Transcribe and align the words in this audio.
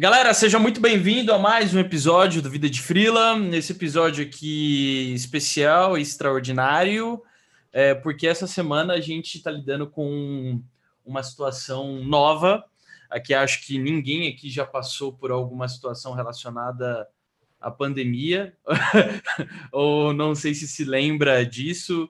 Galera, 0.00 0.32
seja 0.32 0.58
muito 0.58 0.80
bem-vindo 0.80 1.30
a 1.30 1.38
mais 1.38 1.74
um 1.74 1.78
episódio 1.78 2.40
do 2.40 2.48
Vida 2.48 2.70
de 2.70 2.80
Frila. 2.80 3.38
Nesse 3.38 3.72
episódio 3.72 4.24
aqui 4.24 5.12
especial 5.12 5.98
e 5.98 6.00
extraordinário, 6.00 7.22
é, 7.70 7.94
porque 7.94 8.26
essa 8.26 8.46
semana 8.46 8.94
a 8.94 9.00
gente 9.02 9.36
está 9.36 9.50
lidando 9.50 9.86
com 9.86 10.58
uma 11.04 11.22
situação 11.22 12.02
nova. 12.02 12.64
Aqui 13.10 13.34
acho 13.34 13.66
que 13.66 13.76
ninguém 13.76 14.26
aqui 14.32 14.48
já 14.48 14.64
passou 14.64 15.12
por 15.12 15.30
alguma 15.30 15.68
situação 15.68 16.14
relacionada 16.14 17.06
à 17.60 17.70
pandemia, 17.70 18.56
ou 19.70 20.14
não 20.14 20.34
sei 20.34 20.54
se 20.54 20.66
se 20.66 20.82
lembra 20.82 21.44
disso. 21.44 22.08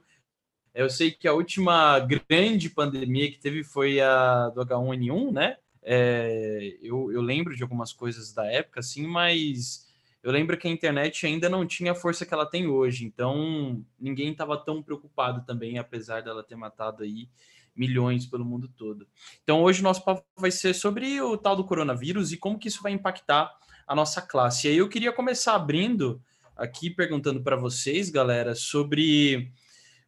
Eu 0.72 0.88
sei 0.88 1.10
que 1.10 1.26
a 1.26 1.32
última 1.32 1.98
grande 1.98 2.70
pandemia 2.70 3.28
que 3.32 3.40
teve 3.40 3.64
foi 3.64 4.00
a 4.00 4.48
do 4.50 4.64
H1N1, 4.64 5.32
né? 5.32 5.56
É, 5.82 6.76
eu, 6.82 7.10
eu 7.10 7.22
lembro 7.22 7.56
de 7.56 7.62
algumas 7.62 7.92
coisas 7.92 8.32
da 8.32 8.44
época, 8.46 8.80
assim, 8.80 9.06
mas 9.06 9.88
eu 10.22 10.30
lembro 10.30 10.56
que 10.58 10.68
a 10.68 10.70
internet 10.70 11.26
ainda 11.26 11.48
não 11.48 11.66
tinha 11.66 11.92
a 11.92 11.94
força 11.94 12.26
que 12.26 12.34
ela 12.34 12.44
tem 12.44 12.66
hoje, 12.66 13.04
então 13.04 13.82
ninguém 13.98 14.32
estava 14.32 14.56
tão 14.56 14.82
preocupado 14.82 15.44
também, 15.46 15.78
apesar 15.78 16.22
dela 16.22 16.44
ter 16.44 16.56
matado 16.56 17.02
aí 17.02 17.28
milhões 17.74 18.26
pelo 18.26 18.44
mundo 18.44 18.68
todo. 18.76 19.06
Então 19.42 19.62
hoje 19.62 19.80
o 19.80 19.84
nosso 19.84 20.04
papo 20.04 20.22
vai 20.36 20.50
ser 20.50 20.74
sobre 20.74 21.20
o 21.22 21.36
tal 21.38 21.56
do 21.56 21.64
coronavírus 21.64 22.32
e 22.32 22.36
como 22.36 22.58
que 22.58 22.68
isso 22.68 22.82
vai 22.82 22.92
impactar 22.92 23.50
a 23.86 23.94
nossa 23.94 24.20
classe. 24.20 24.66
E 24.66 24.70
aí 24.70 24.76
eu 24.76 24.88
queria 24.88 25.12
começar 25.12 25.54
abrindo 25.54 26.22
aqui 26.54 26.90
perguntando 26.90 27.42
para 27.42 27.56
vocês, 27.56 28.10
galera, 28.10 28.54
sobre 28.54 29.50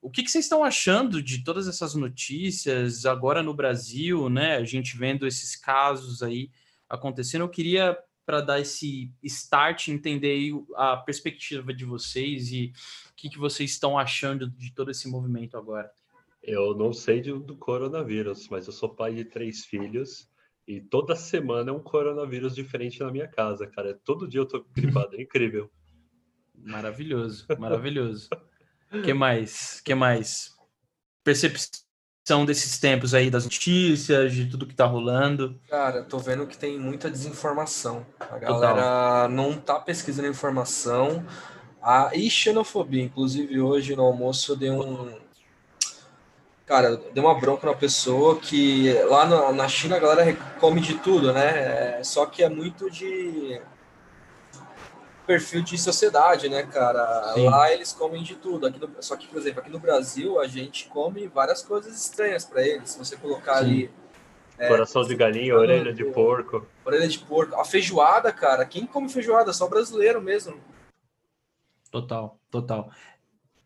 o 0.03 0.11
que, 0.11 0.25
que, 0.25 0.31
vocês 0.31 0.45
estão 0.45 0.65
achando 0.65 1.23
de 1.23 1.45
todas 1.45 1.69
essas 1.69 1.95
notícias 1.95 3.07
agora 3.07 3.41
no 3.41 3.55
Brasil, 3.55 4.29
né? 4.29 4.57
A 4.57 4.65
gente 4.65 4.99
vendo 4.99 5.29
esses 5.29 5.55
casos 5.55 6.25
aí 6.25 6.51
acontecendo. 6.89 7.43
Eu 7.43 7.49
queria, 7.49 7.97
para 8.27 8.41
dar 8.41 8.59
esse 8.59 9.13
start, 9.23 9.89
entender 9.89 10.51
a 10.75 10.97
perspectiva 10.97 11.73
de 11.73 11.85
vocês 11.85 12.51
e 12.51 12.73
o 13.11 13.15
que, 13.15 13.31
que 13.31 13.39
vocês 13.39 13.71
estão 13.71 13.97
achando 13.97 14.51
de 14.51 14.75
todo 14.75 14.91
esse 14.91 15.09
movimento 15.09 15.57
agora. 15.57 15.89
Eu 16.43 16.75
não 16.75 16.93
sei 16.93 17.21
de, 17.21 17.33
do 17.33 17.57
coronavírus, 17.57 18.49
mas 18.49 18.67
eu 18.67 18.73
sou 18.73 18.89
pai 18.89 19.15
de 19.15 19.25
três 19.25 19.65
filhos 19.65 20.29
e 20.67 20.81
toda 20.81 21.15
semana 21.15 21.71
é 21.71 21.73
um 21.73 21.81
coronavírus 21.81 22.57
diferente 22.57 22.99
na 22.99 23.13
minha 23.13 23.29
casa, 23.29 23.69
cara. 23.69 23.95
Todo 24.05 24.27
dia 24.27 24.41
eu 24.41 24.47
tô 24.47 24.67
gripado, 24.75 25.15
é 25.15 25.23
incrível. 25.23 25.71
Maravilhoso, 26.53 27.47
maravilhoso 27.57 28.29
que 29.01 29.15
mais? 29.15 29.81
que 29.81 29.95
mais? 29.95 30.53
Percepção 31.25 32.45
desses 32.45 32.79
tempos 32.79 33.15
aí, 33.15 33.31
das 33.31 33.45
notícias, 33.45 34.33
de 34.33 34.47
tudo 34.47 34.67
que 34.67 34.75
tá 34.75 34.85
rolando. 34.85 35.59
Cara, 35.69 36.03
tô 36.03 36.19
vendo 36.19 36.47
que 36.47 36.57
tem 36.57 36.79
muita 36.79 37.11
desinformação. 37.11 38.07
A 38.21 38.39
galera 38.39 38.75
Total. 38.75 39.29
não 39.29 39.55
tá 39.55 39.79
pesquisando 39.79 40.29
informação. 40.29 41.25
A, 41.83 42.11
e 42.15 42.31
xenofobia. 42.31 43.03
Inclusive, 43.03 43.61
hoje 43.61 43.97
no 43.97 44.05
almoço 44.05 44.53
eu 44.53 44.57
dei 44.57 44.71
um. 44.71 45.21
Cara, 46.65 46.97
deu 47.13 47.25
uma 47.25 47.39
bronca 47.39 47.67
na 47.67 47.75
pessoa 47.75 48.39
que 48.39 48.93
lá 49.09 49.27
na, 49.27 49.53
na 49.53 49.69
China 49.69 49.97
a 49.97 50.01
galera 50.01 50.33
come 50.61 50.81
de 50.81 50.95
tudo, 50.99 51.33
né? 51.33 51.99
É, 51.99 52.05
só 52.05 52.25
que 52.25 52.43
é 52.43 52.49
muito 52.49 52.89
de 52.89 53.61
perfil 55.33 55.63
de 55.63 55.79
sociedade, 55.79 56.51
né, 56.51 56.63
cara? 56.65 57.33
Sim. 57.33 57.49
Lá 57.49 57.73
eles 57.73 57.91
comem 57.91 58.23
de 58.23 58.35
tudo. 58.35 58.67
Aqui 58.67 58.79
no, 58.79 58.91
só 59.01 59.17
que, 59.17 59.27
por 59.27 59.39
exemplo, 59.39 59.61
aqui 59.61 59.71
no 59.71 59.79
Brasil 59.79 60.39
a 60.39 60.47
gente 60.47 60.89
come 60.89 61.27
várias 61.27 61.63
coisas 61.63 61.99
estranhas 61.99 62.45
para 62.45 62.63
eles. 62.63 62.91
Se 62.91 62.99
você 62.99 63.17
colocar 63.17 63.59
Sim. 63.59 63.65
ali. 63.65 63.91
É, 64.59 64.69
Coração 64.69 65.03
de 65.03 65.15
galinha, 65.15 65.57
orelha 65.57 65.93
de 65.95 66.05
porco. 66.05 66.67
Orelha 66.85 67.09
de 67.09 67.19
porco. 67.19 67.59
A 67.59 67.65
feijoada, 67.65 68.31
cara. 68.31 68.67
Quem 68.67 68.85
come 68.85 69.09
feijoada? 69.09 69.55
Só 69.55 69.67
brasileiro 69.67 70.21
mesmo. 70.21 70.61
Total, 71.91 72.39
total. 72.51 72.91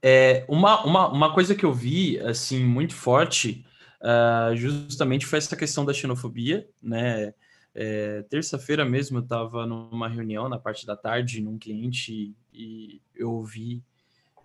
É, 0.01 0.45
uma, 0.49 0.85
uma, 0.85 1.09
uma 1.09 1.35
coisa 1.35 1.55
que 1.55 1.65
eu 1.65 1.73
vi, 1.73 2.21
assim, 2.21 2.65
muito 2.65 2.95
forte, 2.95 3.67
uh, 4.01 4.55
justamente 4.55 5.27
foi 5.27 5.39
essa 5.39 5.57
questão 5.57 5.85
da 5.85 5.93
xenofobia, 5.93 6.69
né? 6.81 7.35
É, 7.79 8.23
Terça-feira 8.31 8.87
mesmo 8.87 9.19
eu 9.19 9.23
estava 9.23 9.67
numa 9.67 10.09
reunião 10.09 10.49
na 10.49 10.59
parte 10.59 10.87
da 10.87 10.97
tarde 10.97 11.43
num 11.43 11.59
cliente 11.59 12.35
e 12.51 13.03
eu 13.15 13.31
ouvi 13.31 13.83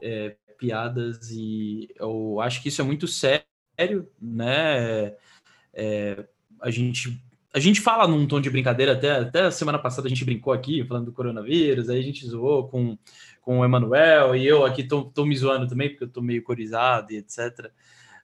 é, 0.02 0.36
piadas 0.58 1.32
e 1.32 1.88
eu 1.96 2.42
acho 2.42 2.62
que 2.62 2.68
isso 2.68 2.82
é 2.82 2.84
muito 2.84 3.08
sério, 3.08 4.06
né? 4.22 5.16
É, 5.74 6.26
a 6.60 6.70
gente 6.70 7.24
a 7.54 7.60
gente 7.60 7.80
fala 7.80 8.06
num 8.06 8.28
tom 8.28 8.42
de 8.42 8.50
brincadeira, 8.50 8.94
até, 8.94 9.12
até 9.12 9.50
semana 9.52 9.80
passada 9.80 10.08
a 10.08 10.10
gente 10.10 10.26
brincou 10.26 10.52
aqui 10.52 10.86
falando 10.86 11.06
do 11.06 11.14
coronavírus, 11.14 11.90
aí 11.90 12.00
a 12.00 12.04
gente 12.04 12.26
zoou 12.26 12.68
com, 12.68 12.98
com 13.42 13.60
o 13.60 13.66
Emanuel 13.66 14.36
e 14.36 14.46
eu 14.46 14.66
aqui 14.66 14.84
tô, 14.84 15.04
tô 15.04 15.26
me 15.26 15.36
zoando 15.38 15.68
também, 15.68 15.90
porque 15.90 16.04
eu 16.04 16.10
tô 16.10 16.22
meio 16.22 16.44
corizado 16.44 17.14
e 17.14 17.18
etc. 17.18 17.72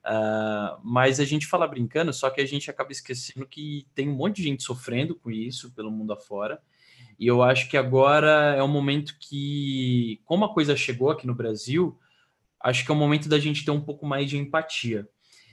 Uh, 0.07 0.79
mas 0.83 1.19
a 1.19 1.25
gente 1.25 1.45
fala 1.45 1.67
brincando, 1.67 2.13
só 2.13 2.29
que 2.29 2.39
a 2.39 2.45
gente 2.45 2.71
acaba 2.71 2.93
esquecendo 2.93 3.45
que 3.45 3.85
tem 3.93 4.07
um 4.07 4.15
monte 4.15 4.37
de 4.37 4.43
gente 4.43 4.63
sofrendo 4.63 5.13
com 5.13 5.29
isso 5.29 5.73
pelo 5.73 5.91
mundo 5.91 6.13
afora. 6.13 6.61
E 7.19 7.27
eu 7.27 7.43
acho 7.43 7.69
que 7.69 7.75
agora 7.75 8.55
é 8.55 8.63
um 8.63 8.67
momento 8.69 9.17
que, 9.19 10.21
como 10.23 10.45
a 10.45 10.53
coisa 10.53 10.77
chegou 10.77 11.09
aqui 11.09 11.27
no 11.27 11.35
Brasil, 11.35 11.99
acho 12.61 12.85
que 12.85 12.91
é 12.91 12.93
o 12.93 12.97
momento 12.97 13.27
da 13.27 13.37
gente 13.37 13.65
ter 13.65 13.71
um 13.71 13.81
pouco 13.81 14.05
mais 14.05 14.29
de 14.29 14.37
empatia. 14.37 15.07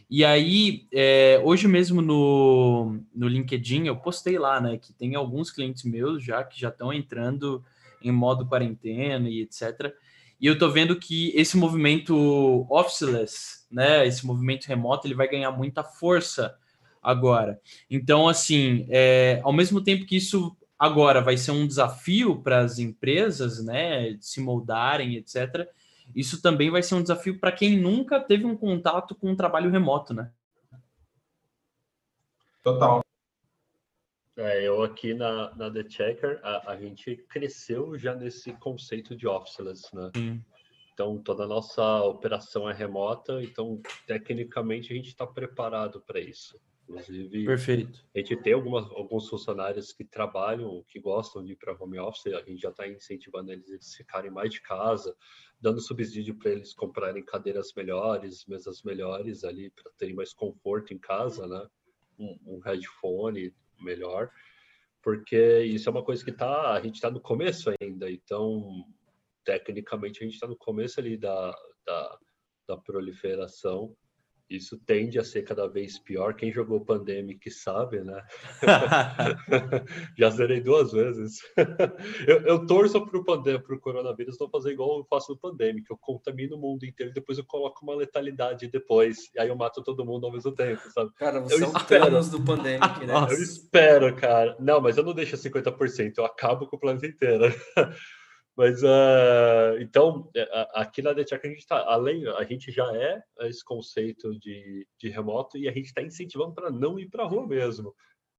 E 0.08 0.24
aí, 0.24 0.86
é, 0.92 1.40
hoje 1.42 1.66
mesmo 1.66 2.00
no, 2.00 3.00
no 3.12 3.26
LinkedIn, 3.26 3.86
eu 3.86 3.96
postei 3.96 4.38
lá, 4.38 4.60
né, 4.60 4.76
que 4.76 4.92
tem 4.92 5.16
alguns 5.16 5.50
clientes 5.50 5.82
meus 5.82 6.22
já 6.22 6.44
que 6.44 6.60
já 6.60 6.68
estão 6.68 6.92
entrando 6.92 7.64
em 8.02 8.12
modo 8.12 8.46
quarentena 8.46 9.28
e 9.28 9.40
etc. 9.40 9.92
E 10.40 10.46
eu 10.46 10.58
tô 10.58 10.70
vendo 10.70 10.96
que 10.96 11.32
esse 11.34 11.56
movimento 11.56 12.66
officeless, 12.68 13.63
né, 13.74 14.06
esse 14.06 14.24
movimento 14.24 14.66
remoto, 14.66 15.06
ele 15.06 15.14
vai 15.14 15.28
ganhar 15.28 15.50
muita 15.50 15.82
força 15.82 16.56
agora. 17.02 17.60
Então, 17.90 18.28
assim, 18.28 18.86
é, 18.88 19.40
ao 19.42 19.52
mesmo 19.52 19.82
tempo 19.82 20.06
que 20.06 20.16
isso 20.16 20.56
agora 20.78 21.20
vai 21.20 21.36
ser 21.36 21.50
um 21.50 21.66
desafio 21.66 22.40
para 22.42 22.60
as 22.60 22.78
empresas, 22.78 23.64
né, 23.64 24.16
se 24.20 24.40
moldarem, 24.40 25.16
etc. 25.16 25.68
Isso 26.14 26.40
também 26.40 26.70
vai 26.70 26.82
ser 26.82 26.94
um 26.94 27.02
desafio 27.02 27.38
para 27.38 27.52
quem 27.52 27.78
nunca 27.78 28.20
teve 28.20 28.44
um 28.44 28.56
contato 28.56 29.14
com 29.14 29.30
um 29.30 29.36
trabalho 29.36 29.70
remoto, 29.70 30.14
né? 30.14 30.30
Total. 32.62 33.04
É, 34.36 34.66
eu 34.66 34.82
aqui 34.82 35.14
na, 35.14 35.54
na 35.54 35.70
The 35.70 35.88
Checker, 35.88 36.40
a, 36.42 36.72
a, 36.72 36.76
gente 36.76 37.16
cresceu 37.28 37.96
já 37.96 38.14
nesse 38.14 38.52
conceito 38.54 39.14
de 39.14 39.28
officeless, 39.28 39.94
né? 39.94 40.10
Hum. 40.16 40.40
Então, 40.94 41.18
toda 41.18 41.42
a 41.42 41.48
nossa 41.48 42.02
operação 42.04 42.70
é 42.70 42.72
remota, 42.72 43.42
então, 43.42 43.82
tecnicamente, 44.06 44.92
a 44.92 44.96
gente 44.96 45.08
está 45.08 45.26
preparado 45.26 46.00
para 46.00 46.20
isso. 46.20 46.58
Inclusive, 46.88 47.44
Perfeito. 47.46 48.06
a 48.14 48.18
gente 48.18 48.36
tem 48.36 48.52
algumas, 48.52 48.84
alguns 48.90 49.28
funcionários 49.28 49.92
que 49.92 50.04
trabalham, 50.04 50.84
que 50.86 51.00
gostam 51.00 51.42
de 51.42 51.52
ir 51.52 51.56
para 51.56 51.74
home 51.74 51.98
office, 51.98 52.26
a 52.26 52.42
gente 52.42 52.60
já 52.60 52.68
está 52.68 52.86
incentivando 52.86 53.50
eles 53.50 53.72
a 53.72 53.96
ficarem 53.96 54.30
mais 54.30 54.50
de 54.50 54.60
casa, 54.60 55.16
dando 55.60 55.80
subsídio 55.80 56.36
para 56.36 56.52
eles 56.52 56.72
comprarem 56.74 57.24
cadeiras 57.24 57.72
melhores, 57.74 58.44
mesas 58.46 58.82
melhores 58.82 59.44
ali, 59.44 59.70
para 59.70 59.90
terem 59.96 60.14
mais 60.14 60.32
conforto 60.32 60.94
em 60.94 60.98
casa, 60.98 61.46
né? 61.48 61.66
Um, 62.18 62.38
um 62.46 62.58
headphone, 62.60 63.52
melhor, 63.80 64.30
porque 65.02 65.62
isso 65.64 65.88
é 65.88 65.92
uma 65.92 66.04
coisa 66.04 66.24
que 66.24 66.30
tá, 66.30 66.72
a 66.72 66.80
gente 66.80 66.94
está 66.94 67.10
no 67.10 67.20
começo 67.20 67.72
ainda, 67.80 68.10
então 68.10 68.84
tecnicamente 69.44 70.20
a 70.20 70.24
gente 70.24 70.34
está 70.34 70.46
no 70.46 70.56
começo 70.56 70.98
ali 71.00 71.16
da, 71.16 71.54
da, 71.86 72.18
da 72.68 72.76
proliferação 72.76 73.94
isso 74.48 74.78
tende 74.78 75.18
a 75.18 75.24
ser 75.24 75.42
cada 75.42 75.66
vez 75.66 75.98
pior. 75.98 76.34
Quem 76.34 76.52
jogou 76.52 76.84
Pandemic 76.84 77.50
sabe, 77.50 78.00
né? 78.00 78.22
Já 80.18 80.30
zerei 80.30 80.60
duas 80.60 80.92
vezes. 80.92 81.38
eu, 82.26 82.40
eu 82.42 82.66
torço 82.66 83.04
para 83.06 83.18
o 83.18 83.80
coronavírus 83.80 84.38
não 84.38 84.48
fazer 84.50 84.72
igual 84.72 84.98
eu 84.98 85.04
faço 85.04 85.32
no 85.32 85.38
Pandemic. 85.38 85.90
Eu 85.90 85.96
contamino 85.96 86.56
o 86.56 86.60
mundo 86.60 86.84
inteiro 86.84 87.10
e 87.10 87.14
depois 87.14 87.38
eu 87.38 87.44
coloco 87.44 87.82
uma 87.82 87.94
letalidade 87.94 88.68
depois. 88.68 89.30
E 89.34 89.40
aí 89.40 89.48
eu 89.48 89.56
mato 89.56 89.82
todo 89.82 90.04
mundo 90.04 90.26
ao 90.26 90.32
mesmo 90.32 90.52
tempo, 90.52 90.82
sabe? 90.90 91.10
Cara, 91.14 91.40
você 91.40 91.64
eu 91.64 91.68
é 91.68 91.78
espero... 91.78 92.24
do 92.30 92.44
Pandemic, 92.44 93.06
né? 93.06 93.14
Eu 93.30 93.42
espero, 93.42 94.14
cara. 94.14 94.56
Não, 94.60 94.80
mas 94.80 94.98
eu 94.98 95.04
não 95.04 95.14
deixo 95.14 95.36
50%. 95.36 96.18
Eu 96.18 96.24
acabo 96.24 96.66
com 96.66 96.76
o 96.76 96.80
planeta 96.80 97.06
inteiro. 97.06 97.44
Mas 98.56 98.82
uh, 98.82 99.80
então 99.80 100.30
aqui 100.74 101.02
na 101.02 101.12
DTech 101.12 101.44
a 101.44 101.50
gente 101.50 101.58
está 101.58 101.84
além, 101.86 102.26
a 102.28 102.44
gente 102.44 102.70
já 102.70 102.86
é 102.94 103.20
esse 103.40 103.64
conceito 103.64 104.38
de, 104.38 104.86
de 104.96 105.08
remoto 105.08 105.58
e 105.58 105.68
a 105.68 105.72
gente 105.72 105.86
está 105.86 106.00
incentivando 106.00 106.54
para 106.54 106.70
não 106.70 106.98
ir 106.98 107.08
para 107.08 107.24
a 107.24 107.26
rua 107.26 107.46
mesmo. 107.46 107.94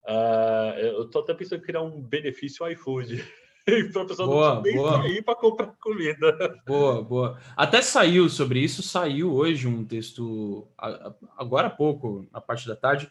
Uh, 0.05 0.79
eu 0.79 1.03
estou 1.03 1.21
até 1.21 1.33
pensando 1.33 1.59
em 1.59 1.65
criar 1.65 1.81
um 1.81 2.01
benefício 2.01 2.65
iFood. 2.69 3.25
para 3.91 4.03
a 4.03 4.05
pessoa 4.05 4.27
boa, 4.27 4.55
não 4.55 4.61
boa. 4.61 5.07
ir 5.07 5.23
para 5.23 5.35
comprar 5.35 5.75
comida. 5.81 6.61
Boa, 6.67 7.03
boa. 7.03 7.39
Até 7.57 7.81
saiu 7.81 8.29
sobre 8.29 8.59
isso, 8.59 8.83
saiu 8.83 9.33
hoje 9.33 9.67
um 9.67 9.83
texto, 9.83 10.67
agora 11.35 11.67
há 11.67 11.71
pouco, 11.71 12.27
na 12.31 12.39
parte 12.39 12.67
da 12.67 12.75
tarde, 12.75 13.09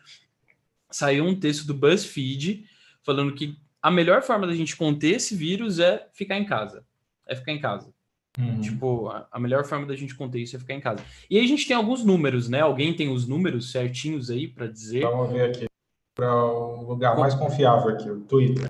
saiu 0.88 1.24
um 1.24 1.38
texto 1.38 1.66
do 1.66 1.74
BuzzFeed 1.74 2.66
falando 3.02 3.34
que 3.34 3.58
a 3.82 3.90
melhor 3.90 4.22
forma 4.22 4.46
da 4.46 4.54
gente 4.54 4.76
conter 4.76 5.16
esse 5.16 5.34
vírus 5.34 5.80
é 5.80 6.08
ficar 6.14 6.38
em 6.38 6.46
casa. 6.46 6.86
É 7.26 7.34
ficar 7.34 7.52
em 7.52 7.60
casa. 7.60 7.92
Uhum. 8.38 8.60
Tipo, 8.60 9.08
a, 9.30 9.38
melhor 9.38 9.64
forma 9.64 9.86
da 9.86 9.94
gente 9.94 10.14
conter 10.14 10.40
isso 10.40 10.56
é 10.56 10.58
ficar 10.58 10.74
em 10.74 10.80
casa. 10.80 11.00
E 11.30 11.38
aí 11.38 11.44
a 11.44 11.48
gente 11.48 11.66
tem 11.66 11.76
alguns 11.76 12.04
números, 12.04 12.48
né? 12.48 12.60
Alguém 12.60 12.94
tem 12.94 13.08
os 13.08 13.28
números 13.28 13.70
certinhos 13.70 14.30
aí 14.30 14.48
para 14.48 14.66
dizer? 14.66 15.02
Vamos 15.02 15.32
ver 15.32 15.50
aqui. 15.50 15.66
Para 16.14 16.44
o 16.44 16.82
lugar 16.86 17.16
mais 17.16 17.34
confiável 17.34 17.90
aqui, 17.90 18.10
o 18.10 18.20
Twitter. 18.20 18.68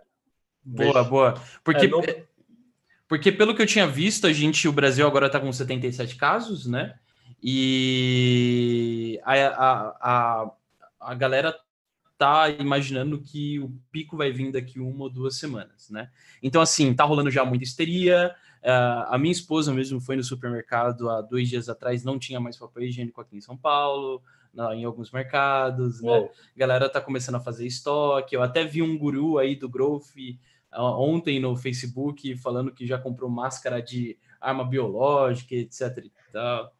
Boa, 0.62 1.04
boa. 1.04 1.34
Porque, 1.62 1.86
é, 1.86 1.88
não... 1.88 2.02
porque 3.08 3.32
pelo 3.32 3.54
que 3.54 3.62
eu 3.62 3.66
tinha 3.66 3.86
visto, 3.86 4.26
a 4.26 4.32
gente, 4.32 4.68
o 4.68 4.72
Brasil 4.72 5.06
agora 5.06 5.26
está 5.26 5.40
com 5.40 5.52
77 5.52 6.16
casos, 6.16 6.66
né? 6.66 6.94
E 7.42 9.20
a, 9.24 9.34
a, 9.34 9.96
a, 10.00 10.50
a 11.00 11.14
galera 11.14 11.54
tá 12.16 12.48
imaginando 12.48 13.20
que 13.20 13.58
o 13.58 13.70
pico 13.90 14.16
vai 14.16 14.30
vir 14.30 14.52
daqui 14.52 14.80
uma 14.80 15.04
ou 15.04 15.10
duas 15.10 15.36
semanas, 15.36 15.90
né? 15.90 16.08
Então, 16.42 16.62
assim, 16.62 16.94
tá 16.94 17.04
rolando 17.04 17.30
já 17.30 17.44
muita 17.44 17.64
histeria. 17.64 18.34
Uh, 18.64 19.04
a 19.08 19.18
minha 19.18 19.32
esposa 19.32 19.74
mesmo 19.74 20.00
foi 20.00 20.16
no 20.16 20.24
supermercado 20.24 21.10
há 21.10 21.20
dois 21.20 21.50
dias 21.50 21.68
atrás, 21.68 22.02
não 22.02 22.18
tinha 22.18 22.40
mais 22.40 22.56
papel 22.56 22.84
higiênico 22.84 23.20
aqui 23.20 23.36
em 23.36 23.40
São 23.40 23.58
Paulo, 23.58 24.22
na, 24.54 24.74
em 24.74 24.84
alguns 24.86 25.10
mercados, 25.10 26.00
né? 26.00 26.30
A 26.56 26.58
galera 26.58 26.88
tá 26.88 26.98
começando 26.98 27.34
a 27.34 27.40
fazer 27.40 27.66
estoque. 27.66 28.34
Eu 28.34 28.42
até 28.42 28.64
vi 28.64 28.80
um 28.80 28.96
guru 28.96 29.36
aí 29.36 29.54
do 29.54 29.68
Growth 29.68 30.16
uh, 30.72 30.80
ontem 30.80 31.38
no 31.38 31.54
Facebook 31.56 32.34
falando 32.36 32.72
que 32.72 32.86
já 32.86 32.96
comprou 32.96 33.28
máscara 33.28 33.82
de 33.82 34.16
arma 34.40 34.64
biológica, 34.64 35.54
etc. 35.54 36.06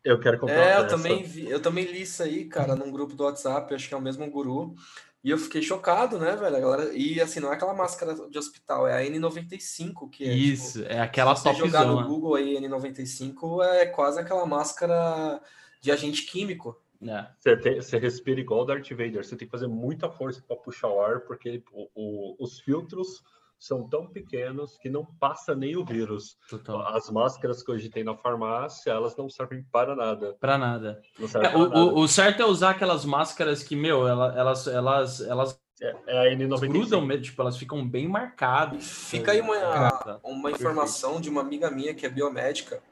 Eu 0.03 0.19
quero 0.19 0.39
comprar. 0.39 0.57
É, 0.57 0.79
eu 0.79 0.87
também, 0.87 1.23
vi, 1.23 1.51
eu 1.51 1.61
também 1.61 1.85
li 1.85 2.03
isso 2.03 2.23
aí, 2.23 2.47
cara, 2.47 2.75
num 2.75 2.91
grupo 2.91 3.15
do 3.15 3.25
WhatsApp, 3.25 3.75
acho 3.75 3.89
que 3.89 3.95
é 3.95 3.97
o 3.97 4.03
mesmo 4.03 4.29
guru. 4.31 4.75
E 5.25 5.31
eu 5.31 5.38
fiquei 5.38 5.62
chocado, 5.62 6.19
né, 6.19 6.37
velho? 6.37 6.61
galera... 6.61 6.93
E 6.93 7.19
assim, 7.19 7.41
não 7.41 7.50
é 7.50 7.55
aquela 7.55 7.73
máscara 7.73 8.15
de 8.29 8.38
hospital, 8.38 8.87
é 8.87 8.99
a 8.99 9.11
N95 9.11 10.11
que 10.11 10.29
é. 10.29 10.35
Isso, 10.35 10.82
tipo, 10.82 10.93
é 10.93 11.00
aquela 11.00 11.35
se 11.35 11.44
você 11.44 11.55
jogar 11.55 11.87
no 11.87 12.06
Google 12.06 12.35
aí 12.35 12.61
N95, 12.61 13.65
é 13.65 13.87
quase 13.87 14.21
aquela 14.21 14.44
máscara 14.44 15.41
de 15.81 15.91
agente 15.91 16.26
químico. 16.26 16.79
É. 17.03 17.26
Você, 17.38 17.56
tem, 17.56 17.76
você 17.76 17.99
respira 17.99 18.38
igual 18.38 18.61
o 18.61 18.65
Darth 18.67 18.91
Vader, 18.91 19.25
você 19.25 19.35
tem 19.35 19.49
que 19.49 19.53
fazer 19.53 19.67
muita 19.67 20.11
força 20.11 20.43
para 20.47 20.56
puxar 20.56 20.88
o 20.88 21.00
ar, 21.00 21.21
porque 21.21 21.62
o, 21.73 21.88
o, 21.94 22.37
os 22.38 22.61
filtros 22.61 23.23
são 23.66 23.88
tão 23.88 24.06
pequenos 24.06 24.76
que 24.76 24.90
não 24.90 25.06
passa 25.19 25.55
nem 25.55 25.75
o 25.75 25.84
vírus. 25.84 26.37
Total. 26.49 26.87
As 26.94 27.08
máscaras 27.08 27.62
que 27.62 27.72
hoje 27.72 27.88
tem 27.88 28.05
na 28.05 28.14
farmácia, 28.14 28.90
elas 28.90 29.16
não 29.16 29.28
servem 29.31 29.64
para 29.72 29.96
nada. 29.96 30.37
Para 30.38 30.58
nada. 30.58 31.00
É, 31.19 31.56
o, 31.56 31.69
nada. 31.69 31.78
O, 31.78 32.00
o, 32.00 32.08
certo 32.08 32.43
é 32.43 32.44
usar 32.44 32.70
aquelas 32.70 33.05
máscaras 33.06 33.62
que, 33.62 33.75
meu, 33.75 34.06
elas 34.06 34.66
elas 34.66 35.20
elas 35.22 35.61
é, 35.81 35.96
é 36.06 36.28
a 36.28 36.37
N95. 36.37 36.69
grudam, 36.69 37.20
tipo, 37.20 37.40
elas 37.40 37.56
ficam 37.56 37.88
bem 37.88 38.06
marcadas. 38.06 38.84
Fica 38.84 39.32
aí 39.32 39.40
uma, 39.40 40.20
uma 40.22 40.50
informação 40.50 41.19
de 41.19 41.31
uma 41.31 41.40
amiga 41.40 41.70
minha 41.70 41.94
que 41.94 42.05
é 42.05 42.08
biomédica. 42.11 42.82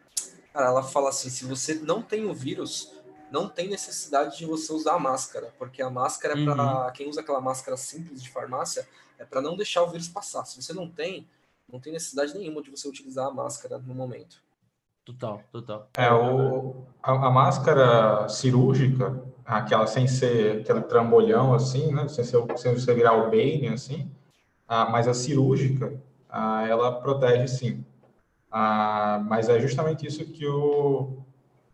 Cara, 0.54 0.68
ela 0.68 0.82
fala 0.82 1.10
assim: 1.10 1.28
se 1.28 1.44
você 1.44 1.74
não 1.74 2.00
tem 2.00 2.24
o 2.24 2.32
vírus, 2.32 2.92
não 3.30 3.48
tem 3.48 3.68
necessidade 3.68 4.38
de 4.38 4.46
você 4.46 4.72
usar 4.72 4.94
a 4.94 4.98
máscara, 4.98 5.52
porque 5.58 5.82
a 5.82 5.90
máscara 5.90 6.34
é 6.34 6.36
uhum. 6.38 6.44
para 6.46 6.90
quem 6.92 7.08
usa 7.08 7.20
aquela 7.20 7.40
máscara 7.40 7.76
simples 7.76 8.22
de 8.22 8.30
farmácia, 8.30 8.86
é 9.22 9.24
para 9.24 9.40
não 9.40 9.56
deixar 9.56 9.82
o 9.82 9.88
vírus 9.88 10.08
passar. 10.08 10.44
Se 10.44 10.60
você 10.60 10.72
não 10.72 10.88
tem, 10.88 11.26
não 11.72 11.80
tem 11.80 11.92
necessidade 11.92 12.36
nenhuma 12.36 12.60
de 12.60 12.70
você 12.70 12.88
utilizar 12.88 13.26
a 13.26 13.32
máscara 13.32 13.78
no 13.78 13.94
momento. 13.94 14.42
Total, 15.04 15.42
total. 15.50 15.88
É, 15.96 16.12
o, 16.12 16.84
a, 17.02 17.12
a 17.12 17.30
máscara 17.30 18.28
cirúrgica, 18.28 19.22
aquela 19.44 19.86
sem 19.86 20.06
ser 20.06 20.60
aquele 20.60 20.82
trambolhão 20.82 21.54
assim, 21.54 21.92
né? 21.92 22.06
Sem, 22.08 22.24
ser, 22.24 22.38
sem 22.56 22.74
você 22.74 22.94
virar 22.94 23.14
o 23.14 23.30
Bane, 23.30 23.68
assim, 23.68 24.10
ah, 24.68 24.88
mas 24.90 25.08
a 25.08 25.14
cirúrgica, 25.14 26.00
ah, 26.28 26.66
ela 26.68 27.00
protege 27.00 27.48
sim. 27.48 27.84
Ah, 28.50 29.20
mas 29.26 29.48
é 29.48 29.58
justamente 29.60 30.06
isso 30.06 30.24
que 30.24 30.46
o. 30.46 31.16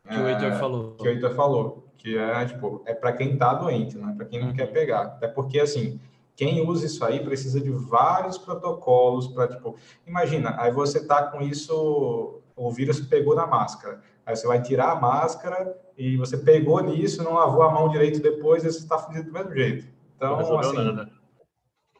Que 0.08 0.14
é, 0.14 0.18
o 0.18 0.28
Heitor 0.28 0.52
falou. 0.58 0.92
Que 0.92 1.08
o 1.08 1.10
Heitor 1.10 1.34
falou. 1.34 1.84
Que 1.98 2.16
é, 2.16 2.44
tipo, 2.46 2.82
é 2.86 2.94
para 2.94 3.12
quem 3.12 3.36
tá 3.36 3.52
doente, 3.54 3.98
né? 3.98 4.14
Para 4.16 4.26
quem 4.26 4.40
não 4.40 4.48
uhum. 4.48 4.54
quer 4.54 4.66
pegar. 4.66 5.02
Até 5.02 5.28
porque, 5.28 5.58
assim, 5.58 6.00
quem 6.38 6.64
usa 6.64 6.86
isso 6.86 7.04
aí 7.04 7.18
precisa 7.18 7.60
de 7.60 7.68
vários 7.68 8.38
protocolos 8.38 9.26
para, 9.26 9.48
tipo, 9.48 9.76
imagina, 10.06 10.54
aí 10.56 10.70
você 10.70 11.04
tá 11.04 11.24
com 11.24 11.42
isso, 11.42 12.40
o 12.54 12.70
vírus 12.70 13.00
pegou 13.00 13.34
na 13.34 13.44
máscara. 13.44 14.00
Aí 14.24 14.36
você 14.36 14.46
vai 14.46 14.62
tirar 14.62 14.92
a 14.92 14.94
máscara 14.94 15.76
e 15.96 16.16
você 16.16 16.38
pegou 16.38 16.80
nisso, 16.80 17.24
não 17.24 17.34
lavou 17.34 17.62
a 17.62 17.72
mão 17.72 17.88
direito 17.88 18.22
depois, 18.22 18.62
e 18.62 18.70
você 18.70 18.78
está 18.78 18.96
fudido 18.96 19.24
do 19.24 19.32
mesmo 19.32 19.52
jeito. 19.52 19.88
Então, 20.14 20.38
não 20.38 20.58
assim, 20.60 20.76
nada. 20.76 21.10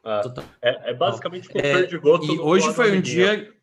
Ah, 0.05 0.21
é, 0.61 0.91
é, 0.91 0.93
basicamente 0.93 1.49
o 1.49 1.57
é, 1.57 1.61
perdigoto. 1.61 2.25
E 2.33 2.39
hoje 2.39 2.73
foi 2.73 2.97
um 2.97 3.01
dia. 3.01 3.53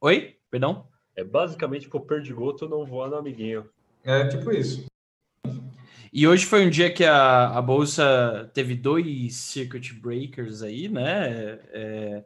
Oi? 0.00 0.38
Perdão? 0.50 0.88
É 1.14 1.22
basicamente 1.22 1.88
o 1.92 2.00
perdigoto 2.00 2.68
não 2.68 2.84
voar 2.84 3.08
no 3.08 3.16
amiguinho. 3.16 3.70
É 4.02 4.26
tipo 4.26 4.50
isso. 4.50 4.89
E 6.12 6.26
hoje 6.26 6.44
foi 6.44 6.66
um 6.66 6.70
dia 6.70 6.92
que 6.92 7.04
a, 7.04 7.48
a 7.56 7.62
bolsa 7.62 8.50
teve 8.52 8.74
dois 8.74 9.36
circuit 9.36 9.94
breakers 9.94 10.62
aí, 10.62 10.88
né? 10.88 11.60
É, 11.72 12.24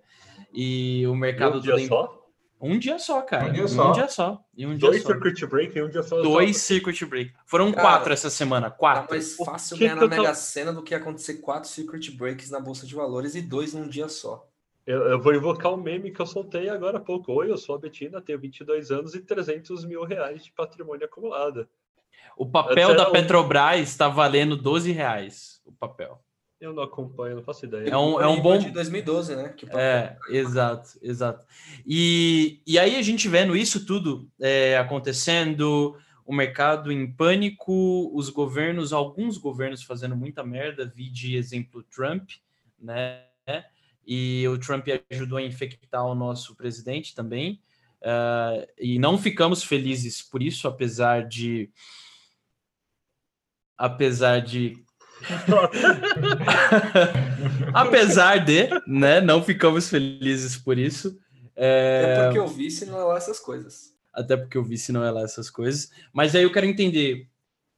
e 0.53 1.07
o 1.07 1.15
mercado. 1.15 1.59
Um 1.59 1.61
dia 1.61 1.75
em... 1.75 1.87
só? 1.87 2.25
Um 2.61 2.79
dia 2.79 2.99
só, 2.99 3.21
cara. 3.21 3.51
Um 3.51 3.53
dia 3.53 3.69
só. 3.69 3.91
Um 3.91 3.93
dia 3.93 4.09
só. 4.09 4.45
E 4.57 4.67
um 4.67 4.79
dois 4.79 5.05
dia 5.05 5.07
circuit 5.07 5.47
break 5.47 5.77
e 5.77 5.83
um 5.83 5.91
dia 5.91 6.03
só. 6.03 6.23
Dois 6.23 6.57
só. 6.57 6.63
circuit 6.63 7.05
break. 7.05 7.35
Foram 7.45 7.71
cara, 7.73 7.83
quatro 7.83 8.13
essa 8.15 8.31
semana. 8.31 8.71
Quatro. 8.71 9.09
Tá 9.09 9.11
mais 9.11 9.37
fácil 9.37 9.77
ganhar 9.77 9.97
na 9.97 10.09
Mega 10.09 10.35
Sena 10.35 10.73
do 10.73 10.83
que 10.83 10.95
acontecer 10.95 11.35
quatro 11.35 11.69
circuit 11.69 12.11
breaks 12.13 12.51
na 12.51 12.61
bolsa 12.61 12.87
de 12.87 12.95
valores 12.95 13.35
e 13.35 13.43
dois 13.43 13.75
num 13.75 13.87
dia 13.87 14.09
só. 14.09 14.49
Eu, 14.87 15.03
eu, 15.03 15.21
vou 15.21 15.35
invocar 15.35 15.73
o 15.73 15.77
um 15.77 15.83
meme 15.83 16.11
que 16.11 16.21
eu 16.21 16.27
soltei 16.27 16.71
agora 16.71 16.99
há 16.99 17.01
pouco. 17.01 17.33
Oi, 17.33 17.51
eu 17.51 17.59
sou 17.59 17.75
a 17.75 17.79
Betina, 17.79 18.21
tenho 18.21 18.39
22 18.39 18.91
anos 18.91 19.15
e 19.15 19.21
300 19.21 19.85
mil 19.85 20.05
reais 20.05 20.45
de 20.45 20.53
patrimônio 20.53 21.05
acumulado. 21.05 21.69
O 22.37 22.47
papel 22.47 22.97
da 22.97 23.11
Petrobras 23.11 23.81
está 23.81 24.09
valendo 24.09 24.57
12 24.57 24.93
reais. 24.93 25.61
O 25.65 25.73
papel. 25.73 26.21
Eu 26.61 26.73
não 26.73 26.83
acompanho, 26.83 27.37
não 27.37 27.43
faço 27.43 27.67
ideia. 27.67 27.91
É 27.91 27.97
um, 27.97 28.21
é 28.21 28.27
um 28.27 28.41
bom. 28.41 28.57
de 28.59 28.71
2012, 28.71 29.37
né? 29.37 29.55
é, 29.75 30.17
exato, 30.31 30.99
exato. 31.03 31.47
E, 31.87 32.63
e 32.67 32.79
aí 32.79 32.97
a 32.97 33.03
gente 33.03 33.29
vendo 33.29 33.55
isso 33.55 33.85
tudo 33.85 34.31
é, 34.41 34.79
acontecendo, 34.79 35.95
o 36.25 36.33
mercado 36.33 36.91
em 36.91 37.11
pânico, 37.11 38.11
os 38.15 38.31
governos, 38.31 38.95
alguns 38.95 39.37
governos 39.37 39.83
fazendo 39.83 40.17
muita 40.17 40.43
merda, 40.43 40.87
vi 40.87 41.11
de 41.11 41.37
exemplo 41.37 41.83
Trump, 41.83 42.31
né? 42.81 43.21
E 44.07 44.47
o 44.49 44.59
Trump 44.59 44.87
ajudou 45.11 45.39
a 45.39 45.43
infectar 45.43 46.05
o 46.05 46.15
nosso 46.15 46.55
presidente 46.55 47.14
também. 47.14 47.61
Uh, 48.00 48.67
e 48.79 48.99
não 48.99 49.17
ficamos 49.17 49.62
felizes 49.62 50.23
por 50.23 50.43
isso, 50.43 50.69
apesar 50.69 51.26
de 51.26 51.71
apesar 53.76 54.40
de 54.40 54.85
apesar 57.73 58.38
de, 58.38 58.69
né, 58.87 59.21
não 59.21 59.43
ficamos 59.43 59.88
felizes 59.88 60.57
por 60.57 60.78
isso. 60.78 61.19
É... 61.57 62.04
Até 62.04 62.25
porque 62.25 62.40
o 62.40 62.49
vice 62.49 62.87
não 62.87 63.00
é 63.00 63.04
lá 63.04 63.16
essas 63.16 63.38
coisas. 63.38 63.95
Até 64.12 64.37
porque 64.37 64.59
o 64.59 64.62
vice 64.62 64.93
não 64.93 65.04
é 65.04 65.11
lá 65.11 65.23
essas 65.23 65.50
coisas. 65.50 65.90
Mas 66.12 66.35
aí 66.35 66.43
eu 66.43 66.52
quero 66.52 66.66
entender, 66.66 67.28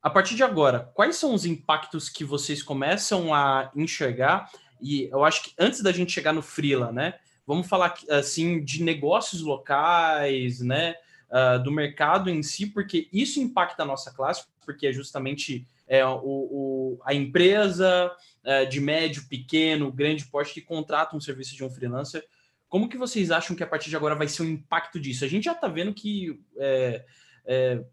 a 0.02 0.10
partir 0.10 0.34
de 0.34 0.42
agora, 0.42 0.90
quais 0.94 1.16
são 1.16 1.34
os 1.34 1.46
impactos 1.46 2.08
que 2.08 2.24
vocês 2.24 2.62
começam 2.62 3.34
a 3.34 3.70
enxergar? 3.74 4.50
E 4.80 5.04
eu 5.04 5.24
acho 5.24 5.44
que 5.44 5.52
antes 5.58 5.82
da 5.82 5.92
gente 5.92 6.12
chegar 6.12 6.32
no 6.32 6.42
Freela, 6.42 6.92
né? 6.92 7.14
Vamos 7.46 7.68
falar 7.68 7.94
assim 8.10 8.62
de 8.62 8.82
negócios 8.82 9.40
locais, 9.40 10.60
né? 10.60 10.96
Uh, 11.30 11.62
do 11.62 11.72
mercado 11.72 12.30
em 12.30 12.42
si, 12.42 12.66
porque 12.66 13.08
isso 13.12 13.40
impacta 13.40 13.82
a 13.82 13.86
nossa 13.86 14.12
classe, 14.12 14.44
porque 14.64 14.86
é 14.86 14.92
justamente 14.92 15.66
é, 15.86 16.04
o, 16.04 16.20
o, 16.22 17.00
a 17.04 17.14
empresa 17.14 18.10
é, 18.44 18.64
de 18.64 18.80
médio, 18.80 19.28
pequeno, 19.28 19.92
grande 19.92 20.24
porte 20.26 20.54
que 20.54 20.60
contrata 20.60 21.16
um 21.16 21.20
serviço 21.20 21.54
de 21.54 21.64
um 21.64 21.70
freelancer. 21.70 22.26
Como 22.68 22.88
que 22.88 22.98
vocês 22.98 23.30
acham 23.30 23.54
que 23.54 23.62
a 23.62 23.66
partir 23.66 23.90
de 23.90 23.96
agora 23.96 24.14
vai 24.14 24.28
ser 24.28 24.42
o 24.42 24.48
impacto 24.48 24.98
disso? 24.98 25.24
A 25.24 25.28
gente 25.28 25.44
já 25.44 25.52
está 25.52 25.68
vendo 25.68 25.94
que, 25.94 26.40
é, 26.56 27.04
é, 27.44 27.84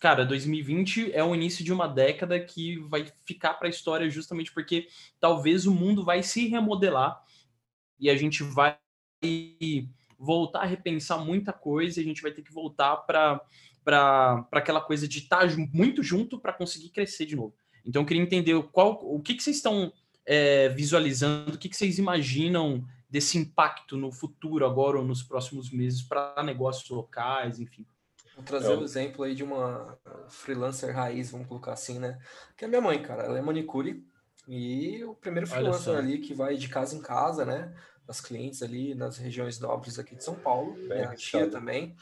cara, 0.00 0.24
2020 0.24 1.12
é 1.12 1.22
o 1.22 1.34
início 1.34 1.64
de 1.64 1.72
uma 1.72 1.86
década 1.86 2.38
que 2.40 2.78
vai 2.88 3.06
ficar 3.24 3.54
para 3.54 3.68
a 3.68 3.70
história 3.70 4.10
justamente 4.10 4.52
porque 4.52 4.88
talvez 5.20 5.66
o 5.66 5.72
mundo 5.72 6.04
vai 6.04 6.22
se 6.22 6.48
remodelar 6.48 7.22
e 7.98 8.10
a 8.10 8.16
gente 8.16 8.42
vai 8.42 8.76
voltar 10.18 10.60
a 10.60 10.66
repensar 10.66 11.18
muita 11.18 11.52
coisa 11.52 12.00
e 12.00 12.02
a 12.02 12.06
gente 12.06 12.22
vai 12.22 12.32
ter 12.32 12.42
que 12.42 12.52
voltar 12.52 12.96
para 12.98 13.40
para 13.86 14.44
aquela 14.50 14.80
coisa 14.80 15.06
de 15.06 15.20
estar 15.20 15.48
tá 15.48 15.56
muito 15.72 16.02
junto 16.02 16.40
para 16.40 16.52
conseguir 16.52 16.88
crescer 16.88 17.24
de 17.24 17.36
novo. 17.36 17.54
Então, 17.84 18.02
eu 18.02 18.06
queria 18.06 18.20
entender 18.20 18.60
qual, 18.72 18.98
o 19.00 19.20
que, 19.20 19.34
que 19.34 19.42
vocês 19.44 19.58
estão 19.58 19.92
é, 20.26 20.68
visualizando, 20.70 21.54
o 21.54 21.58
que, 21.58 21.68
que 21.68 21.76
vocês 21.76 21.96
imaginam 21.96 22.84
desse 23.08 23.38
impacto 23.38 23.96
no 23.96 24.10
futuro, 24.10 24.66
agora 24.66 24.98
ou 24.98 25.04
nos 25.04 25.22
próximos 25.22 25.70
meses, 25.70 26.02
para 26.02 26.42
negócios 26.42 26.90
locais, 26.90 27.60
enfim. 27.60 27.86
Vou 28.34 28.44
trazer 28.44 28.74
o 28.74 28.80
um 28.80 28.82
exemplo 28.82 29.22
aí 29.22 29.36
de 29.36 29.44
uma 29.44 29.96
freelancer 30.28 30.92
raiz, 30.92 31.30
vamos 31.30 31.46
colocar 31.46 31.72
assim, 31.72 32.00
né? 32.00 32.18
Que 32.56 32.64
é 32.64 32.68
minha 32.68 32.80
mãe, 32.80 33.00
cara. 33.00 33.22
Ela 33.22 33.38
é 33.38 33.40
manicure 33.40 34.04
e 34.48 35.04
o 35.04 35.14
primeiro 35.14 35.46
freelancer 35.46 35.96
ali 35.96 36.18
que 36.18 36.34
vai 36.34 36.56
de 36.56 36.68
casa 36.68 36.96
em 36.96 37.00
casa, 37.00 37.44
né? 37.44 37.72
das 38.06 38.20
clientes 38.20 38.62
ali 38.62 38.94
nas 38.94 39.18
regiões 39.18 39.58
nobres 39.58 39.98
aqui 39.98 40.14
de 40.14 40.22
São 40.22 40.36
Paulo, 40.36 40.76
minha 40.76 41.14
tia 41.14 41.50
também. 41.50 41.96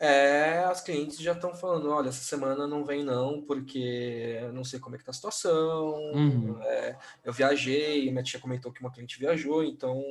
É, 0.00 0.64
as 0.64 0.80
clientes 0.80 1.18
já 1.18 1.32
estão 1.32 1.54
falando, 1.54 1.90
olha, 1.90 2.08
essa 2.08 2.24
semana 2.24 2.66
não 2.66 2.86
vem 2.86 3.04
não, 3.04 3.42
porque 3.42 4.40
não 4.54 4.64
sei 4.64 4.80
como 4.80 4.96
é 4.96 4.98
que 4.98 5.04
tá 5.04 5.10
a 5.10 5.14
situação, 5.14 5.94
uhum. 6.14 6.58
é, 6.62 6.98
eu 7.22 7.30
viajei, 7.30 8.10
minha 8.10 8.22
tia 8.22 8.40
comentou 8.40 8.72
que 8.72 8.80
uma 8.80 8.90
cliente 8.90 9.18
viajou, 9.18 9.62
então 9.62 10.02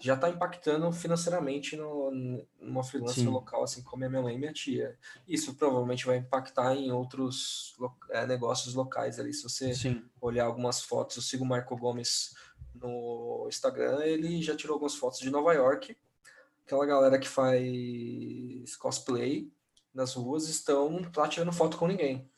já 0.00 0.14
está 0.14 0.28
impactando 0.28 0.92
financeiramente 0.92 1.76
no, 1.76 2.12
numa 2.60 2.84
freelancer 2.84 3.24
Sim. 3.24 3.30
local, 3.30 3.64
assim 3.64 3.82
como 3.82 4.04
a 4.04 4.08
minha 4.08 4.22
mãe 4.22 4.36
e 4.36 4.38
minha 4.38 4.52
tia. 4.52 4.96
Isso 5.26 5.54
provavelmente 5.54 6.06
vai 6.06 6.18
impactar 6.18 6.76
em 6.76 6.92
outros 6.92 7.76
é, 8.10 8.24
negócios 8.24 8.74
locais 8.74 9.18
ali. 9.18 9.34
Se 9.34 9.42
você 9.42 9.74
Sim. 9.74 10.04
olhar 10.20 10.44
algumas 10.44 10.80
fotos, 10.80 11.16
eu 11.16 11.22
sigo 11.22 11.42
o 11.42 11.46
Marco 11.46 11.76
Gomes 11.76 12.36
no 12.72 13.46
Instagram, 13.48 14.04
ele 14.04 14.40
já 14.40 14.54
tirou 14.54 14.74
algumas 14.74 14.94
fotos 14.94 15.18
de 15.18 15.30
Nova 15.30 15.52
York. 15.52 15.96
Aquela 16.68 16.84
galera 16.84 17.18
que 17.18 17.26
faz 17.26 18.76
cosplay 18.76 19.50
nas 19.94 20.12
ruas 20.12 20.50
estão 20.50 21.00
lá 21.16 21.26
tirando 21.26 21.50
foto 21.50 21.78
com 21.78 21.88
ninguém. 21.88 22.30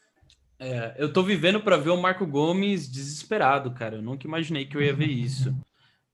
É, 0.57 0.95
eu 0.97 1.13
tô 1.13 1.21
vivendo 1.21 1.61
para 1.61 1.77
ver 1.77 1.91
o 1.91 2.01
Marco 2.01 2.25
Gomes 2.25 2.89
desesperado, 2.89 3.75
cara. 3.75 3.97
Eu 3.97 4.03
nunca 4.03 4.29
imaginei 4.29 4.67
que 4.67 4.77
eu 4.77 4.83
ia 4.83 4.95
ver 4.95 5.09
isso. 5.09 5.53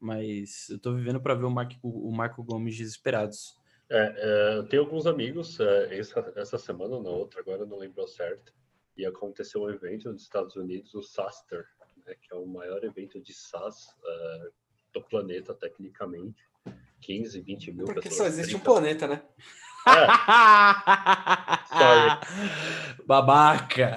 Mas 0.00 0.70
eu 0.70 0.78
tô 0.78 0.94
vivendo 0.94 1.20
para 1.20 1.34
ver 1.34 1.44
o 1.44 1.50
Marco, 1.50 1.76
o 1.82 2.10
Marco 2.10 2.42
Gomes 2.42 2.74
desesperados. 2.74 3.54
É, 3.90 4.14
é, 4.16 4.56
eu 4.60 4.66
tenho 4.66 4.84
alguns 4.84 5.06
amigos, 5.06 5.60
é, 5.60 5.98
essa, 5.98 6.32
essa 6.36 6.56
semana 6.56 6.96
ou 6.96 7.02
na 7.02 7.10
outra, 7.10 7.40
agora 7.40 7.66
não 7.66 7.76
lembro 7.76 8.08
certo, 8.08 8.50
e 8.96 9.04
aconteceu 9.04 9.64
um 9.64 9.68
evento 9.68 10.10
nos 10.10 10.22
Estados 10.22 10.56
Unidos, 10.56 10.94
o 10.94 11.02
SASTER, 11.02 11.66
né, 12.06 12.14
que 12.14 12.32
é 12.32 12.34
o 12.34 12.46
maior 12.46 12.82
evento 12.82 13.20
de 13.20 13.34
SaaS 13.34 13.88
uh, 13.88 14.52
do 14.94 15.02
planeta, 15.02 15.52
tecnicamente. 15.52 16.42
15, 17.00 17.40
20 17.40 17.72
mil 17.72 17.84
Porque 17.86 18.08
pessoas. 18.08 18.16
Porque 18.16 18.16
só 18.16 18.26
existe 18.26 18.54
30... 18.54 18.58
um 18.58 18.60
planeta, 18.60 19.06
né? 19.06 19.22
É. 19.86 20.06
Babaca! 23.06 23.96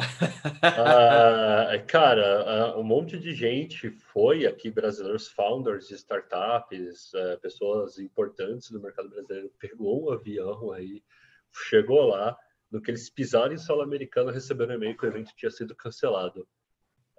Uh, 0.62 1.86
cara, 1.88 2.76
uh, 2.76 2.80
um 2.80 2.84
monte 2.84 3.18
de 3.18 3.34
gente 3.34 3.90
foi 3.90 4.46
aqui, 4.46 4.70
brasileiros, 4.70 5.28
founders 5.30 5.88
de 5.88 5.96
startups, 5.96 7.12
uh, 7.14 7.40
pessoas 7.42 7.98
importantes 7.98 8.70
do 8.70 8.80
mercado 8.80 9.10
brasileiro, 9.10 9.52
pegou 9.60 10.06
um 10.06 10.12
avião 10.12 10.72
aí, 10.72 11.04
chegou 11.52 12.06
lá, 12.06 12.38
no 12.72 12.80
que 12.80 12.92
eles 12.92 13.10
pisaram 13.10 13.54
em 13.54 13.58
solo 13.58 13.82
americano, 13.82 14.30
receberam 14.32 14.74
um 14.74 14.76
e-mail 14.76 14.96
que 14.96 15.06
o 15.06 15.10
evento 15.10 15.34
tinha 15.36 15.50
sido 15.50 15.76
cancelado. 15.76 16.48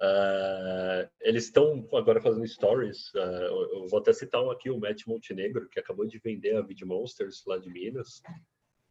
Uh, 0.00 1.06
eles 1.20 1.44
estão 1.44 1.86
agora 1.92 2.20
fazendo 2.20 2.46
stories. 2.46 3.12
Uh, 3.14 3.74
eu 3.74 3.88
vou 3.88 4.00
até 4.00 4.12
citar 4.12 4.42
um 4.42 4.50
aqui, 4.50 4.70
o 4.70 4.78
Matt 4.78 5.06
Montenegro, 5.06 5.68
que 5.68 5.78
acabou 5.78 6.06
de 6.06 6.18
vender 6.18 6.56
a 6.56 6.62
Vid 6.62 6.84
Monsters 6.84 7.44
lá 7.46 7.58
de 7.58 7.68
Minas, 7.68 8.22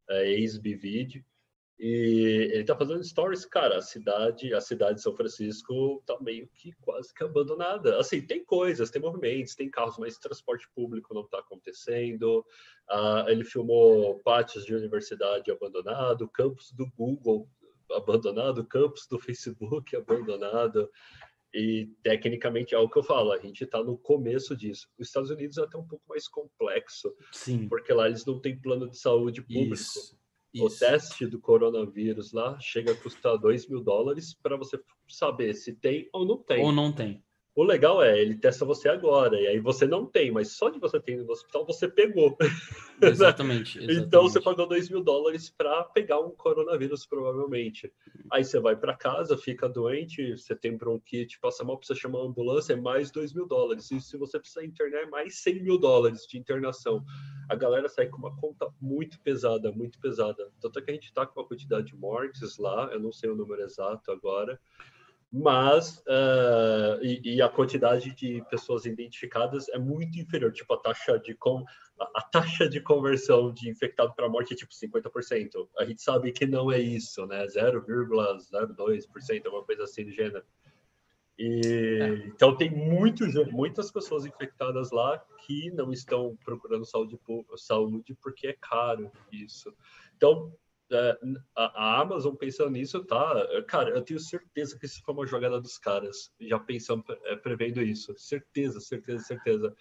uh, 0.09 0.13
ex-Bivid. 0.13 1.25
E 1.79 2.49
ele 2.51 2.63
tá 2.65 2.75
fazendo 2.75 3.03
stories, 3.03 3.45
cara. 3.45 3.77
A 3.77 3.81
cidade, 3.81 4.53
a 4.53 4.59
cidade 4.59 4.95
de 4.95 5.01
São 5.01 5.15
Francisco 5.15 6.03
tá 6.05 6.17
meio 6.19 6.47
que 6.49 6.73
quase 6.81 7.11
que 7.13 7.23
abandonada. 7.23 7.97
Assim, 7.97 8.21
tem 8.21 8.43
coisas, 8.43 8.91
tem 8.91 9.01
movimentos, 9.01 9.55
tem 9.55 9.69
carros, 9.69 9.97
mas 9.97 10.17
transporte 10.17 10.69
público 10.75 11.13
não 11.13 11.25
tá 11.25 11.39
acontecendo. 11.39 12.45
Uh, 12.91 13.29
ele 13.29 13.45
filmou 13.45 14.19
pátios 14.19 14.65
de 14.65 14.75
universidade 14.75 15.49
abandonado, 15.49 16.27
campus 16.27 16.71
do 16.73 16.85
Google 16.97 17.49
abandonado, 17.91 18.65
campus 18.65 19.07
do 19.07 19.19
Facebook 19.19 19.95
abandonado. 19.95 20.89
E 21.53 21.89
tecnicamente 22.03 22.75
é 22.75 22.77
o 22.77 22.87
que 22.87 22.99
eu 22.99 23.03
falo, 23.03 23.31
a 23.31 23.39
gente 23.39 23.63
está 23.63 23.83
no 23.83 23.97
começo 23.97 24.55
disso. 24.55 24.87
Os 24.99 25.07
Estados 25.07 25.31
Unidos 25.31 25.57
é 25.57 25.63
até 25.63 25.77
um 25.77 25.87
pouco 25.87 26.03
mais 26.07 26.27
complexo, 26.27 27.11
Sim. 27.31 27.67
porque 27.67 27.91
lá 27.91 28.07
eles 28.07 28.23
não 28.23 28.39
têm 28.39 28.59
plano 28.59 28.87
de 28.87 28.97
saúde 28.97 29.41
público. 29.41 29.73
Isso, 29.73 30.15
isso. 30.53 30.65
O 30.65 30.69
teste 30.69 31.25
do 31.25 31.39
coronavírus 31.39 32.33
lá 32.33 32.59
chega 32.59 32.91
a 32.91 32.95
custar 32.95 33.37
2 33.37 33.67
mil 33.67 33.81
dólares 33.81 34.33
para 34.33 34.57
você 34.57 34.79
saber 35.07 35.55
se 35.55 35.73
tem 35.73 36.07
ou 36.13 36.23
não 36.23 36.37
tem. 36.37 36.63
Ou 36.63 36.71
não 36.71 36.93
tem. 36.93 37.23
O 37.59 37.63
legal 37.65 38.01
é, 38.01 38.17
ele 38.17 38.37
testa 38.37 38.63
você 38.63 38.87
agora, 38.87 39.37
e 39.37 39.45
aí 39.45 39.59
você 39.59 39.85
não 39.85 40.05
tem, 40.05 40.31
mas 40.31 40.53
só 40.53 40.69
de 40.69 40.79
você 40.79 40.97
ter 40.97 41.15
ido 41.15 41.25
no 41.25 41.33
hospital, 41.33 41.65
você 41.65 41.89
pegou. 41.89 42.37
Exatamente. 43.01 43.79
exatamente. 43.83 44.07
então 44.07 44.21
você 44.21 44.39
pagou 44.39 44.65
2 44.65 44.89
mil 44.89 45.03
dólares 45.03 45.49
para 45.49 45.83
pegar 45.83 46.21
um 46.21 46.31
coronavírus, 46.31 47.05
provavelmente. 47.05 47.91
Aí 48.31 48.45
você 48.45 48.61
vai 48.61 48.77
para 48.77 48.95
casa, 48.95 49.37
fica 49.37 49.67
doente, 49.67 50.37
você 50.37 50.55
tem 50.55 50.77
bronquite, 50.77 51.37
passa 51.41 51.65
mal, 51.65 51.77
precisa 51.77 51.99
chamar 51.99 52.19
uma 52.19 52.29
ambulância, 52.29 52.71
é 52.71 52.77
mais 52.77 53.11
2 53.11 53.33
mil 53.33 53.45
dólares. 53.45 53.91
E 53.91 53.99
se 53.99 54.15
você 54.15 54.39
precisar 54.39 54.63
internar, 54.63 55.01
é 55.01 55.07
mais 55.07 55.41
100 55.41 55.61
mil 55.61 55.77
dólares 55.77 56.25
de 56.25 56.37
internação. 56.37 57.03
A 57.49 57.55
galera 57.55 57.89
sai 57.89 58.07
com 58.07 58.19
uma 58.19 58.33
conta 58.37 58.69
muito 58.79 59.19
pesada, 59.19 59.69
muito 59.69 59.99
pesada. 59.99 60.49
Tanto 60.61 60.79
é 60.79 60.81
que 60.81 60.91
a 60.91 60.93
gente 60.93 61.07
está 61.07 61.25
com 61.25 61.37
uma 61.37 61.45
quantidade 61.45 61.87
de 61.87 61.95
mortes 61.97 62.57
lá, 62.57 62.89
eu 62.93 63.01
não 63.01 63.11
sei 63.11 63.29
o 63.29 63.35
número 63.35 63.61
exato 63.63 64.13
agora 64.13 64.57
mas 65.31 65.99
uh, 65.99 67.03
e, 67.03 67.35
e, 67.35 67.41
a 67.41 67.47
quantidade 67.47 68.15
de 68.15 68.43
pessoas 68.49 68.85
identificadas 68.85 69.69
é 69.69 69.77
muito 69.77 70.19
inferior, 70.19 70.51
tipo 70.51 70.73
a 70.73 70.77
taxa 70.77 71.19
de 71.19 71.35
com, 71.35 71.63
a, 71.99 72.21
taxa 72.21 72.67
de 72.67 72.81
conversão 72.81 73.53
de 73.53 73.69
infectado 73.69 74.13
para 74.15 74.27
morte 74.27 74.53
é 74.53 74.55
tipo 74.55 74.73
50%. 74.73 75.69
A 75.77 75.85
gente 75.85 76.01
sabe 76.01 76.31
que 76.31 76.47
não 76.47 76.71
é 76.71 76.79
isso, 76.79 77.27
né? 77.27 77.45
0,02%, 77.45 79.47
uma 79.47 79.63
coisa 79.63 79.83
assim 79.83 80.05
do 80.05 80.11
gênero. 80.11 80.43
E, 81.37 81.99
é. 82.01 82.27
Então 82.27 82.55
tem 82.55 82.71
muito, 82.71 83.23
muitas 83.51 83.91
pessoas 83.91 84.25
infectadas 84.25 84.91
lá 84.91 85.23
que 85.45 85.69
não 85.71 85.91
estão 85.91 86.35
procurando 86.43 86.85
saúde, 86.85 87.19
saúde 87.55 88.17
porque 88.21 88.47
é 88.47 88.57
caro 88.59 89.11
isso. 89.31 89.71
Então 90.17 90.51
a, 91.55 92.01
Amazon 92.01 92.35
pensando 92.35 92.71
nisso, 92.71 93.03
tá? 93.05 93.47
Cara, 93.67 93.91
eu 93.91 94.01
tenho 94.01 94.19
certeza 94.19 94.77
que 94.77 94.85
isso 94.85 95.01
foi 95.03 95.13
uma 95.13 95.27
jogada 95.27 95.59
dos 95.59 95.77
caras, 95.77 96.31
já 96.39 96.59
pensando, 96.59 97.03
é, 97.25 97.35
prevendo 97.35 97.81
isso. 97.81 98.13
Certeza, 98.17 98.79
certeza, 98.79 99.23
certeza. 99.23 99.75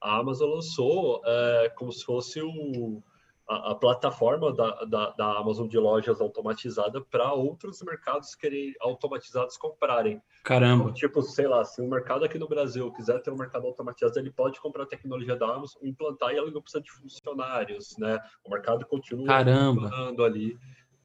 A 0.00 0.18
Amazon 0.18 0.50
lançou 0.50 1.22
é, 1.24 1.68
como 1.76 1.92
se 1.92 2.04
fosse 2.04 2.40
o, 2.42 3.02
a, 3.48 3.72
a 3.72 3.74
plataforma 3.74 4.52
da, 4.52 4.84
da, 4.84 5.10
da, 5.10 5.38
Amazon 5.38 5.66
de 5.66 5.78
lojas 5.78 6.20
automatizada 6.20 7.00
para 7.00 7.32
outros 7.32 7.82
mercados 7.82 8.34
querem 8.34 8.74
automatizados 8.80 9.56
comprarem. 9.56 10.22
Caramba. 10.44 10.84
Então, 10.84 10.94
tipo, 10.94 11.22
sei 11.22 11.46
lá, 11.46 11.64
se 11.64 11.80
o 11.80 11.88
mercado 11.88 12.24
aqui 12.24 12.38
no 12.38 12.48
Brasil 12.48 12.92
quiser 12.92 13.20
ter 13.20 13.30
um 13.30 13.36
mercado 13.36 13.66
automatizado, 13.66 14.18
ele 14.18 14.30
pode 14.30 14.60
comprar 14.60 14.84
a 14.84 14.86
tecnologia 14.86 15.36
da 15.36 15.46
Amazon, 15.46 15.82
implantar 15.82 16.32
e 16.32 16.38
ela 16.38 16.50
não 16.50 16.62
precisa 16.62 16.82
de 16.82 16.90
funcionários, 16.90 17.96
né? 17.98 18.18
O 18.44 18.50
mercado 18.50 18.86
continua 18.86 19.26
Caramba. 19.26 19.90
ali. 20.24 20.56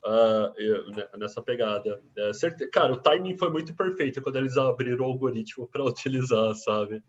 Uh, 0.06 1.18
nessa 1.18 1.42
pegada. 1.42 2.02
É. 2.16 2.32
Cara, 2.72 2.94
o 2.94 2.98
timing 2.98 3.36
foi 3.36 3.50
muito 3.50 3.76
perfeito 3.76 4.22
quando 4.22 4.38
eles 4.38 4.56
abriram 4.56 5.04
o 5.04 5.10
algoritmo 5.10 5.68
para 5.68 5.84
utilizar, 5.84 6.56
sabe? 6.56 7.04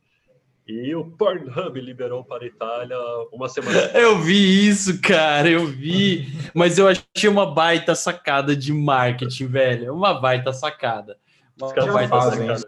E 0.69 0.95
o 0.95 1.03
Pornhub 1.13 1.81
liberou 1.81 2.23
para 2.23 2.45
a 2.45 2.47
Itália 2.47 2.99
uma 3.33 3.49
semana. 3.49 3.79
Eu 3.97 4.19
vi 4.19 4.69
isso, 4.69 5.01
cara, 5.01 5.49
eu 5.49 5.67
vi. 5.67 6.27
Mas 6.55 6.77
eu 6.77 6.87
achei 6.87 7.29
uma 7.29 7.47
baita 7.55 7.95
sacada 7.95 8.55
de 8.55 8.71
marketing, 8.71 9.47
velho. 9.47 9.95
Uma 9.95 10.21
baita 10.21 10.53
sacada. 10.53 11.19
Uma 11.59 11.75
já 11.75 11.91
baita 11.91 12.09
fazem 12.09 12.41
sacada. 12.41 12.55
Isso. 12.59 12.67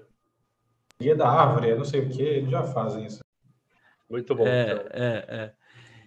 Dia 0.99 1.15
da 1.15 1.29
árvore, 1.29 1.75
não 1.75 1.85
sei 1.85 2.01
o 2.01 2.09
que, 2.09 2.23
eles 2.23 2.51
já 2.51 2.63
fazem 2.63 3.05
isso. 3.05 3.21
Muito 4.09 4.35
bom. 4.35 4.47
É, 4.47 4.73
então. 4.73 4.87
é, 4.93 5.25
é. 5.29 5.53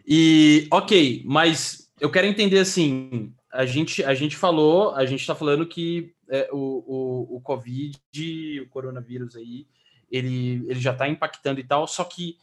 E, 0.05 0.67
ok, 0.71 1.23
mas 1.25 1.91
eu 2.01 2.09
quero 2.09 2.25
entender 2.25 2.57
assim: 2.57 3.33
a 3.51 3.65
gente, 3.67 4.03
a 4.03 4.15
gente 4.15 4.35
falou, 4.35 4.95
a 4.95 5.05
gente 5.05 5.21
está 5.21 5.35
falando 5.35 5.65
que 5.65 6.11
é, 6.27 6.49
o, 6.51 6.57
o, 6.57 7.37
o 7.37 7.41
Covid, 7.41 8.61
o 8.61 8.69
coronavírus 8.69 9.35
aí, 9.35 9.67
ele, 10.13 10.63
ele 10.69 10.79
já 10.79 10.91
está 10.91 11.09
impactando 11.09 11.59
e 11.59 11.63
tal, 11.63 11.87
só 11.87 12.03
que 12.03 12.37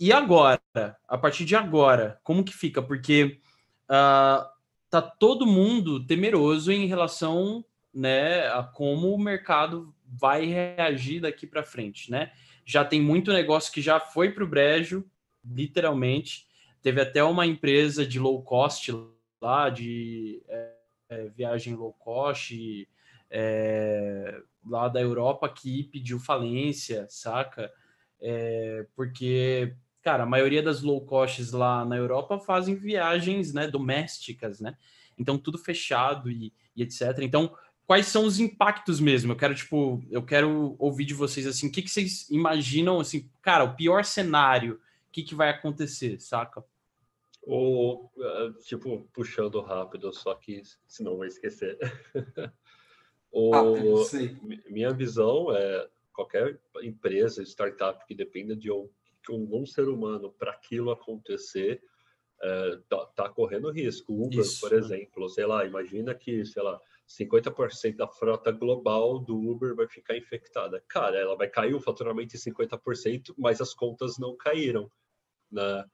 e 0.00 0.12
agora? 0.12 0.60
A 1.06 1.16
partir 1.16 1.44
de 1.44 1.54
agora, 1.54 2.18
como 2.24 2.42
que 2.42 2.52
fica? 2.52 2.82
Porque 2.82 3.38
uh, 3.84 4.44
tá 4.90 5.00
todo 5.00 5.46
mundo 5.46 6.04
temeroso 6.04 6.72
em 6.72 6.86
relação 6.86 7.64
né, 7.94 8.48
a 8.48 8.64
como 8.64 9.14
o 9.14 9.18
mercado 9.18 9.94
vai 10.04 10.46
reagir 10.46 11.20
daqui 11.20 11.46
para 11.46 11.62
frente, 11.62 12.10
né? 12.10 12.32
Já 12.64 12.84
tem 12.84 13.00
muito 13.00 13.32
negócio 13.32 13.72
que 13.72 13.82
já 13.82 14.00
foi 14.00 14.30
para 14.30 14.42
o 14.42 14.48
brejo, 14.48 15.04
literalmente. 15.44 16.46
Teve 16.80 17.00
até 17.00 17.22
uma 17.22 17.46
empresa 17.46 18.04
de 18.04 18.18
low 18.18 18.42
cost 18.42 18.90
lá, 19.40 19.68
de 19.68 20.42
é, 20.48 20.72
é, 21.10 21.28
viagem 21.28 21.74
low 21.74 21.92
cost, 21.92 22.88
é, 23.32 24.42
lá 24.64 24.88
da 24.88 25.00
Europa 25.00 25.48
que 25.48 25.84
pediu 25.84 26.20
falência, 26.20 27.06
saca? 27.08 27.72
É, 28.20 28.86
porque, 28.94 29.74
cara, 30.02 30.24
a 30.24 30.26
maioria 30.26 30.62
das 30.62 30.82
low 30.82 31.00
costs 31.04 31.50
lá 31.52 31.84
na 31.84 31.96
Europa 31.96 32.38
fazem 32.38 32.74
viagens 32.74 33.54
né, 33.54 33.66
domésticas, 33.66 34.60
né? 34.60 34.76
Então, 35.18 35.38
tudo 35.38 35.56
fechado 35.56 36.30
e, 36.30 36.52
e 36.76 36.82
etc. 36.82 37.18
Então, 37.22 37.56
quais 37.86 38.06
são 38.06 38.26
os 38.26 38.38
impactos 38.38 39.00
mesmo? 39.00 39.32
Eu 39.32 39.36
quero, 39.36 39.54
tipo, 39.54 40.04
eu 40.10 40.22
quero 40.22 40.76
ouvir 40.78 41.06
de 41.06 41.14
vocês 41.14 41.46
assim, 41.46 41.68
o 41.68 41.72
que, 41.72 41.82
que 41.82 41.90
vocês 41.90 42.28
imaginam, 42.30 43.00
assim, 43.00 43.30
cara, 43.40 43.64
o 43.64 43.74
pior 43.74 44.04
cenário 44.04 44.78
que, 45.10 45.22
que 45.22 45.34
vai 45.34 45.48
acontecer, 45.48 46.20
saca? 46.20 46.62
Ou, 47.44 48.12
eh, 48.16 48.52
tipo, 48.64 49.08
puxando 49.12 49.60
rápido, 49.60 50.12
só 50.12 50.34
que 50.34 50.62
senão 50.86 51.18
vai 51.18 51.28
esquecer. 51.28 51.76
o, 53.32 54.04
minha 54.68 54.92
visão 54.92 55.54
é 55.54 55.88
qualquer 56.12 56.60
empresa, 56.82 57.42
startup 57.42 58.04
que 58.06 58.14
dependa 58.14 58.54
de 58.54 58.70
um, 58.70 58.88
de 59.26 59.32
um 59.32 59.64
ser 59.64 59.88
humano 59.88 60.32
para 60.38 60.52
aquilo 60.52 60.90
acontecer, 60.90 61.82
é, 62.42 62.78
tá, 62.88 63.06
tá, 63.06 63.28
correndo 63.28 63.70
risco. 63.70 64.12
Uber, 64.12 64.40
Isso. 64.40 64.60
por 64.60 64.72
exemplo, 64.72 65.28
sei 65.28 65.46
lá, 65.46 65.64
imagina 65.64 66.14
que, 66.14 66.44
sei 66.44 66.62
lá, 66.62 66.78
50% 67.08 67.96
da 67.96 68.08
frota 68.08 68.50
global 68.50 69.18
do 69.18 69.36
Uber 69.36 69.74
vai 69.74 69.86
ficar 69.86 70.16
infectada. 70.16 70.82
Cara, 70.88 71.18
ela 71.18 71.36
vai 71.36 71.48
cair 71.48 71.74
o 71.74 71.80
faturamento 71.80 72.36
em 72.36 72.38
50%, 72.38 73.34
mas 73.38 73.60
as 73.60 73.72
contas 73.72 74.18
não 74.18 74.36
caíram. 74.36 74.90
Né? 75.50 75.84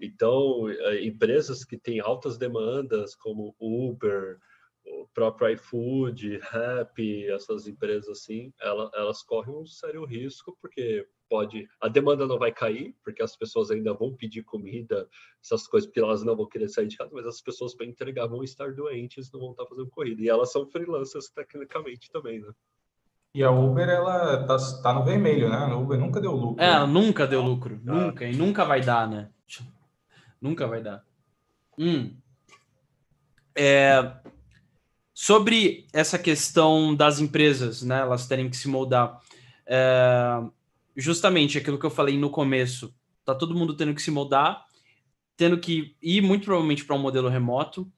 Então, 0.00 0.68
é, 0.68 1.04
empresas 1.04 1.64
que 1.64 1.76
têm 1.76 2.00
altas 2.00 2.38
demandas, 2.38 3.14
como 3.14 3.54
Uber, 3.58 4.38
o 4.86 5.08
próprio 5.12 5.50
iFood, 5.50 6.38
Rappi, 6.38 7.26
essas 7.30 7.66
empresas 7.66 8.08
assim, 8.08 8.52
elas, 8.60 8.90
elas 8.94 9.22
correm 9.22 9.54
um 9.54 9.66
sério 9.66 10.04
risco, 10.04 10.56
porque 10.60 11.06
pode 11.28 11.68
a 11.80 11.88
demanda 11.88 12.26
não 12.26 12.38
vai 12.38 12.52
cair, 12.52 12.94
porque 13.02 13.22
as 13.22 13.36
pessoas 13.36 13.70
ainda 13.70 13.92
vão 13.92 14.14
pedir 14.14 14.44
comida, 14.44 15.08
essas 15.42 15.66
coisas, 15.66 15.88
porque 15.88 16.00
elas 16.00 16.22
não 16.22 16.36
vão 16.36 16.48
querer 16.48 16.68
sair 16.68 16.86
de 16.86 16.96
casa, 16.96 17.10
mas 17.12 17.26
as 17.26 17.40
pessoas 17.40 17.74
para 17.74 17.86
entregar 17.86 18.26
vão 18.26 18.44
estar 18.44 18.72
doentes, 18.72 19.30
não 19.32 19.40
vão 19.40 19.50
estar 19.50 19.66
fazendo 19.66 19.90
corrida. 19.90 20.22
E 20.22 20.28
elas 20.28 20.52
são 20.52 20.66
freelancers 20.66 21.28
tecnicamente 21.30 22.10
também, 22.10 22.40
né? 22.40 22.52
E 23.34 23.42
a 23.42 23.50
Uber, 23.50 23.88
ela 23.88 24.46
tá, 24.46 24.56
tá 24.82 24.94
no 24.94 25.04
vermelho, 25.04 25.50
né? 25.50 25.56
A 25.56 25.76
Uber 25.76 25.98
nunca 25.98 26.20
deu 26.20 26.32
lucro. 26.32 26.62
É, 26.62 26.68
ela 26.68 26.86
nunca 26.86 27.26
deu 27.26 27.42
lucro. 27.42 27.78
Ah. 27.86 27.92
Nunca. 27.92 28.24
E 28.24 28.34
nunca 28.34 28.64
vai 28.64 28.80
dar, 28.80 29.06
né? 29.08 29.28
Nunca 30.40 30.66
vai 30.66 30.82
dar. 30.82 31.04
Hum. 31.78 32.16
É, 33.54 34.00
sobre 35.18 35.86
essa 35.94 36.18
questão 36.18 36.94
das 36.94 37.20
empresas, 37.20 37.80
né? 37.80 38.00
Elas 38.00 38.28
terem 38.28 38.50
que 38.50 38.56
se 38.56 38.68
moldar. 38.68 39.18
É, 39.66 40.42
justamente 40.94 41.56
aquilo 41.56 41.78
que 41.78 41.86
eu 41.86 41.90
falei 41.90 42.18
no 42.18 42.28
começo, 42.28 42.94
tá 43.24 43.34
todo 43.34 43.54
mundo 43.54 43.74
tendo 43.74 43.94
que 43.94 44.02
se 44.02 44.10
moldar, 44.10 44.66
tendo 45.34 45.56
que 45.56 45.96
ir 46.02 46.20
muito 46.20 46.44
provavelmente 46.44 46.84
para 46.84 46.94
um 46.94 46.98
modelo 46.98 47.30
remoto. 47.30 47.90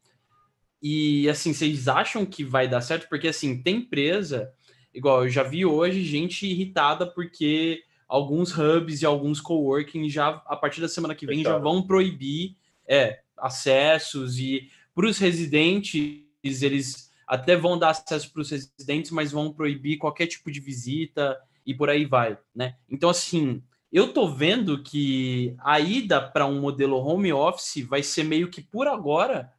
E 0.80 1.28
assim, 1.28 1.52
vocês 1.52 1.88
acham 1.88 2.24
que 2.24 2.44
vai 2.44 2.68
dar 2.68 2.82
certo? 2.82 3.08
Porque 3.08 3.26
assim, 3.26 3.60
tem 3.60 3.78
empresa, 3.78 4.52
igual 4.94 5.24
eu 5.24 5.28
já 5.28 5.42
vi 5.42 5.66
hoje 5.66 6.04
gente 6.04 6.46
irritada 6.46 7.04
porque 7.04 7.82
alguns 8.06 8.56
hubs 8.56 9.02
e 9.02 9.06
alguns 9.06 9.40
coworking 9.40 10.08
já 10.08 10.40
a 10.46 10.54
partir 10.54 10.80
da 10.80 10.88
semana 10.88 11.16
que 11.16 11.26
vem 11.26 11.38
Fechado. 11.38 11.54
já 11.54 11.58
vão 11.58 11.82
proibir 11.82 12.56
é, 12.86 13.22
acessos 13.36 14.38
e 14.38 14.70
para 14.94 15.08
os 15.08 15.18
residentes 15.18 16.22
eles 16.44 17.07
até 17.28 17.54
vão 17.54 17.78
dar 17.78 17.90
acesso 17.90 18.32
para 18.32 18.40
os 18.40 18.50
residentes, 18.50 19.10
mas 19.10 19.30
vão 19.30 19.52
proibir 19.52 19.98
qualquer 19.98 20.26
tipo 20.26 20.50
de 20.50 20.60
visita 20.60 21.38
e 21.64 21.74
por 21.74 21.90
aí 21.90 22.06
vai, 22.06 22.38
né? 22.54 22.76
Então, 22.88 23.10
assim, 23.10 23.62
eu 23.92 24.14
tô 24.14 24.28
vendo 24.28 24.82
que 24.82 25.54
a 25.58 25.78
ida 25.78 26.20
para 26.20 26.46
um 26.46 26.58
modelo 26.58 26.96
home 26.96 27.30
office 27.32 27.86
vai 27.86 28.02
ser 28.02 28.24
meio 28.24 28.50
que 28.50 28.62
por 28.62 28.88
agora 28.88 29.52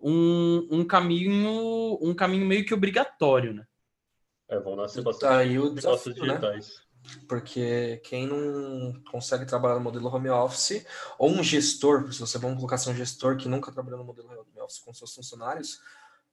um, 0.00 0.66
um 0.70 0.84
caminho 0.84 1.98
um 2.00 2.14
caminho 2.14 2.46
meio 2.46 2.64
que 2.64 2.72
obrigatório, 2.72 3.52
né? 3.52 3.66
É, 4.48 4.58
vão 4.60 4.76
nascer 4.76 5.02
bastante 5.02 5.30
tá 5.30 5.38
aí 5.38 5.58
o 5.58 5.74
desafio, 5.74 6.14
né? 6.14 6.28
digitais. 6.28 6.68
Né? 6.68 7.22
Porque 7.28 8.00
quem 8.04 8.26
não 8.26 9.00
consegue 9.10 9.46
trabalhar 9.46 9.76
no 9.76 9.80
modelo 9.80 10.08
home 10.08 10.28
office, 10.28 10.84
ou 11.18 11.30
um 11.30 11.42
gestor, 11.42 12.12
se 12.12 12.20
você 12.20 12.38
for 12.38 12.54
colocar 12.54 12.76
assim, 12.76 12.90
um 12.90 12.94
gestor 12.94 13.36
que 13.36 13.48
nunca 13.48 13.72
trabalhou 13.72 13.98
no 13.98 14.04
modelo 14.04 14.28
home 14.28 14.60
office 14.60 14.78
com 14.78 14.92
seus 14.92 15.14
funcionários, 15.14 15.80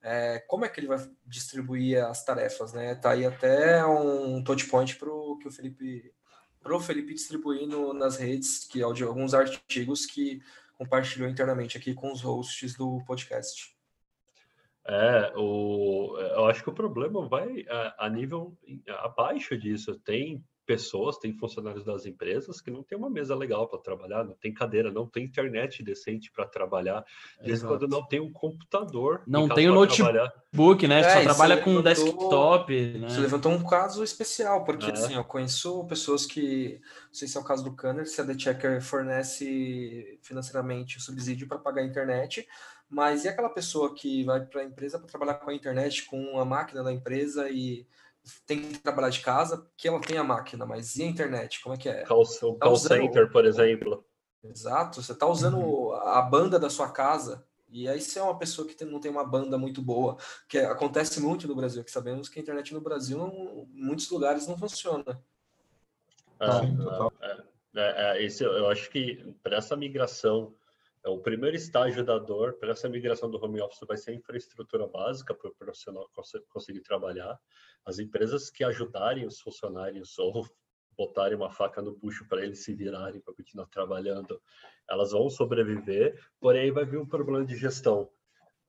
é, 0.02 0.40
como 0.48 0.66
é 0.66 0.70
que 0.70 0.80
ele 0.80 0.88
vai 0.88 1.00
distribuir 1.26 2.04
as 2.06 2.24
tarefas, 2.24 2.74
né? 2.74 2.96
Tá 2.96 3.12
aí 3.12 3.26
até 3.26 3.86
um 3.86 4.44
touch 4.44 4.68
point 4.68 4.96
para 4.96 5.10
que 5.42 5.48
o 5.48 5.52
Felipe 5.52 6.14
pro 6.62 6.80
Felipe 6.80 7.14
distribuir 7.14 7.68
no, 7.68 7.94
nas 7.94 8.18
redes, 8.18 8.66
que 8.66 8.84
é 8.84 8.94
de 8.94 9.04
alguns 9.04 9.34
artigos 9.34 10.06
que 10.06 10.42
compartilhou 10.78 11.30
internamente 11.30 11.78
aqui 11.78 11.94
com 11.94 12.12
os 12.12 12.22
hosts 12.22 12.76
do 12.76 13.02
podcast. 13.06 13.76
É, 14.86 15.34
o, 15.36 16.18
eu 16.18 16.46
acho 16.46 16.64
que 16.64 16.70
o 16.70 16.74
problema 16.74 17.28
vai 17.28 17.66
a, 17.70 18.06
a 18.06 18.10
nível 18.10 18.58
abaixo 19.00 19.58
disso. 19.58 20.00
Tem 20.00 20.44
pessoas, 20.68 21.18
tem 21.18 21.34
funcionários 21.34 21.86
das 21.86 22.06
empresas 22.06 22.60
que 22.60 22.70
não 22.70 22.84
tem 22.84 22.98
uma 22.98 23.10
mesa 23.10 23.34
legal 23.34 23.70
para 23.70 23.80
trabalhar, 23.80 24.26
não 24.26 24.34
tem 24.34 24.54
cadeira, 24.54 24.92
não 24.92 25.08
tem 25.08 25.24
internet 25.24 25.82
decente 25.82 26.30
para 26.30 26.46
trabalhar, 26.46 27.06
desde 27.42 27.66
quando 27.66 27.88
não 27.88 28.06
tem 28.06 28.20
um 28.20 28.32
computador. 28.32 29.24
Não 29.26 29.48
tem 29.48 29.70
o 29.70 29.72
um 29.72 29.76
notebook, 29.76 30.88
né? 30.88 31.00
É, 31.00 31.14
Só 31.14 31.22
trabalha 31.22 31.56
levantou, 31.56 31.76
com 31.76 31.82
desktop. 31.82 33.00
Né? 33.00 33.10
Você 33.10 33.20
levantou 33.22 33.52
um 33.54 33.64
caso 33.64 34.04
especial, 34.04 34.66
porque 34.66 34.88
é. 34.88 34.92
assim, 34.92 35.16
eu 35.16 35.24
conheço 35.24 35.86
pessoas 35.86 36.26
que, 36.26 36.82
não 37.08 37.14
sei 37.14 37.30
se 37.30 37.38
é 37.38 37.40
o 37.40 37.46
caso 37.46 37.64
do 37.64 37.74
Canner, 37.74 38.06
se 38.06 38.20
a 38.20 38.26
The 38.26 38.38
Checker 38.38 38.82
fornece 38.82 40.20
financeiramente 40.22 40.98
o 40.98 41.02
subsídio 41.02 41.48
para 41.48 41.58
pagar 41.58 41.82
a 41.82 41.86
internet, 41.86 42.46
mas 42.90 43.24
e 43.24 43.30
aquela 43.30 43.50
pessoa 43.50 43.96
que 43.96 44.26
vai 44.26 44.42
para 44.42 44.62
a 44.62 44.66
empresa 44.66 45.00
para 45.00 45.08
trabalhar 45.08 45.36
com 45.36 45.50
a 45.50 45.54
internet, 45.54 46.06
com 46.06 46.38
a 46.38 46.44
máquina 46.44 46.84
da 46.84 46.92
empresa 46.92 47.50
e 47.50 47.88
tem 48.46 48.62
que 48.62 48.80
trabalhar 48.80 49.10
de 49.10 49.22
casa, 49.22 49.68
que 49.78 49.88
ela 49.88 50.00
tem 50.00 50.18
a 50.18 50.24
máquina, 50.24 50.66
mas 50.66 50.96
e 50.96 51.04
a 51.04 51.06
internet? 51.06 51.62
Como 51.62 51.76
é 51.76 51.78
que 51.78 51.90
é? 51.90 52.04
Call, 52.04 52.24
o 52.24 52.26
tá 52.26 52.60
call 52.60 52.74
usando... 52.74 53.02
center, 53.02 53.32
por 53.32 53.46
exemplo. 53.46 54.06
Exato, 54.44 55.02
você 55.02 55.12
está 55.12 55.28
usando 55.28 55.58
uhum. 55.58 55.94
a 55.94 56.22
banda 56.22 56.60
da 56.60 56.70
sua 56.70 56.90
casa, 56.90 57.46
e 57.70 57.88
aí 57.88 58.00
se 58.00 58.18
é 58.18 58.24
uma 58.24 58.38
pessoa 58.38 58.68
que 58.68 58.76
tem, 58.76 58.88
não 58.88 59.00
tem 59.00 59.12
uma 59.12 59.26
banda 59.26 59.58
muito 59.58 59.82
boa, 59.82 60.18
que 60.48 60.58
acontece 60.58 61.20
muito 61.20 61.48
no 61.48 61.56
Brasil, 61.56 61.84
que 61.84 61.92
sabemos 61.92 62.30
que 62.30 62.40
a 62.40 62.42
internet 62.42 62.74
no 62.74 62.82
Brasil, 62.82 63.18
não, 63.18 63.68
em 63.74 63.84
muitos 63.84 64.10
lugares, 64.10 64.48
não 64.48 64.58
funciona. 64.58 65.22
É, 66.40 66.46
é, 67.26 67.38
é, 67.76 68.18
é, 68.20 68.24
esse, 68.24 68.44
eu 68.44 68.70
acho 68.70 68.90
que 68.90 69.36
para 69.44 69.58
essa 69.58 69.76
migração 69.76 70.54
o 71.10 71.20
primeiro 71.20 71.56
estágio 71.56 72.04
da 72.04 72.18
dor 72.18 72.54
para 72.54 72.72
essa 72.72 72.90
migração 72.90 73.30
do 73.30 73.44
home 73.44 73.62
office 73.62 73.80
vai 73.88 73.98
ser 73.98 74.12
a 74.12 74.16
infraestrutura 74.16 74.88
básica 74.88 75.34
para 75.34 75.50
o 75.50 75.56
profissional 75.56 76.10
conseguir 76.50 76.82
trabalhar. 76.82 77.40
As 77.86 78.00
empresas 78.00 78.50
que 78.50 78.64
ajudarem 78.64 79.26
os 79.26 79.40
funcionários 79.40 80.18
ou 80.20 80.46
botarem 80.98 81.38
uma 81.38 81.52
faca 81.52 81.82
no 81.82 81.96
bucho 81.96 82.28
para 82.28 82.44
eles 82.44 82.64
se 82.64 82.74
virarem 82.74 83.22
para 83.22 83.34
continuar 83.34 83.68
trabalhando, 83.68 84.42
elas 84.90 85.12
vão 85.12 85.30
sobreviver, 85.30 86.20
porém 86.40 86.72
vai 86.72 86.86
vir 86.86 86.98
um 86.98 87.06
problema 87.06 87.46
de 87.46 87.56
gestão. 87.56 88.10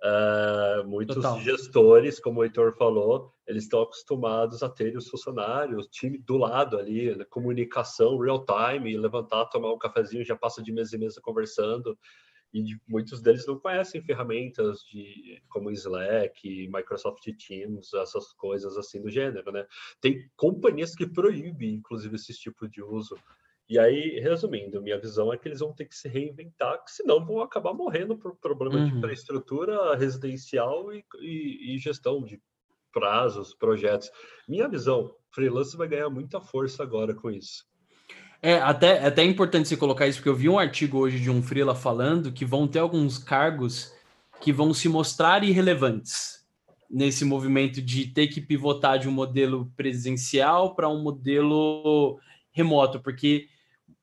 Uh, 0.01 0.87
muitos 0.87 1.17
Total. 1.17 1.41
gestores, 1.41 2.21
como 2.21 2.39
o 2.39 2.45
Heitor 2.45 2.77
falou, 2.77 3.35
eles 3.45 3.65
estão 3.65 3.83
acostumados 3.83 4.63
a 4.63 4.69
ter 4.69 4.97
os 4.97 5.09
funcionários, 5.09 5.87
o 5.87 5.91
time 5.91 6.19
do 6.19 6.37
lado 6.37 6.79
ali, 6.79 7.17
né, 7.17 7.25
comunicação 7.25 8.17
real 8.19 8.45
time, 8.45 8.97
levantar, 8.97 9.47
tomar 9.47 9.73
um 9.73 9.79
cafezinho, 9.79 10.25
já 10.25 10.37
passa 10.37 10.63
de 10.63 10.71
mesa 10.71 10.95
em 10.95 11.01
mesa 11.01 11.21
conversando 11.21 11.99
e 12.53 12.77
muitos 12.87 13.21
deles 13.21 13.47
não 13.47 13.59
conhecem 13.59 14.03
ferramentas 14.03 14.81
de 14.81 15.43
como 15.49 15.71
Slack, 15.71 16.69
Microsoft 16.69 17.25
Teams, 17.47 17.93
essas 17.95 18.33
coisas 18.33 18.77
assim 18.77 19.03
do 19.03 19.11
gênero, 19.11 19.53
né? 19.53 19.67
Tem 20.01 20.31
companhias 20.37 20.95
que 20.95 21.07
proíbem, 21.07 21.75
inclusive, 21.75 22.17
esse 22.17 22.33
tipo 22.33 22.69
de 22.69 22.83
uso. 22.83 23.17
E 23.69 23.79
aí, 23.79 24.19
resumindo, 24.21 24.81
minha 24.81 24.99
visão 24.99 25.31
é 25.31 25.37
que 25.37 25.47
eles 25.47 25.61
vão 25.61 25.75
ter 25.75 25.85
que 25.85 25.95
se 25.95 26.09
reinventar, 26.09 26.83
senão 26.87 27.25
vão 27.25 27.41
acabar 27.41 27.75
morrendo 27.75 28.17
por 28.17 28.35
problema 28.37 28.77
uhum. 28.77 28.89
de 28.89 28.97
infraestrutura 28.97 29.95
residencial 29.95 30.91
e, 30.91 31.05
e, 31.21 31.75
e 31.75 31.79
gestão 31.79 32.25
de 32.25 32.41
prazos, 32.91 33.55
projetos. 33.55 34.11
Minha 34.49 34.69
visão, 34.69 35.15
freelance 35.31 35.77
vai 35.77 35.87
ganhar 35.87 36.09
muita 36.09 36.41
força 36.41 36.83
agora 36.83 37.15
com 37.15 37.31
isso. 37.31 37.68
É 38.41 38.55
até, 38.55 38.99
é 38.99 39.07
até 39.07 39.25
importante 39.25 39.69
você 39.69 39.77
colocar 39.77 40.07
isso, 40.07 40.19
porque 40.19 40.29
eu 40.29 40.37
vi 40.37 40.49
um 40.49 40.59
artigo 40.59 40.99
hoje 40.99 41.19
de 41.19 41.31
um 41.31 41.43
freela 41.43 41.75
falando 41.75 42.33
que 42.33 42.45
vão 42.45 42.69
ter 42.69 42.79
alguns 42.79 43.19
cargos 43.19 43.93
que 44.41 44.53
vão 44.53 44.73
se 44.73 44.89
mostrar 44.89 45.43
irrelevantes 45.43 46.47
nesse 46.89 47.25
movimento 47.25 47.83
de 47.83 48.07
ter 48.07 48.29
que 48.29 48.41
pivotar 48.41 48.99
de 48.99 49.09
um 49.09 49.13
modelo 49.13 49.71
presencial 49.77 50.75
para 50.75 50.89
um 50.89 51.03
modelo 51.03 52.19
remoto, 52.53 53.01
porque 53.01 53.49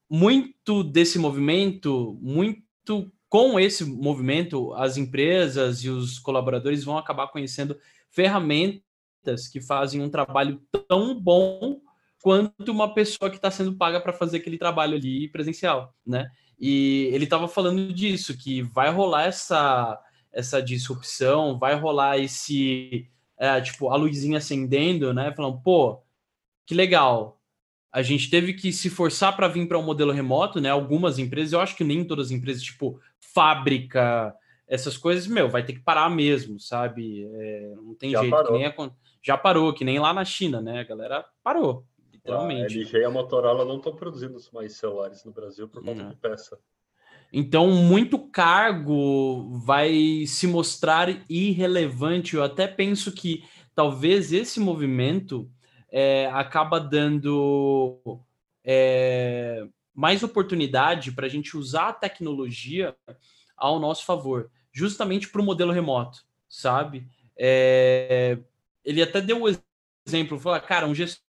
muito 0.10 0.84
desse 0.84 1.17
movimento, 1.17 2.17
muito 2.21 3.12
com 3.30 3.60
esse 3.60 3.84
movimento, 3.84 4.74
as 4.74 4.98
empresas 4.98 5.84
e 5.84 5.89
os 5.89 6.19
colaboradores 6.19 6.84
vão 6.84 6.98
acabar 6.98 7.28
conhecendo 7.28 7.78
ferramentas 8.12 9.48
que 9.52 9.60
fazem 9.60 10.02
um 10.02 10.10
trabalho 10.10 10.62
tão 10.88 11.19
bom 11.19 11.82
quanto 12.25 12.71
uma 12.71 12.91
pessoa 12.91 13.29
que 13.29 13.35
está 13.35 13.51
sendo 13.51 13.75
paga 13.75 14.01
para 14.01 14.11
fazer 14.11 14.38
aquele 14.38 14.57
trabalho 14.57 14.97
ali 14.97 15.27
presencial, 15.27 15.93
né? 16.03 16.27
E 16.59 17.07
ele 17.13 17.25
estava 17.25 17.47
falando 17.47 17.93
disso, 17.93 18.35
que 18.35 18.63
vai 18.63 18.89
rolar 18.89 19.25
essa, 19.25 20.01
essa 20.33 20.59
disrupção, 20.59 21.59
vai 21.59 21.75
rolar 21.75 22.17
esse, 22.17 23.07
é, 23.38 23.61
tipo, 23.61 23.91
a 23.91 23.95
luzinha 23.95 24.39
acendendo, 24.39 25.13
né? 25.13 25.31
Falando, 25.35 25.61
pô, 25.61 26.01
que 26.65 26.73
legal, 26.73 27.39
a 27.91 28.01
gente 28.01 28.27
teve 28.27 28.55
que 28.55 28.73
se 28.73 28.89
forçar 28.89 29.35
para 29.35 29.47
vir 29.47 29.67
para 29.67 29.77
um 29.77 29.83
modelo 29.83 30.11
remoto, 30.11 30.59
né? 30.59 30.71
Algumas 30.71 31.19
empresas, 31.19 31.53
eu 31.53 31.61
acho 31.61 31.75
que 31.75 31.83
nem 31.83 32.03
todas 32.03 32.25
as 32.25 32.31
empresas, 32.31 32.63
tipo 32.63 32.99
fábrica, 33.19 34.33
essas 34.67 34.97
coisas, 34.97 35.27
meu, 35.27 35.47
vai 35.47 35.63
ter 35.63 35.73
que 35.73 35.81
parar 35.81 36.09
mesmo, 36.09 36.59
sabe? 36.59 37.23
É, 37.31 37.75
não 37.75 37.93
tem 37.93 38.09
já 38.09 38.21
jeito. 38.21 38.31
Parou. 38.31 38.57
Nem 38.57 38.65
a, 38.65 38.91
já 39.21 39.38
parou, 39.38 39.71
que 39.75 39.85
nem 39.85 39.99
lá 39.99 40.11
na 40.11 40.25
China, 40.25 40.59
né? 40.59 40.79
A 40.79 40.83
galera 40.83 41.23
parou, 41.43 41.85
literalmente. 42.25 42.77
A 42.77 42.81
LG 42.81 42.97
e 42.97 43.03
a 43.03 43.09
Motorola 43.09 43.63
não 43.63 43.77
estão 43.77 43.95
produzindo 43.95 44.39
mais 44.51 44.73
celulares 44.73 45.23
no 45.23 45.31
Brasil 45.31 45.67
por 45.67 45.83
conta 45.83 46.05
de 46.05 46.15
peça. 46.15 46.57
Então, 47.31 47.69
muito 47.69 48.19
cargo 48.19 49.49
vai 49.59 50.25
se 50.27 50.47
mostrar 50.47 51.09
irrelevante. 51.29 52.35
Eu 52.35 52.43
até 52.43 52.67
penso 52.67 53.11
que 53.11 53.43
talvez 53.73 54.31
esse 54.31 54.59
movimento 54.59 55.49
é, 55.91 56.27
acaba 56.27 56.79
dando 56.79 57.99
é, 58.63 59.67
mais 59.93 60.23
oportunidade 60.23 61.11
para 61.11 61.25
a 61.25 61.29
gente 61.29 61.57
usar 61.57 61.89
a 61.89 61.93
tecnologia 61.93 62.95
ao 63.57 63.79
nosso 63.79 64.05
favor, 64.05 64.49
justamente 64.71 65.29
para 65.29 65.41
o 65.41 65.45
modelo 65.45 65.71
remoto, 65.71 66.19
sabe? 66.47 67.07
É, 67.38 68.38
ele 68.83 69.01
até 69.01 69.19
deu 69.19 69.41
o 69.41 69.49
um 69.49 69.55
exemplo, 70.07 70.39
falou, 70.39 70.59
cara, 70.61 70.88
um 70.88 70.95
gestor 70.95 71.24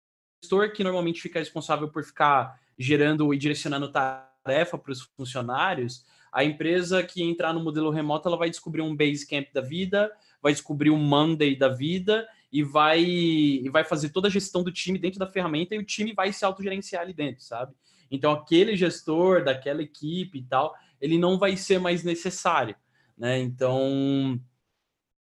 que 0.74 0.84
normalmente 0.84 1.20
fica 1.20 1.38
responsável 1.38 1.88
por 1.88 2.04
ficar 2.04 2.58
gerando 2.78 3.32
e 3.32 3.38
direcionando 3.38 3.90
tarefa 3.90 4.76
para 4.76 4.92
os 4.92 5.02
funcionários, 5.16 6.04
a 6.32 6.44
empresa 6.44 7.02
que 7.02 7.22
entrar 7.22 7.52
no 7.52 7.62
modelo 7.62 7.90
remoto, 7.90 8.28
ela 8.28 8.36
vai 8.36 8.50
descobrir 8.50 8.82
um 8.82 8.96
Basecamp 8.96 9.52
da 9.52 9.60
vida, 9.60 10.10
vai 10.40 10.52
descobrir 10.52 10.90
um 10.90 10.96
Monday 10.96 11.56
da 11.56 11.68
vida 11.68 12.26
e 12.50 12.62
vai 12.62 13.02
e 13.02 13.68
vai 13.70 13.84
fazer 13.84 14.10
toda 14.10 14.28
a 14.28 14.30
gestão 14.30 14.62
do 14.62 14.72
time 14.72 14.98
dentro 14.98 15.18
da 15.18 15.26
ferramenta 15.26 15.74
e 15.74 15.78
o 15.78 15.84
time 15.84 16.12
vai 16.12 16.32
se 16.32 16.44
autogerenciar 16.44 17.02
ali 17.02 17.12
dentro, 17.12 17.44
sabe? 17.44 17.74
Então 18.10 18.32
aquele 18.32 18.76
gestor 18.76 19.44
daquela 19.44 19.82
equipe 19.82 20.38
e 20.38 20.42
tal, 20.42 20.74
ele 21.00 21.18
não 21.18 21.38
vai 21.38 21.56
ser 21.56 21.78
mais 21.78 22.02
necessário, 22.02 22.74
né? 23.16 23.38
Então, 23.38 24.40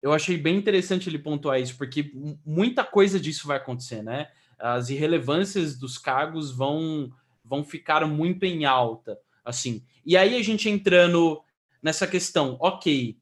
eu 0.01 0.11
achei 0.11 0.37
bem 0.37 0.57
interessante 0.57 1.09
ele 1.09 1.19
pontuar 1.19 1.59
isso, 1.59 1.77
porque 1.77 2.11
muita 2.45 2.83
coisa 2.83 3.19
disso 3.19 3.47
vai 3.47 3.57
acontecer, 3.57 4.01
né? 4.01 4.27
As 4.61 4.89
irrelevâncias 4.89 5.77
dos 5.77 5.97
cargos 5.97 6.51
vão 6.51 7.11
vão 7.43 7.65
ficar 7.65 8.07
muito 8.07 8.45
em 8.45 8.63
alta, 8.63 9.19
assim. 9.43 9.83
E 10.05 10.15
aí 10.15 10.37
a 10.37 10.41
gente 10.43 10.69
entrando 10.69 11.43
nessa 11.83 12.07
questão, 12.07 12.55
ok, 12.61 13.17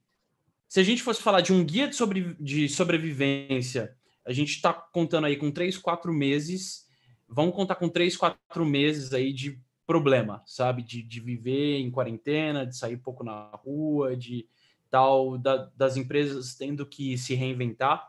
se 0.67 0.79
a 0.79 0.83
gente 0.83 1.01
fosse 1.01 1.19
falar 1.19 1.41
de 1.41 1.51
um 1.51 1.63
guia 1.65 1.87
de, 1.87 1.95
sobre, 1.95 2.35
de 2.39 2.69
sobrevivência, 2.69 3.97
a 4.23 4.31
gente 4.31 4.49
está 4.49 4.71
contando 4.71 5.25
aí 5.25 5.35
com 5.35 5.49
três, 5.49 5.79
quatro 5.79 6.13
meses, 6.13 6.87
vamos 7.27 7.55
contar 7.55 7.73
com 7.75 7.89
três, 7.89 8.15
quatro 8.15 8.63
meses 8.63 9.13
aí 9.13 9.33
de 9.33 9.59
problema, 9.87 10.43
sabe? 10.45 10.83
De, 10.83 11.01
de 11.01 11.19
viver 11.19 11.79
em 11.79 11.89
quarentena, 11.89 12.67
de 12.67 12.77
sair 12.77 12.97
pouco 12.97 13.23
na 13.23 13.49
rua, 13.55 14.15
de 14.15 14.47
tal, 14.91 15.39
da, 15.39 15.71
das 15.75 15.97
empresas 15.97 16.53
tendo 16.53 16.85
que 16.85 17.17
se 17.17 17.33
reinventar. 17.33 18.07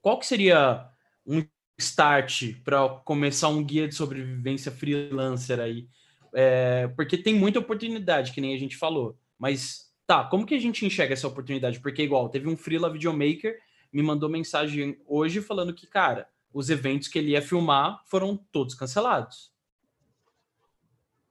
Qual 0.00 0.20
que 0.20 0.26
seria 0.26 0.88
um 1.26 1.44
start 1.78 2.54
para 2.64 2.88
começar 3.04 3.48
um 3.48 3.64
guia 3.64 3.88
de 3.88 3.94
sobrevivência 3.94 4.70
freelancer 4.70 5.60
aí? 5.60 5.88
É, 6.34 6.88
porque 6.88 7.16
tem 7.18 7.34
muita 7.34 7.58
oportunidade, 7.58 8.32
que 8.32 8.40
nem 8.40 8.54
a 8.54 8.58
gente 8.58 8.76
falou. 8.76 9.18
Mas 9.38 9.92
tá, 10.06 10.24
como 10.24 10.46
que 10.46 10.54
a 10.54 10.60
gente 10.60 10.86
enxerga 10.86 11.12
essa 11.12 11.28
oportunidade? 11.28 11.80
Porque 11.80 12.02
igual, 12.02 12.28
teve 12.28 12.48
um 12.48 12.56
freela 12.56 12.92
videomaker 12.92 13.56
me 13.92 14.02
mandou 14.02 14.28
mensagem 14.28 14.98
hoje 15.06 15.42
falando 15.42 15.74
que, 15.74 15.86
cara, 15.86 16.26
os 16.52 16.70
eventos 16.70 17.08
que 17.08 17.18
ele 17.18 17.32
ia 17.32 17.42
filmar 17.42 18.00
foram 18.06 18.36
todos 18.50 18.74
cancelados. 18.74 19.52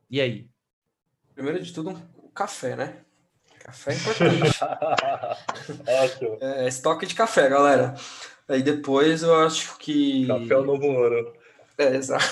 E 0.10 0.22
aí? 0.22 0.48
Primeiro 1.34 1.62
de 1.62 1.74
tudo, 1.74 1.90
um 1.90 2.30
café, 2.30 2.76
né? 2.76 3.04
Café 3.60 3.94
é 3.94 3.96
importante. 3.96 4.60
é, 6.42 6.68
estoque 6.68 7.06
de 7.06 7.16
café, 7.16 7.50
galera. 7.50 7.96
Aí 8.48 8.62
depois 8.62 9.24
eu 9.24 9.36
acho 9.36 9.78
que. 9.78 10.28
Café 10.28 10.54
é 10.54 10.58
o 10.58 10.66
novo 10.66 10.86
ouro. 10.88 11.34
É, 11.78 11.96
exato. 11.96 12.26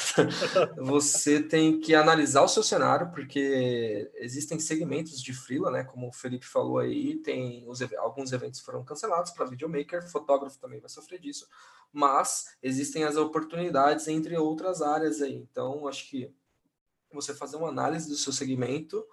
Você 0.78 1.42
tem 1.42 1.80
que 1.80 1.96
analisar 1.96 2.44
o 2.44 2.48
seu 2.48 2.62
cenário, 2.62 3.10
porque 3.12 4.12
existem 4.16 4.60
segmentos 4.60 5.22
de 5.22 5.34
freela, 5.34 5.72
né? 5.72 5.84
Como 5.84 6.08
o 6.08 6.12
Felipe 6.12 6.46
falou 6.46 6.78
aí, 6.78 7.16
tem 7.18 7.64
os, 7.68 7.82
alguns 7.98 8.32
eventos 8.32 8.60
foram 8.60 8.84
cancelados 8.84 9.32
para 9.32 9.46
videomaker, 9.46 10.08
fotógrafo 10.08 10.60
também 10.60 10.80
vai 10.80 10.90
sofrer 10.90 11.20
disso, 11.20 11.48
mas 11.92 12.58
existem 12.62 13.04
as 13.04 13.16
oportunidades 13.16 14.08
entre 14.08 14.38
outras 14.38 14.82
áreas 14.82 15.22
aí. 15.22 15.36
Então, 15.36 15.88
acho 15.88 16.08
que 16.10 16.32
você 17.12 17.34
fazer 17.34 17.58
uma 17.58 17.70
análise 17.70 18.08
do 18.08 18.16
seu 18.16 18.32
segmento 18.32 19.04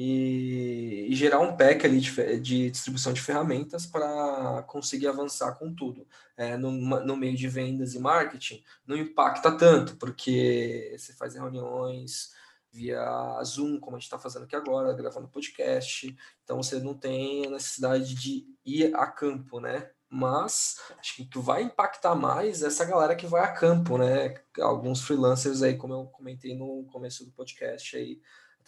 e, 0.00 1.08
e 1.10 1.16
gerar 1.16 1.40
um 1.40 1.56
pack 1.56 1.84
ali 1.84 1.98
de, 1.98 2.38
de 2.38 2.70
distribuição 2.70 3.12
de 3.12 3.20
ferramentas 3.20 3.84
para 3.84 4.62
conseguir 4.68 5.08
avançar 5.08 5.58
com 5.58 5.74
tudo. 5.74 6.06
É, 6.36 6.56
no, 6.56 6.70
no 6.70 7.16
meio 7.16 7.36
de 7.36 7.48
vendas 7.48 7.94
e 7.94 7.98
marketing, 7.98 8.62
não 8.86 8.96
impacta 8.96 9.50
tanto, 9.50 9.96
porque 9.96 10.94
você 10.96 11.12
faz 11.14 11.34
reuniões 11.34 12.30
via 12.70 13.42
Zoom, 13.42 13.80
como 13.80 13.96
a 13.96 13.98
gente 13.98 14.06
está 14.06 14.20
fazendo 14.20 14.44
aqui 14.44 14.54
agora, 14.54 14.94
gravando 14.94 15.26
podcast, 15.26 16.16
então 16.44 16.62
você 16.62 16.78
não 16.78 16.94
tem 16.94 17.46
a 17.46 17.50
necessidade 17.50 18.14
de 18.14 18.46
ir 18.64 18.94
a 18.94 19.04
campo, 19.04 19.58
né? 19.58 19.90
mas 20.10 20.76
acho 20.98 21.16
que 21.16 21.22
o 21.22 21.28
que 21.28 21.38
vai 21.38 21.62
impactar 21.62 22.14
mais 22.14 22.62
é 22.62 22.68
essa 22.68 22.84
galera 22.84 23.14
que 23.14 23.26
vai 23.26 23.42
a 23.42 23.52
campo, 23.52 23.98
né? 23.98 24.32
Alguns 24.58 25.02
freelancers 25.02 25.60
aí, 25.60 25.76
como 25.76 25.92
eu 25.92 26.06
comentei 26.06 26.56
no 26.56 26.84
começo 26.84 27.26
do 27.26 27.32
podcast 27.32 27.94
aí, 27.94 28.18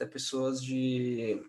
até 0.00 0.06
pessoas 0.06 0.62
de 0.64 1.42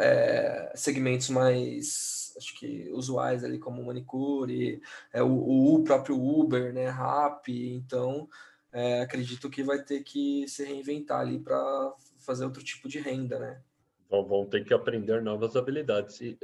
é, 0.00 0.72
segmentos 0.76 1.28
mais 1.28 2.32
acho 2.36 2.54
que 2.58 2.88
usuais 2.92 3.42
ali 3.42 3.58
como 3.58 3.84
manicure, 3.84 4.80
é, 5.12 5.22
o, 5.22 5.74
o 5.74 5.82
próprio 5.82 6.16
Uber, 6.16 6.72
né, 6.72 6.88
Rap, 6.88 7.48
então 7.48 8.28
é, 8.72 9.00
acredito 9.00 9.50
que 9.50 9.62
vai 9.62 9.82
ter 9.82 10.04
que 10.04 10.46
se 10.46 10.64
reinventar 10.64 11.20
ali 11.20 11.38
para 11.38 11.94
fazer 12.18 12.44
outro 12.44 12.62
tipo 12.62 12.88
de 12.88 13.00
renda, 13.00 13.38
né? 13.38 13.60
vão, 14.08 14.24
vão 14.26 14.46
ter 14.46 14.64
que 14.64 14.74
aprender 14.74 15.22
novas 15.22 15.56
habilidades. 15.56 16.20
E, 16.20 16.38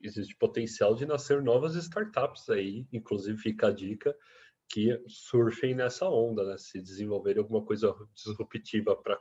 existe 0.00 0.36
potencial 0.36 0.94
de 0.94 1.06
nascer 1.06 1.42
novas 1.42 1.74
startups 1.74 2.48
aí, 2.48 2.86
inclusive 2.92 3.38
fica 3.38 3.68
a 3.68 3.72
dica 3.72 4.16
que 4.68 5.00
surfem 5.06 5.74
nessa 5.74 6.08
onda, 6.08 6.44
né? 6.44 6.56
Se 6.58 6.80
desenvolverem 6.80 7.40
alguma 7.40 7.64
coisa 7.64 7.94
disruptiva 8.14 8.96
para 8.96 9.18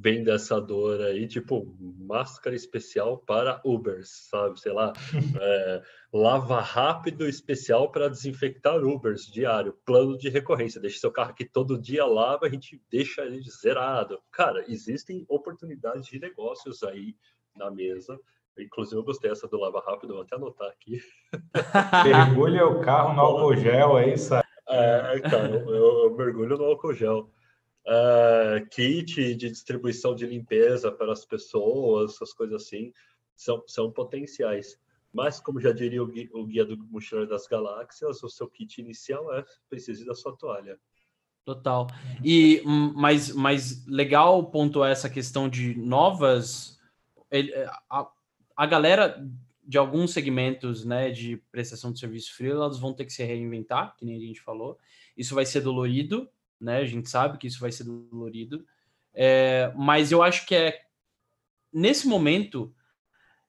vem 0.00 0.24
dessa 0.24 0.58
dor 0.58 1.02
aí, 1.02 1.28
tipo, 1.28 1.76
máscara 1.78 2.56
especial 2.56 3.18
para 3.18 3.60
Uber, 3.62 4.00
sabe? 4.02 4.58
Sei 4.58 4.72
lá, 4.72 4.92
é, 5.40 5.82
lava 6.10 6.60
rápido 6.60 7.28
especial 7.28 7.92
para 7.92 8.08
desinfectar 8.08 8.82
Ubers 8.82 9.26
diário, 9.26 9.76
plano 9.84 10.16
de 10.16 10.30
recorrência. 10.30 10.80
Deixa 10.80 10.98
seu 10.98 11.12
carro 11.12 11.30
aqui 11.30 11.44
todo 11.44 11.80
dia 11.80 12.06
lava, 12.06 12.46
a 12.46 12.48
gente 12.48 12.82
deixa 12.90 13.22
ele 13.22 13.42
zerado. 13.42 14.18
Cara, 14.32 14.64
existem 14.68 15.26
oportunidades 15.28 16.06
de 16.06 16.18
negócios 16.18 16.82
aí 16.82 17.14
na 17.54 17.70
mesa. 17.70 18.18
Inclusive, 18.58 18.96
eu 18.96 19.04
gostei 19.04 19.30
dessa 19.30 19.46
do 19.48 19.58
lava 19.58 19.82
rápido, 19.86 20.14
vou 20.14 20.22
até 20.22 20.36
anotar 20.36 20.68
aqui. 20.68 20.98
Mergulha 22.04 22.66
o 22.66 22.80
carro 22.80 23.14
no 23.14 23.20
álcool 23.20 23.56
gel, 23.56 23.98
é 23.98 24.14
isso 24.14 24.34
aí. 24.34 24.42
É, 24.68 25.20
cara, 25.20 25.56
eu, 25.56 26.04
eu 26.04 26.16
mergulho 26.16 26.56
no 26.56 26.64
álcool 26.64 26.94
gel 26.94 27.28
uh, 27.90 28.66
kit 28.68 29.34
de 29.34 29.50
distribuição 29.50 30.14
de 30.14 30.26
limpeza 30.26 30.92
para 30.92 31.12
as 31.12 31.24
pessoas, 31.24 32.14
essas 32.14 32.32
coisas 32.32 32.62
assim, 32.62 32.92
são, 33.34 33.62
são 33.66 33.90
potenciais. 33.90 34.78
Mas, 35.12 35.40
como 35.40 35.60
já 35.60 35.72
diria 35.72 36.02
o 36.02 36.06
guia, 36.06 36.28
o 36.32 36.46
guia 36.46 36.64
do 36.64 36.76
Mochileiro 36.76 37.28
das 37.28 37.46
Galáxias, 37.48 38.22
o 38.22 38.28
seu 38.28 38.48
kit 38.48 38.80
inicial 38.80 39.34
é 39.34 39.44
precise 39.68 40.04
da 40.04 40.14
sua 40.14 40.36
toalha. 40.36 40.78
Total. 41.44 41.88
E 42.24 42.62
mas, 42.64 43.34
mas 43.34 43.84
legal 43.86 44.50
pontuar 44.50 44.90
essa 44.92 45.10
questão 45.10 45.48
de 45.48 45.74
novas. 45.74 46.78
A, 47.90 48.08
a 48.56 48.66
galera 48.66 49.20
de 49.64 49.78
alguns 49.78 50.12
segmentos 50.12 50.84
né, 50.84 51.10
de 51.10 51.38
prestação 51.50 51.92
de 51.92 51.98
serviço 51.98 52.34
frio, 52.34 52.52
elas 52.52 52.78
vão 52.78 52.92
ter 52.92 53.04
que 53.04 53.12
se 53.12 53.24
reinventar, 53.24 53.96
que 53.96 54.04
nem 54.04 54.16
a 54.16 54.20
gente 54.20 54.40
falou. 54.40 54.78
Isso 55.16 55.34
vai 55.34 55.46
ser 55.46 55.60
dolorido, 55.60 56.28
né? 56.60 56.78
A 56.78 56.84
gente 56.84 57.08
sabe 57.08 57.38
que 57.38 57.46
isso 57.46 57.60
vai 57.60 57.72
ser 57.72 57.84
dolorido, 57.84 58.64
é, 59.14 59.72
mas 59.76 60.12
eu 60.12 60.22
acho 60.22 60.46
que 60.46 60.54
é 60.54 60.80
nesse 61.72 62.06
momento 62.06 62.74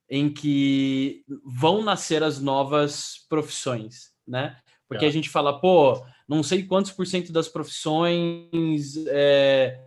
em 0.10 0.32
que 0.32 1.24
vão 1.46 1.84
nascer 1.84 2.24
as 2.24 2.40
novas 2.40 3.26
profissões, 3.30 4.12
né? 4.28 4.58
Porque 4.88 5.06
é. 5.06 5.08
a 5.08 5.12
gente 5.12 5.30
fala, 5.30 5.60
pô, 5.60 6.06
não 6.28 6.44
sei 6.44 6.64
quantos 6.64 6.92
por 6.92 7.08
cento 7.08 7.32
das 7.32 7.48
profissões 7.48 8.96
é, 9.08 9.80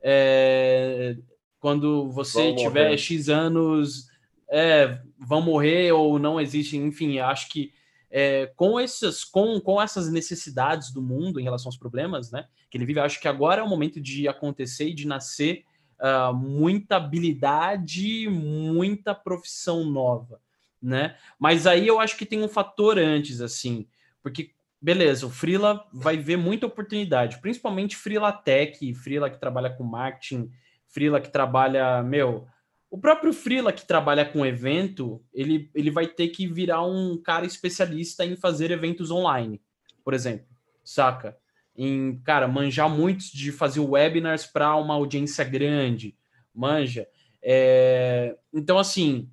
é, 0.00 1.16
quando 1.58 2.10
você 2.10 2.54
tiver 2.54 2.84
morrer. 2.84 2.98
X 2.98 3.28
anos 3.28 4.08
é, 4.50 4.98
vão 5.18 5.42
morrer 5.42 5.92
ou 5.92 6.18
não 6.18 6.40
existem, 6.40 6.86
enfim, 6.86 7.18
acho 7.18 7.48
que 7.50 7.72
é, 8.10 8.50
com, 8.56 8.80
esses, 8.80 9.24
com, 9.24 9.60
com 9.60 9.80
essas 9.80 10.10
necessidades 10.10 10.92
do 10.92 11.00
mundo 11.00 11.38
em 11.38 11.44
relação 11.44 11.68
aos 11.68 11.76
problemas, 11.76 12.30
né? 12.30 12.46
Que 12.68 12.76
ele 12.76 12.84
vive, 12.84 13.00
acho 13.00 13.20
que 13.20 13.28
agora 13.28 13.60
é 13.60 13.64
o 13.64 13.68
momento 13.68 14.00
de 14.00 14.26
acontecer 14.26 14.88
e 14.88 14.94
de 14.94 15.06
nascer 15.06 15.64
uh, 16.00 16.34
muita 16.34 16.96
habilidade, 16.96 18.28
muita 18.28 19.14
profissão 19.14 19.84
nova, 19.84 20.40
né? 20.82 21.16
Mas 21.38 21.66
aí 21.66 21.86
eu 21.86 22.00
acho 22.00 22.16
que 22.16 22.26
tem 22.26 22.42
um 22.42 22.48
fator 22.48 22.98
antes, 22.98 23.40
assim, 23.40 23.86
porque 24.22 24.50
beleza, 24.80 25.26
o 25.26 25.30
Freela 25.30 25.86
vai 25.92 26.16
ver 26.16 26.38
muita 26.38 26.66
oportunidade, 26.66 27.38
principalmente 27.40 27.96
Freela 27.96 28.32
Tech, 28.32 28.94
Freela 28.94 29.28
que 29.28 29.38
trabalha 29.38 29.70
com 29.70 29.84
marketing, 29.84 30.50
Freela 30.88 31.20
que 31.20 31.30
trabalha, 31.30 32.02
meu, 32.02 32.46
o 32.90 32.98
próprio 32.98 33.32
Freela 33.32 33.72
que 33.72 33.86
trabalha 33.86 34.24
com 34.24 34.44
evento, 34.44 35.22
ele, 35.32 35.70
ele 35.74 35.90
vai 35.92 36.08
ter 36.08 36.28
que 36.28 36.46
virar 36.48 36.84
um 36.84 37.16
cara 37.16 37.46
especialista 37.46 38.26
em 38.26 38.34
fazer 38.34 38.72
eventos 38.72 39.12
online, 39.12 39.62
por 40.04 40.12
exemplo, 40.12 40.46
saca? 40.84 41.38
Em, 41.76 42.20
cara, 42.24 42.48
manjar 42.48 42.90
muito 42.90 43.24
de 43.32 43.52
fazer 43.52 43.78
webinars 43.78 44.44
para 44.44 44.74
uma 44.74 44.94
audiência 44.94 45.44
grande, 45.44 46.16
manja. 46.52 47.06
É... 47.40 48.36
Então, 48.52 48.76
assim, 48.76 49.30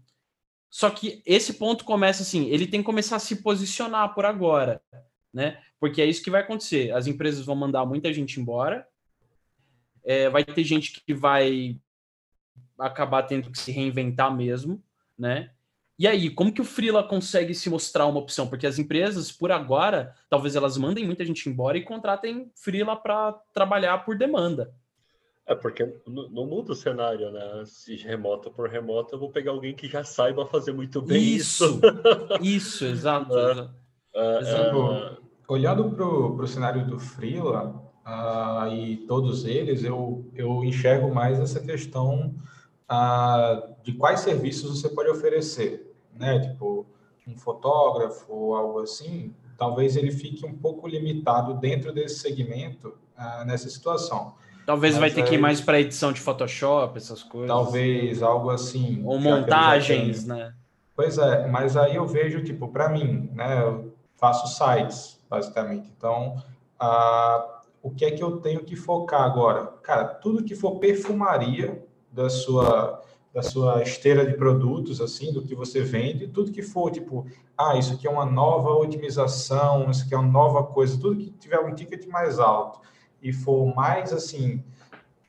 só 0.69 0.91
que 0.91 1.23
esse 1.25 1.55
ponto 1.55 1.83
começa 1.83 2.21
assim, 2.21 2.47
ele 2.49 2.67
tem 2.67 2.81
que 2.81 2.85
começar 2.85 3.15
a 3.15 3.19
se 3.19 3.37
posicionar 3.37 4.13
por 4.13 4.23
agora, 4.23 4.79
né? 5.33 5.59
Porque 5.79 5.99
é 5.99 6.05
isso 6.05 6.23
que 6.23 6.29
vai 6.29 6.41
acontecer. 6.41 6.91
As 6.91 7.07
empresas 7.07 7.43
vão 7.43 7.55
mandar 7.55 7.85
muita 7.85 8.13
gente 8.13 8.39
embora, 8.39 8.87
é, 10.05 10.29
vai 10.29 10.45
ter 10.45 10.63
gente 10.63 11.01
que 11.03 11.13
vai 11.13 11.75
acabar 12.79 13.23
tendo 13.23 13.49
que 13.51 13.59
se 13.59 13.71
reinventar 13.71 14.35
mesmo, 14.35 14.81
né? 15.17 15.51
E 15.99 16.05
aí, 16.05 16.29
como 16.29 16.53
que 16.53 16.61
o 16.61 16.65
Freela 16.65 17.03
consegue 17.03 17.55
se 17.55 17.69
mostrar 17.71 18.05
uma 18.05 18.19
opção? 18.19 18.47
Porque 18.47 18.67
as 18.67 18.77
empresas, 18.77 19.31
por 19.31 19.51
agora, 19.51 20.13
talvez 20.29 20.55
elas 20.55 20.77
mandem 20.77 21.03
muita 21.03 21.25
gente 21.25 21.49
embora 21.49 21.75
e 21.75 21.83
contratem 21.83 22.51
Freela 22.55 22.95
para 22.95 23.31
trabalhar 23.51 24.05
por 24.05 24.15
demanda. 24.15 24.71
É, 25.47 25.55
porque 25.55 25.91
não 26.05 26.45
muda 26.45 26.73
o 26.73 26.75
cenário, 26.75 27.31
né? 27.31 27.63
Se 27.65 27.95
remoto 27.95 28.51
por 28.51 28.69
remoto, 28.69 29.15
eu 29.15 29.19
vou 29.19 29.31
pegar 29.31 29.51
alguém 29.51 29.73
que 29.73 29.87
já 29.87 30.03
saiba 30.03 30.45
fazer 30.45 30.73
muito 30.73 31.01
bem 31.01 31.23
isso. 31.23 31.79
Isso, 32.41 32.43
isso 32.43 32.85
exato. 32.85 33.35
É, 33.35 33.69
é, 34.13 34.39
exato. 34.39 34.93
É, 34.93 35.17
olhando 35.47 35.89
para 35.89 36.05
o 36.05 36.47
cenário 36.47 36.85
do 36.85 36.99
Freela 36.99 37.81
uh, 38.05 38.67
e 38.71 38.97
todos 39.07 39.45
eles, 39.45 39.83
eu, 39.83 40.29
eu 40.35 40.63
enxergo 40.63 41.15
mais 41.15 41.39
essa 41.39 41.61
questão 41.61 42.35
ah, 42.87 43.63
de 43.83 43.93
quais 43.93 44.21
serviços 44.21 44.79
você 44.79 44.89
pode 44.89 45.09
oferecer, 45.09 45.93
né? 46.13 46.39
Tipo, 46.39 46.85
um 47.27 47.37
fotógrafo 47.37 48.25
ou 48.31 48.55
algo 48.55 48.79
assim, 48.79 49.33
talvez 49.57 49.95
ele 49.95 50.11
fique 50.11 50.45
um 50.45 50.53
pouco 50.53 50.87
limitado 50.87 51.53
dentro 51.55 51.91
desse 51.91 52.19
segmento 52.19 52.93
ah, 53.15 53.43
nessa 53.45 53.69
situação. 53.69 54.35
Talvez 54.65 54.95
Mas 54.95 55.01
vai 55.01 55.11
ter 55.11 55.29
que 55.29 55.35
ir 55.35 55.37
mais 55.37 55.61
para 55.61 55.79
edição 55.79 56.11
de 56.11 56.19
Photoshop, 56.19 56.97
essas 56.97 57.23
coisas. 57.23 57.47
Talvez 57.47 58.21
algo 58.21 58.49
assim. 58.49 59.01
Ou 59.05 59.17
montagens, 59.17 60.25
né? 60.25 60.53
Pois 60.93 61.17
é, 61.17 61.47
mas 61.47 61.77
aí 61.77 61.95
eu 61.95 62.05
vejo, 62.05 62.43
tipo, 62.43 62.67
para 62.67 62.89
mim, 62.89 63.29
né? 63.33 63.61
Eu 63.61 63.93
faço 64.17 64.47
sites, 64.47 65.17
basicamente. 65.29 65.89
Então, 65.95 66.43
ah, 66.77 67.61
o 67.81 67.91
que 67.91 68.03
é 68.03 68.11
que 68.11 68.21
eu 68.21 68.41
tenho 68.41 68.61
que 68.65 68.75
focar 68.75 69.21
agora? 69.21 69.67
Cara, 69.83 70.03
tudo 70.03 70.43
que 70.43 70.55
for 70.55 70.79
perfumaria, 70.79 71.86
da 72.17 72.29
sua 72.29 73.03
da 73.33 73.43
sua 73.43 73.83
esteira 73.83 74.25
de 74.25 74.33
produtos, 74.33 74.99
assim, 74.99 75.31
do 75.31 75.43
que 75.43 75.53
você 75.53 75.81
vende, 75.81 76.27
tudo 76.27 76.51
que 76.51 76.63
for, 76.63 76.89
tipo, 76.89 77.27
ah, 77.55 77.77
isso 77.77 77.93
aqui 77.93 78.07
é 78.07 78.09
uma 78.09 78.25
nova 78.25 78.71
otimização, 78.71 79.91
isso 79.91 80.05
aqui 80.05 80.15
é 80.15 80.17
uma 80.17 80.27
nova 80.27 80.63
coisa, 80.63 80.99
tudo 80.99 81.17
que 81.17 81.29
tiver 81.31 81.59
um 81.59 81.75
ticket 81.75 82.07
mais 82.07 82.39
alto 82.39 82.81
e 83.21 83.31
for 83.31 83.75
mais, 83.75 84.11
assim, 84.11 84.63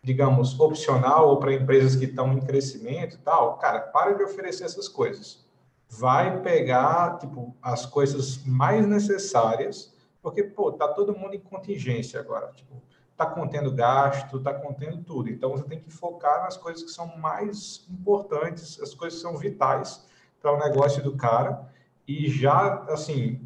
digamos, 0.03 0.59
opcional 0.59 1.29
ou 1.29 1.37
para 1.37 1.53
empresas 1.53 1.97
que 1.97 2.07
estão 2.07 2.33
em 2.33 2.41
crescimento 2.41 3.17
e 3.17 3.19
tal, 3.19 3.59
cara, 3.59 3.81
para 3.81 4.13
de 4.13 4.23
oferecer 4.23 4.65
essas 4.65 4.89
coisas. 4.89 5.45
Vai 5.91 6.41
pegar, 6.41 7.19
tipo, 7.19 7.55
as 7.61 7.85
coisas 7.85 8.43
mais 8.47 8.87
necessárias, 8.87 9.95
porque, 10.23 10.43
pô, 10.43 10.73
tá 10.73 10.89
todo 10.89 11.15
mundo 11.15 11.35
em 11.35 11.41
contingência 11.41 12.19
agora, 12.19 12.51
tipo, 12.55 12.81
está 13.19 13.27
contendo 13.27 13.73
gasto, 13.73 14.37
está 14.37 14.55
contendo 14.55 15.03
tudo. 15.03 15.29
Então, 15.29 15.51
você 15.51 15.65
tem 15.65 15.81
que 15.81 15.91
focar 15.91 16.45
nas 16.45 16.57
coisas 16.57 16.85
que 16.85 16.91
são 16.91 17.19
mais 17.19 17.85
importantes, 17.91 18.81
as 18.81 18.95
coisas 18.95 19.19
que 19.19 19.23
são 19.23 19.37
vitais 19.37 20.07
para 20.41 20.53
o 20.53 20.59
negócio 20.59 21.03
do 21.03 21.17
cara. 21.17 21.69
E 22.07 22.31
já, 22.31 22.85
assim, 22.85 23.41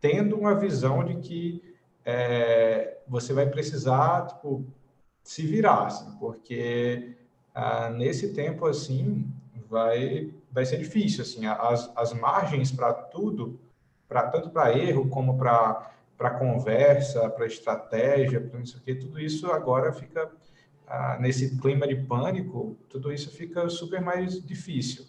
tendo 0.00 0.36
uma 0.36 0.56
visão 0.56 1.04
de 1.04 1.14
que 1.16 1.76
é, 2.04 2.98
você 3.06 3.32
vai 3.32 3.46
precisar, 3.46 4.26
tipo, 4.26 4.66
se 5.22 5.46
virar, 5.46 5.86
assim, 5.86 6.10
porque 6.18 7.14
ah, 7.54 7.90
nesse 7.90 8.34
tempo, 8.34 8.66
assim, 8.66 9.32
vai, 9.70 10.34
vai 10.50 10.66
ser 10.66 10.78
difícil, 10.78 11.22
assim, 11.22 11.46
as, 11.46 11.88
as 11.96 12.12
margens 12.12 12.72
para 12.72 12.92
tudo, 12.92 13.60
pra, 14.08 14.26
tanto 14.28 14.50
para 14.50 14.76
erro 14.76 15.08
como 15.08 15.38
para 15.38 15.88
para 16.18 16.30
conversa, 16.30 17.30
para 17.30 17.46
estratégia, 17.46 18.40
para 18.40 18.58
não 18.58 18.66
sei 18.66 18.80
o 18.80 18.82
quê, 18.82 18.94
tudo 18.96 19.20
isso 19.20 19.46
agora 19.52 19.92
fica 19.92 20.28
ah, 20.88 21.16
nesse 21.20 21.56
clima 21.58 21.86
de 21.86 21.94
pânico, 21.94 22.76
tudo 22.90 23.12
isso 23.12 23.30
fica 23.30 23.68
super 23.70 24.00
mais 24.00 24.44
difícil. 24.44 25.06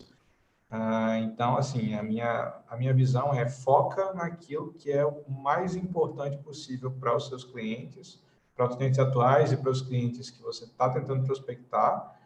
Ah, 0.70 1.18
então, 1.18 1.58
assim, 1.58 1.96
a 1.96 2.04
minha, 2.04 2.54
a 2.68 2.78
minha 2.78 2.94
visão 2.94 3.34
é 3.34 3.50
foca 3.50 4.14
naquilo 4.14 4.72
que 4.74 4.92
é 4.92 5.04
o 5.04 5.24
mais 5.28 5.76
importante 5.76 6.38
possível 6.38 6.92
para 6.92 7.16
os 7.16 7.28
seus 7.28 7.44
clientes, 7.44 8.22
para 8.56 8.70
os 8.70 8.76
clientes 8.76 9.00
atuais 9.00 9.52
e 9.52 9.58
para 9.58 9.72
os 9.72 9.82
clientes 9.82 10.30
que 10.30 10.44
você 10.44 10.66
está 10.66 10.90
tentando 10.90 11.26
prospectar 11.26 12.20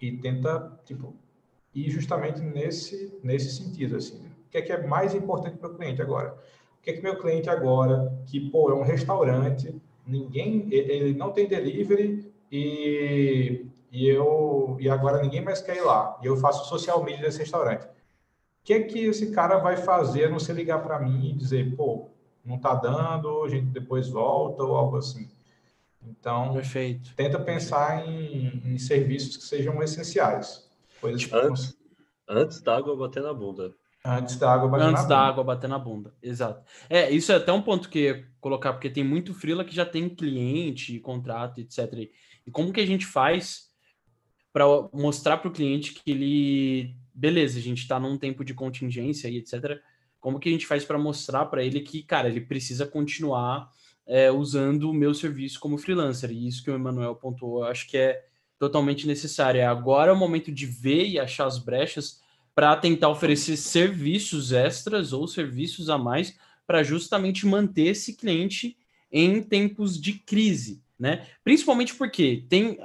e 0.00 0.16
tenta, 0.16 0.80
tipo, 0.86 1.14
ir 1.74 1.90
justamente 1.90 2.40
nesse, 2.40 3.18
nesse 3.22 3.54
sentido, 3.54 3.96
assim. 3.96 4.18
O 4.46 4.50
que 4.50 4.58
é 4.58 4.62
que 4.62 4.72
é 4.72 4.86
mais 4.86 5.14
importante 5.14 5.58
para 5.58 5.68
o 5.70 5.74
cliente 5.74 6.00
agora? 6.00 6.36
O 6.80 6.82
que 6.82 6.90
é 6.90 6.92
que 6.94 7.02
meu 7.02 7.18
cliente 7.18 7.50
agora, 7.50 8.10
que 8.26 8.40
pô, 8.40 8.70
é 8.70 8.74
um 8.74 8.82
restaurante, 8.82 9.74
ninguém, 10.06 10.66
ele 10.72 11.12
não 11.12 11.30
tem 11.30 11.46
delivery 11.46 12.32
e, 12.50 13.66
e 13.92 14.08
eu 14.08 14.76
e 14.80 14.88
agora 14.88 15.22
ninguém 15.22 15.42
mais 15.42 15.60
quer 15.60 15.76
ir 15.76 15.82
lá. 15.82 16.18
E 16.22 16.26
eu 16.26 16.36
faço 16.38 16.68
social 16.68 17.04
media 17.04 17.22
desse 17.22 17.38
restaurante. 17.38 17.84
O 17.84 17.88
que 18.64 18.72
é 18.72 18.82
que 18.82 18.98
esse 19.00 19.30
cara 19.30 19.58
vai 19.58 19.76
fazer 19.76 20.30
não 20.30 20.38
se 20.38 20.52
ligar 20.52 20.82
para 20.82 20.98
mim 20.98 21.30
e 21.30 21.32
dizer, 21.34 21.76
pô, 21.76 22.08
não 22.44 22.58
tá 22.58 22.74
dando, 22.74 23.44
a 23.44 23.48
gente 23.48 23.66
depois 23.66 24.08
volta 24.08 24.62
ou 24.62 24.74
algo 24.74 24.96
assim. 24.96 25.28
Então, 26.02 26.54
Perfeito. 26.54 27.14
tenta 27.14 27.38
pensar 27.38 28.06
em, 28.06 28.62
em 28.64 28.78
serviços 28.78 29.36
que 29.36 29.44
sejam 29.44 29.82
essenciais. 29.82 30.68
Coisas 31.00 31.30
antes, 31.32 31.76
antes 32.28 32.60
da 32.62 32.76
água 32.76 32.96
bater 32.96 33.22
na 33.22 33.34
bunda. 33.34 33.74
Antes 34.04 34.36
da 34.36 34.52
água 34.52 34.68
bater 34.68 34.84
Antes 34.86 35.02
na 35.02 35.08
da 35.08 35.16
bunda. 35.16 35.28
água 35.28 35.44
bater 35.44 35.68
na 35.68 35.78
bunda, 35.78 36.14
exato. 36.22 36.64
É, 36.88 37.10
isso 37.10 37.30
é 37.32 37.36
até 37.36 37.52
um 37.52 37.60
ponto 37.60 37.88
que 37.88 37.98
eu 37.98 38.24
colocar, 38.40 38.72
porque 38.72 38.88
tem 38.88 39.04
muito 39.04 39.34
freela 39.34 39.64
que 39.64 39.74
já 39.74 39.84
tem 39.84 40.08
cliente, 40.08 40.98
contrato, 41.00 41.60
etc. 41.60 42.10
E 42.46 42.50
como 42.50 42.72
que 42.72 42.80
a 42.80 42.86
gente 42.86 43.04
faz 43.04 43.68
para 44.52 44.64
mostrar 44.92 45.36
para 45.36 45.48
o 45.48 45.52
cliente 45.52 45.92
que 45.92 46.10
ele, 46.10 46.96
beleza, 47.14 47.58
a 47.58 47.62
gente 47.62 47.82
está 47.82 48.00
num 48.00 48.16
tempo 48.16 48.42
de 48.42 48.54
contingência 48.54 49.28
e 49.28 49.36
etc. 49.36 49.78
Como 50.18 50.40
que 50.40 50.48
a 50.48 50.52
gente 50.52 50.66
faz 50.66 50.84
para 50.84 50.98
mostrar 50.98 51.46
para 51.46 51.62
ele 51.62 51.80
que, 51.80 52.02
cara, 52.02 52.28
ele 52.28 52.40
precisa 52.40 52.86
continuar 52.86 53.70
é, 54.06 54.30
usando 54.30 54.90
o 54.90 54.94
meu 54.94 55.12
serviço 55.12 55.60
como 55.60 55.78
freelancer? 55.78 56.30
E 56.30 56.48
isso 56.48 56.64
que 56.64 56.70
o 56.70 56.74
Emanuel 56.74 57.14
pontuou, 57.14 57.64
eu 57.64 57.70
acho 57.70 57.86
que 57.86 57.98
é 57.98 58.24
totalmente 58.58 59.06
necessário. 59.06 59.60
É 59.60 59.66
agora 59.66 60.12
o 60.12 60.16
momento 60.16 60.50
de 60.50 60.66
ver 60.66 61.06
e 61.06 61.18
achar 61.18 61.46
as 61.46 61.58
brechas 61.58 62.19
para 62.54 62.76
tentar 62.76 63.08
oferecer 63.08 63.56
serviços 63.56 64.52
extras 64.52 65.12
ou 65.12 65.26
serviços 65.26 65.88
a 65.88 65.96
mais 65.96 66.36
para 66.66 66.82
justamente 66.82 67.46
manter 67.46 67.88
esse 67.88 68.16
cliente 68.16 68.76
em 69.10 69.42
tempos 69.42 70.00
de 70.00 70.14
crise, 70.14 70.82
né? 70.98 71.26
Principalmente 71.42 71.94
porque 71.94 72.44
tem, 72.48 72.78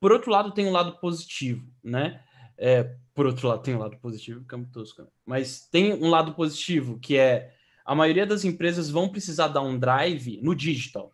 por 0.00 0.12
outro 0.12 0.30
lado, 0.30 0.52
tem 0.52 0.66
um 0.66 0.72
lado 0.72 0.98
positivo, 0.98 1.68
né? 1.82 2.22
É, 2.56 2.94
por 3.14 3.26
outro 3.26 3.48
lado, 3.48 3.62
tem 3.62 3.74
um 3.74 3.78
lado 3.78 3.96
positivo, 3.98 4.40
ficamos 4.40 4.70
tosco, 4.70 5.02
né? 5.02 5.08
mas 5.26 5.68
tem 5.68 5.92
um 5.92 6.08
lado 6.08 6.34
positivo 6.34 6.98
que 6.98 7.16
é 7.16 7.52
a 7.84 7.94
maioria 7.94 8.24
das 8.24 8.44
empresas 8.44 8.88
vão 8.88 9.08
precisar 9.08 9.48
dar 9.48 9.60
um 9.60 9.78
drive 9.78 10.40
no 10.42 10.54
digital, 10.54 11.12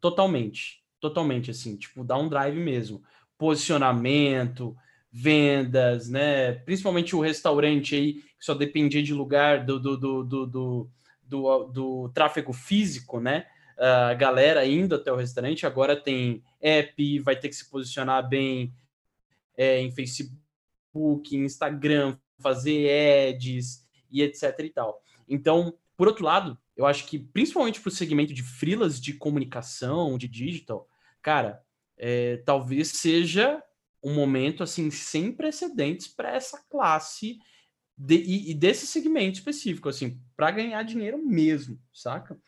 totalmente, 0.00 0.82
totalmente 1.00 1.50
assim, 1.50 1.76
tipo 1.76 2.02
dar 2.02 2.16
um 2.16 2.28
drive 2.28 2.58
mesmo, 2.58 3.02
posicionamento, 3.36 4.76
vendas, 5.20 6.08
né? 6.08 6.52
Principalmente 6.52 7.16
o 7.16 7.20
restaurante 7.20 7.96
aí, 7.96 8.14
que 8.14 8.44
só 8.44 8.54
dependia 8.54 9.02
de 9.02 9.12
lugar 9.12 9.64
do, 9.64 9.80
do, 9.80 9.96
do, 9.96 10.22
do, 10.22 10.46
do, 10.46 10.90
do, 11.24 11.64
do 11.64 12.08
tráfego 12.10 12.52
físico, 12.52 13.18
né? 13.18 13.46
A 13.76 14.14
galera 14.14 14.64
indo 14.64 14.94
até 14.94 15.12
o 15.12 15.16
restaurante, 15.16 15.66
agora 15.66 15.96
tem 15.96 16.42
app, 16.60 17.18
vai 17.20 17.34
ter 17.34 17.48
que 17.48 17.56
se 17.56 17.68
posicionar 17.68 18.28
bem 18.28 18.72
é, 19.56 19.80
em 19.80 19.90
Facebook, 19.90 21.36
Instagram, 21.36 22.16
fazer 22.38 23.34
ads 23.34 23.84
e 24.10 24.22
etc 24.22 24.56
e 24.60 24.70
tal. 24.70 25.02
Então, 25.28 25.74
por 25.96 26.06
outro 26.06 26.24
lado, 26.24 26.56
eu 26.76 26.86
acho 26.86 27.06
que 27.06 27.18
principalmente 27.18 27.80
para 27.80 27.88
o 27.88 27.92
segmento 27.92 28.32
de 28.32 28.42
frilas 28.42 29.00
de 29.00 29.14
comunicação, 29.14 30.16
de 30.16 30.28
digital, 30.28 30.88
cara, 31.20 31.60
é, 31.96 32.36
talvez 32.38 32.88
seja 32.88 33.60
um 34.02 34.14
momento 34.14 34.62
assim 34.62 34.90
sem 34.90 35.32
precedentes 35.32 36.08
para 36.08 36.34
essa 36.34 36.62
classe 36.70 37.38
de, 37.96 38.16
e, 38.16 38.50
e, 38.50 38.54
desse 38.54 38.86
segmento 38.86 39.38
específico, 39.38 39.88
assim, 39.88 40.20
para 40.36 40.52
ganhar 40.52 40.82
dinheiro 40.84 41.18
mesmo, 41.18 41.80
saca? 41.92 42.38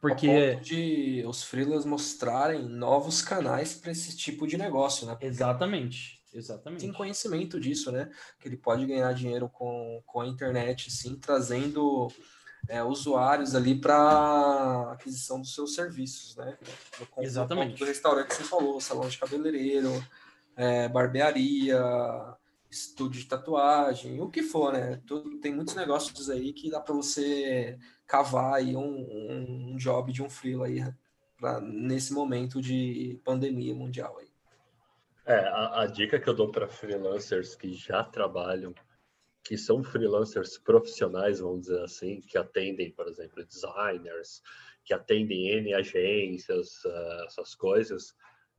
Porque 0.00 0.56
de 0.56 1.24
os 1.26 1.42
freelas 1.42 1.84
mostrarem 1.84 2.66
novos 2.66 3.20
canais 3.20 3.74
para 3.74 3.90
esse 3.90 4.16
tipo 4.16 4.46
de 4.46 4.56
negócio, 4.56 5.06
né? 5.06 5.16
Exatamente. 5.20 6.16
Exatamente. 6.32 6.80
Tem 6.80 6.92
conhecimento 6.92 7.58
disso, 7.58 7.90
né? 7.90 8.10
Que 8.38 8.48
ele 8.48 8.56
pode 8.56 8.84
ganhar 8.86 9.12
dinheiro 9.14 9.48
com, 9.48 10.02
com 10.06 10.20
a 10.20 10.26
internet, 10.26 10.90
sim, 10.90 11.16
trazendo 11.16 12.08
é, 12.68 12.82
usuários 12.82 13.54
ali 13.54 13.74
para 13.74 14.92
aquisição 14.92 15.40
dos 15.40 15.54
seus 15.54 15.74
serviços, 15.74 16.36
né? 16.36 16.58
No, 17.16 17.24
Exatamente. 17.24 17.78
Do 17.78 17.84
restaurante 17.86 18.28
que 18.28 18.34
você 18.34 18.44
falou, 18.44 18.80
salão 18.80 19.08
de 19.08 19.18
cabeleireiro, 19.18 19.90
é, 20.56 20.88
barbearia, 20.88 21.78
estúdio 22.70 23.20
de 23.20 23.28
tatuagem, 23.28 24.20
o 24.20 24.30
que 24.30 24.42
for, 24.42 24.72
né? 24.72 25.00
Tudo, 25.06 25.38
tem 25.38 25.54
muitos 25.54 25.74
negócios 25.74 26.28
aí 26.30 26.52
que 26.52 26.70
dá 26.70 26.80
para 26.80 26.94
você 26.94 27.78
cavar 28.06 28.54
aí 28.54 28.74
um, 28.76 28.82
um, 28.82 29.72
um, 29.72 29.76
job 29.76 30.12
de 30.12 30.22
um 30.22 30.30
freela 30.30 30.66
aí 30.66 30.82
pra, 31.36 31.60
nesse 31.60 32.12
momento 32.12 32.60
de 32.60 33.20
pandemia 33.24 33.74
mundial 33.74 34.18
aí. 34.18 34.28
É, 35.26 35.38
a, 35.38 35.82
a 35.82 35.86
dica 35.86 36.20
que 36.20 36.28
eu 36.28 36.34
dou 36.34 36.50
para 36.50 36.68
freelancers 36.68 37.54
que 37.54 37.74
já 37.74 38.02
trabalham, 38.04 38.74
que 39.44 39.58
são 39.58 39.82
freelancers 39.82 40.56
profissionais, 40.58 41.40
vamos 41.40 41.62
dizer 41.62 41.82
assim, 41.82 42.20
que 42.20 42.38
atendem, 42.38 42.92
por 42.92 43.08
exemplo, 43.08 43.44
designers, 43.44 44.42
que 44.84 44.94
atendem 44.94 45.48
N 45.48 45.74
agências, 45.74 46.84
uh, 46.84 47.24
essas 47.26 47.54
coisas, 47.54 48.14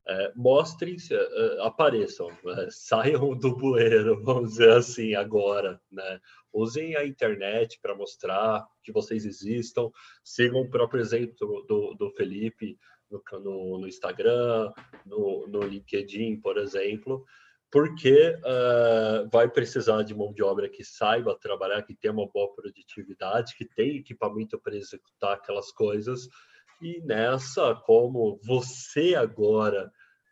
uh, 0.08 0.32
mostrem-se, 0.36 1.14
uh, 1.14 1.64
apareçam, 1.64 2.30
né? 2.44 2.68
saiam 2.72 3.38
do 3.38 3.56
bueiro, 3.56 4.22
vamos 4.24 4.52
dizer 4.52 4.72
assim, 4.72 5.16
agora, 5.16 5.80
né? 5.92 6.20
Usem 6.54 6.96
a 6.96 7.06
internet 7.06 7.80
para 7.82 7.96
mostrar 7.96 8.66
que 8.82 8.92
vocês 8.92 9.26
existam, 9.26 9.92
sigam 10.24 10.62
o 10.62 10.70
próprio 10.70 11.02
exemplo 11.02 11.64
do, 11.68 11.94
do 11.94 12.10
Felipe, 12.12 12.80
no, 13.12 13.22
no, 13.40 13.80
no 13.80 13.88
Instagram, 13.88 14.72
no, 15.06 15.48
no, 15.48 15.62
LinkedIn, 15.62 16.38
por 16.42 16.58
exemplo, 16.58 17.24
porque 17.72 18.38
uh, 18.40 19.30
vai 19.30 19.50
precisar 19.50 20.04
de 20.04 20.16
mão 20.16 20.34
de 20.34 20.42
obra 20.42 20.70
que 20.70 20.84
saiba 20.84 21.38
trabalhar, 21.38 21.84
que 21.84 21.96
tenha 21.96 22.14
uma 22.14 22.28
boa 22.28 22.54
produtividade, 22.54 23.56
que 23.56 23.66
tenha 23.66 24.00
equipamento 24.00 24.60
para 24.60 24.76
executar 24.76 25.34
aquelas 25.34 25.72
coisas. 25.72 26.28
E 26.82 27.02
nessa, 27.02 27.76
como 27.76 28.40
você 28.44 29.16
agora 29.16 29.92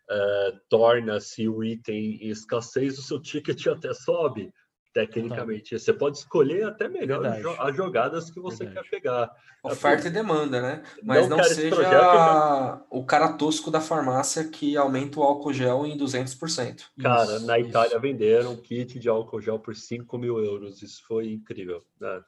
uh, 0.10 0.60
torna-se 0.70 1.48
o 1.48 1.63
item 1.63 2.18
em 2.22 2.30
escassez, 2.30 2.98
o 2.98 3.02
seu 3.02 3.22
ticket 3.22 3.65
até 3.68 3.94
sobe 3.94 4.52
tecnicamente. 4.96 5.78
Você 5.78 5.91
pode 5.91 6.18
escolher 6.18 6.63
até 6.63 6.88
melhor 6.88 7.22
Verdade. 7.22 7.58
as 7.60 7.76
jogadas 7.76 8.32
que 8.32 8.39
você 8.39 8.63
Verdade. 8.63 8.89
quer 8.89 8.96
pegar. 8.96 9.32
Oferta 9.62 10.08
e 10.08 10.12
demanda, 10.12 10.62
né? 10.62 10.84
Mas 11.04 11.28
não, 11.28 11.38
não 11.38 11.44
seja 11.44 11.76
projeto, 11.76 12.86
o 12.89 13.04
cara 13.06 13.34
tosco 13.34 13.70
da 13.70 13.82
farmácia 13.82 14.48
que 14.48 14.78
aumenta 14.78 15.20
o 15.20 15.24
álcool 15.24 15.52
gel 15.52 15.86
em 15.86 15.98
200%. 15.98 16.84
Cara, 17.02 17.36
isso, 17.36 17.46
na 17.46 17.60
Itália 17.60 17.89
isso. 17.89 18.00
venderam 18.00 18.54
um 18.54 18.56
kit 18.56 18.98
de 18.98 19.10
álcool 19.10 19.41
gel 19.41 19.60
por 19.60 19.76
5 19.76 20.18
mil 20.18 20.39
euros. 20.39 20.82
Isso 20.82 21.04
foi 21.06 21.30
incrível. 21.34 21.84
Né? 22.00 22.22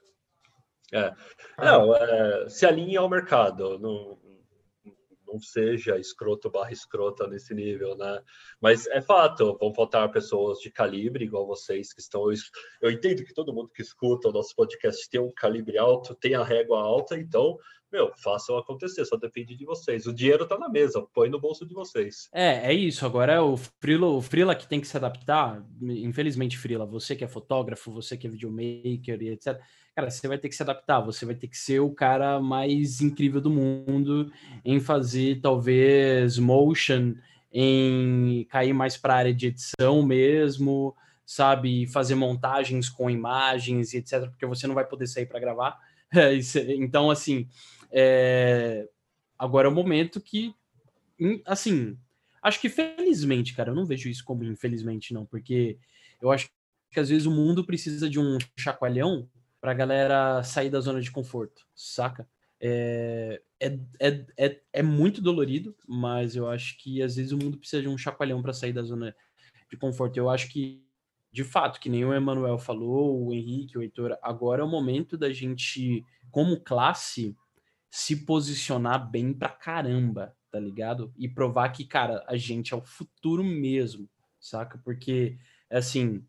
É. 0.92 1.14
Não, 1.58 1.96
é, 1.96 2.50
se 2.50 2.66
alinhe 2.66 2.98
ao 2.98 3.10
mercado. 3.10 3.80
Não, 3.80 4.18
não 5.38 5.40
seja 5.40 5.98
escroto 5.98 6.50
barra 6.50 6.72
escrota 6.72 7.28
nesse 7.28 7.54
nível, 7.54 7.96
né? 7.96 8.22
Mas 8.60 8.88
é 8.88 9.00
fato, 9.00 9.56
vão 9.60 9.74
faltar 9.74 10.12
pessoas 10.12 10.60
de 10.60 10.72
calibre 10.72 11.24
igual 11.24 11.46
vocês 11.46 11.94
que 11.94 12.02
estão. 12.02 12.24
Eu 12.82 12.92
entendo 12.92 13.24
que 13.24 13.34
todo 13.34 13.54
mundo 13.54 13.70
que 13.70 13.82
escuta 13.82 14.30
o 14.30 14.32
nosso 14.32 14.56
podcast 14.56 15.08
tem 15.10 15.22
um 15.22 15.32
calibre 15.32 15.78
alto, 15.78 16.16
tem 16.16 16.34
a 16.34 16.44
régua 16.44 16.82
alta, 16.82 17.18
então, 17.18 17.58
meu, 17.92 18.12
façam 18.18 18.58
acontecer, 18.58 19.06
só 19.06 19.16
depende 19.16 19.56
de 19.56 19.64
vocês. 19.64 20.08
O 20.08 20.14
dinheiro 20.14 20.44
está 20.44 20.58
na 20.58 20.68
mesa, 20.68 21.06
põe 21.14 21.30
no 21.30 21.40
bolso 21.40 21.66
de 21.66 21.74
vocês. 21.74 22.28
É, 22.34 22.72
é 22.72 22.74
isso. 22.74 23.06
Agora 23.06 23.44
o 23.44 23.56
Frila, 23.56 24.08
o 24.08 24.22
Frila 24.22 24.56
que 24.56 24.68
tem 24.68 24.82
que 24.82 24.88
se 24.88 24.98
adaptar, 24.98 25.64
infelizmente, 25.82 26.58
Frila, 26.58 26.86
você 26.86 27.16
que 27.16 27.24
é 27.24 27.28
fotógrafo, 27.28 27.92
você 27.92 28.18
que 28.18 28.26
é 28.26 28.30
videomaker 28.30 29.22
e 29.22 29.30
etc 29.30 29.62
cara, 29.98 30.12
você 30.12 30.28
vai 30.28 30.38
ter 30.38 30.48
que 30.48 30.56
se 30.56 30.62
adaptar, 30.62 31.00
você 31.00 31.26
vai 31.26 31.34
ter 31.34 31.48
que 31.48 31.58
ser 31.58 31.80
o 31.80 31.90
cara 31.90 32.40
mais 32.40 33.02
incrível 33.02 33.42
do 33.42 33.50
mundo 33.50 34.32
em 34.64 34.80
fazer 34.80 35.42
talvez 35.42 36.38
motion, 36.38 37.16
em 37.52 38.46
cair 38.48 38.74
mais 38.74 38.96
para 38.96 39.16
a 39.16 39.18
área 39.18 39.34
de 39.34 39.48
edição 39.48 40.04
mesmo, 40.04 40.96
sabe, 41.26 41.88
fazer 41.88 42.14
montagens 42.14 42.90
com 42.90 43.10
imagens 43.10 43.92
e 43.92 43.98
etc, 43.98 44.30
porque 44.30 44.46
você 44.46 44.68
não 44.68 44.76
vai 44.76 44.86
poder 44.86 45.08
sair 45.08 45.26
para 45.26 45.40
gravar. 45.40 45.76
então, 46.78 47.10
assim, 47.10 47.48
é... 47.92 48.88
agora 49.36 49.68
é 49.68 49.72
o 49.72 49.74
momento 49.74 50.22
que, 50.22 50.54
assim, 51.44 51.98
acho 52.44 52.62
que 52.62 52.70
felizmente, 52.70 53.56
cara, 53.56 53.72
eu 53.72 53.76
não 53.76 53.88
vejo 53.88 54.08
isso 54.08 54.24
como 54.24 54.44
infelizmente 54.44 55.12
não, 55.12 55.26
porque 55.26 55.80
eu 56.22 56.32
acho 56.32 56.48
que 56.92 57.00
às 57.00 57.10
vezes 57.10 57.26
o 57.26 57.32
mundo 57.32 57.66
precisa 57.66 58.08
de 58.08 58.20
um 58.20 58.38
chacoalhão 58.56 59.28
pra 59.68 59.74
galera 59.74 60.42
sair 60.44 60.70
da 60.70 60.80
zona 60.80 61.02
de 61.02 61.12
conforto, 61.12 61.68
saca? 61.76 62.26
É, 62.58 63.42
é, 63.60 63.78
é, 64.00 64.26
é, 64.38 64.62
é 64.72 64.82
muito 64.82 65.22
dolorido, 65.22 65.76
mas 65.86 66.38
eu 66.38 66.50
acho 66.50 66.78
que 66.78 67.02
às 67.02 67.18
vezes 67.18 67.34
o 67.34 67.38
mundo 67.38 67.58
precisa 67.58 67.82
de 67.82 67.90
um 67.90 67.98
chacoalhão 67.98 68.42
para 68.42 68.54
sair 68.54 68.72
da 68.72 68.82
zona 68.82 69.14
de 69.70 69.76
conforto. 69.76 70.16
Eu 70.16 70.30
acho 70.30 70.48
que, 70.48 70.82
de 71.34 71.44
fato, 71.44 71.82
que 71.82 71.90
nem 71.90 72.06
o 72.06 72.14
Emanuel 72.14 72.58
falou, 72.58 73.28
o 73.28 73.34
Henrique, 73.34 73.78
o 73.78 73.82
Heitor, 73.82 74.18
agora 74.22 74.62
é 74.62 74.66
o 74.66 74.70
momento 74.70 75.18
da 75.18 75.34
gente, 75.34 76.02
como 76.32 76.62
classe, 76.62 77.36
se 77.90 78.26
posicionar 78.26 79.12
bem 79.12 79.34
pra 79.34 79.50
caramba, 79.50 80.34
tá 80.50 80.62
ligado? 80.62 81.14
E 81.18 81.28
provar 81.28 81.68
que, 81.74 81.84
cara, 81.84 82.24
a 82.26 82.38
gente 82.38 82.74
é 82.74 82.78
o 82.78 82.86
futuro 82.86 83.44
mesmo, 83.44 84.10
saca? 84.40 84.78
Porque, 84.78 85.38
assim, 85.70 86.26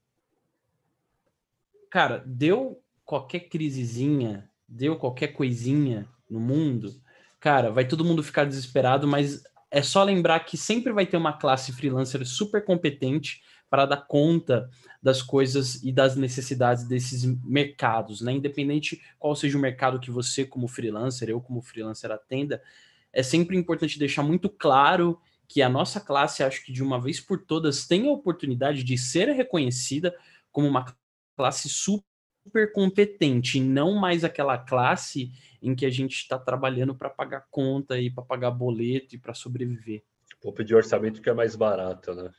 cara, 1.88 2.20
deu 2.26 2.82
qualquer 3.08 3.48
crisezinha, 3.48 4.50
deu 4.68 4.94
qualquer 4.94 5.28
coisinha 5.28 6.06
no 6.28 6.38
mundo, 6.38 6.94
cara, 7.40 7.70
vai 7.70 7.88
todo 7.88 8.04
mundo 8.04 8.22
ficar 8.22 8.44
desesperado, 8.44 9.08
mas 9.08 9.42
é 9.70 9.80
só 9.80 10.04
lembrar 10.04 10.40
que 10.40 10.58
sempre 10.58 10.92
vai 10.92 11.06
ter 11.06 11.16
uma 11.16 11.32
classe 11.32 11.72
freelancer 11.72 12.22
super 12.26 12.62
competente 12.62 13.42
para 13.70 13.86
dar 13.86 14.06
conta 14.06 14.68
das 15.02 15.22
coisas 15.22 15.82
e 15.82 15.90
das 15.90 16.16
necessidades 16.16 16.84
desses 16.86 17.24
mercados, 17.24 18.20
né? 18.20 18.32
Independente 18.32 19.00
qual 19.18 19.34
seja 19.34 19.56
o 19.56 19.60
mercado 19.60 19.98
que 19.98 20.10
você, 20.10 20.44
como 20.44 20.68
freelancer, 20.68 21.30
eu 21.30 21.40
como 21.40 21.62
freelancer 21.62 22.10
atenda, 22.10 22.62
é 23.10 23.22
sempre 23.22 23.56
importante 23.56 23.98
deixar 23.98 24.22
muito 24.22 24.50
claro 24.50 25.18
que 25.46 25.62
a 25.62 25.68
nossa 25.70 25.98
classe, 25.98 26.42
acho 26.42 26.62
que 26.62 26.72
de 26.72 26.82
uma 26.82 27.00
vez 27.00 27.20
por 27.20 27.38
todas, 27.38 27.86
tem 27.86 28.06
a 28.06 28.12
oportunidade 28.12 28.84
de 28.84 28.98
ser 28.98 29.30
reconhecida 29.30 30.14
como 30.52 30.68
uma 30.68 30.94
classe 31.34 31.70
super 31.70 32.07
super 32.48 32.72
competente, 32.72 33.60
não 33.60 33.94
mais 33.94 34.24
aquela 34.24 34.56
classe 34.56 35.30
em 35.62 35.74
que 35.74 35.84
a 35.84 35.90
gente 35.90 36.16
está 36.16 36.38
trabalhando 36.38 36.94
para 36.94 37.10
pagar 37.10 37.44
conta 37.50 37.98
e 37.98 38.10
para 38.10 38.24
pagar 38.24 38.50
boleto 38.50 39.14
e 39.14 39.18
para 39.18 39.34
sobreviver. 39.34 40.02
Vou 40.42 40.52
pedir 40.52 40.74
orçamento 40.74 41.20
que 41.20 41.28
é 41.28 41.34
mais 41.34 41.54
barato, 41.54 42.14
né? 42.14 42.30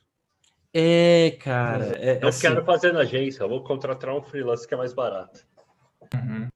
É, 0.74 1.38
cara. 1.41 1.86
É, 1.98 2.19
não 2.19 2.30
assim... 2.30 2.41
quero 2.48 2.65
fazer 2.65 2.91
na 2.91 3.02
agência, 3.02 3.48
vou 3.48 3.63
contratar 3.63 4.15
um 4.15 4.22
freelance 4.22 4.67
que 4.67 4.74
é 4.74 4.78
mais 4.78 4.93
barato. 4.93 5.45
Uhum. 6.13 6.48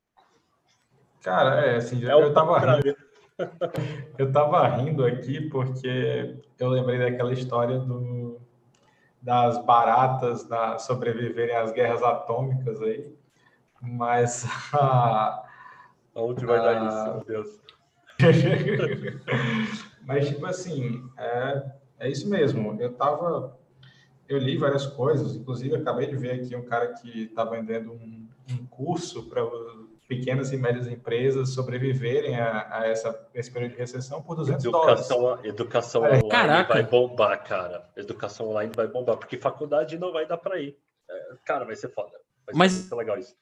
Cara, 1.22 1.66
é 1.66 1.76
assim, 1.78 2.04
é 2.06 2.12
eu 2.12 2.34
tava 2.34 2.60
rindo. 2.60 2.96
eu 4.18 4.32
tava 4.32 4.68
rindo 4.68 5.06
aqui 5.06 5.50
porque 5.50 6.38
eu 6.60 6.70
lembrei 6.70 7.00
daquela 7.00 7.34
história 7.34 7.80
do, 7.80 8.40
das 9.22 9.64
baratas 9.66 10.48
da 10.48 10.78
sobreviverem 10.78 11.56
às 11.56 11.72
guerras 11.72 12.04
atômicas 12.04 12.82
aí. 12.82 13.23
Mas 13.84 14.46
a. 14.74 15.46
Aonde 16.16 16.46
vai 16.46 16.60
a... 16.60 16.64
dar 16.64 16.88
isso, 16.88 17.04
meu 17.04 17.24
Deus? 17.26 17.62
Mas, 20.06 20.28
tipo 20.28 20.46
assim, 20.46 21.04
é, 21.18 21.64
é 22.00 22.10
isso 22.10 22.30
mesmo. 22.30 22.80
Eu 22.80 22.94
tava. 22.94 23.58
Eu 24.28 24.38
li 24.38 24.58
várias 24.58 24.86
coisas, 24.86 25.36
inclusive 25.36 25.76
acabei 25.76 26.08
de 26.08 26.16
ver 26.16 26.42
aqui 26.42 26.56
um 26.56 26.64
cara 26.64 26.94
que 26.94 27.24
está 27.24 27.44
vendendo 27.44 27.92
um, 27.92 28.28
um 28.50 28.66
curso 28.68 29.30
para 29.30 29.42
pequenas 30.08 30.52
e 30.52 30.58
médias 30.58 30.88
empresas 30.88 31.50
sobreviverem 31.50 32.40
a, 32.40 32.80
a 32.80 32.88
essa, 32.88 33.28
esse 33.34 33.52
período 33.52 33.74
de 33.74 33.78
recessão 33.78 34.22
por 34.22 34.36
200 34.36 34.64
educação, 34.64 35.20
dólares. 35.20 35.46
Educação 35.46 36.06
é, 36.06 36.10
online 36.10 36.30
caraca. 36.30 36.74
vai 36.74 36.84
bombar, 36.84 37.44
cara. 37.44 37.90
Educação 37.98 38.50
online 38.50 38.72
vai 38.74 38.88
bombar, 38.88 39.18
porque 39.18 39.38
faculdade 39.38 39.98
não 39.98 40.12
vai 40.14 40.26
dar 40.26 40.38
para 40.38 40.60
ir. 40.60 40.78
É, 41.10 41.36
cara, 41.46 41.66
vai 41.66 41.76
ser 41.76 41.90
foda. 41.90 42.18
Vai 42.46 42.56
Mas, 42.56 42.90
legal 42.92 43.18
isso. 43.18 43.36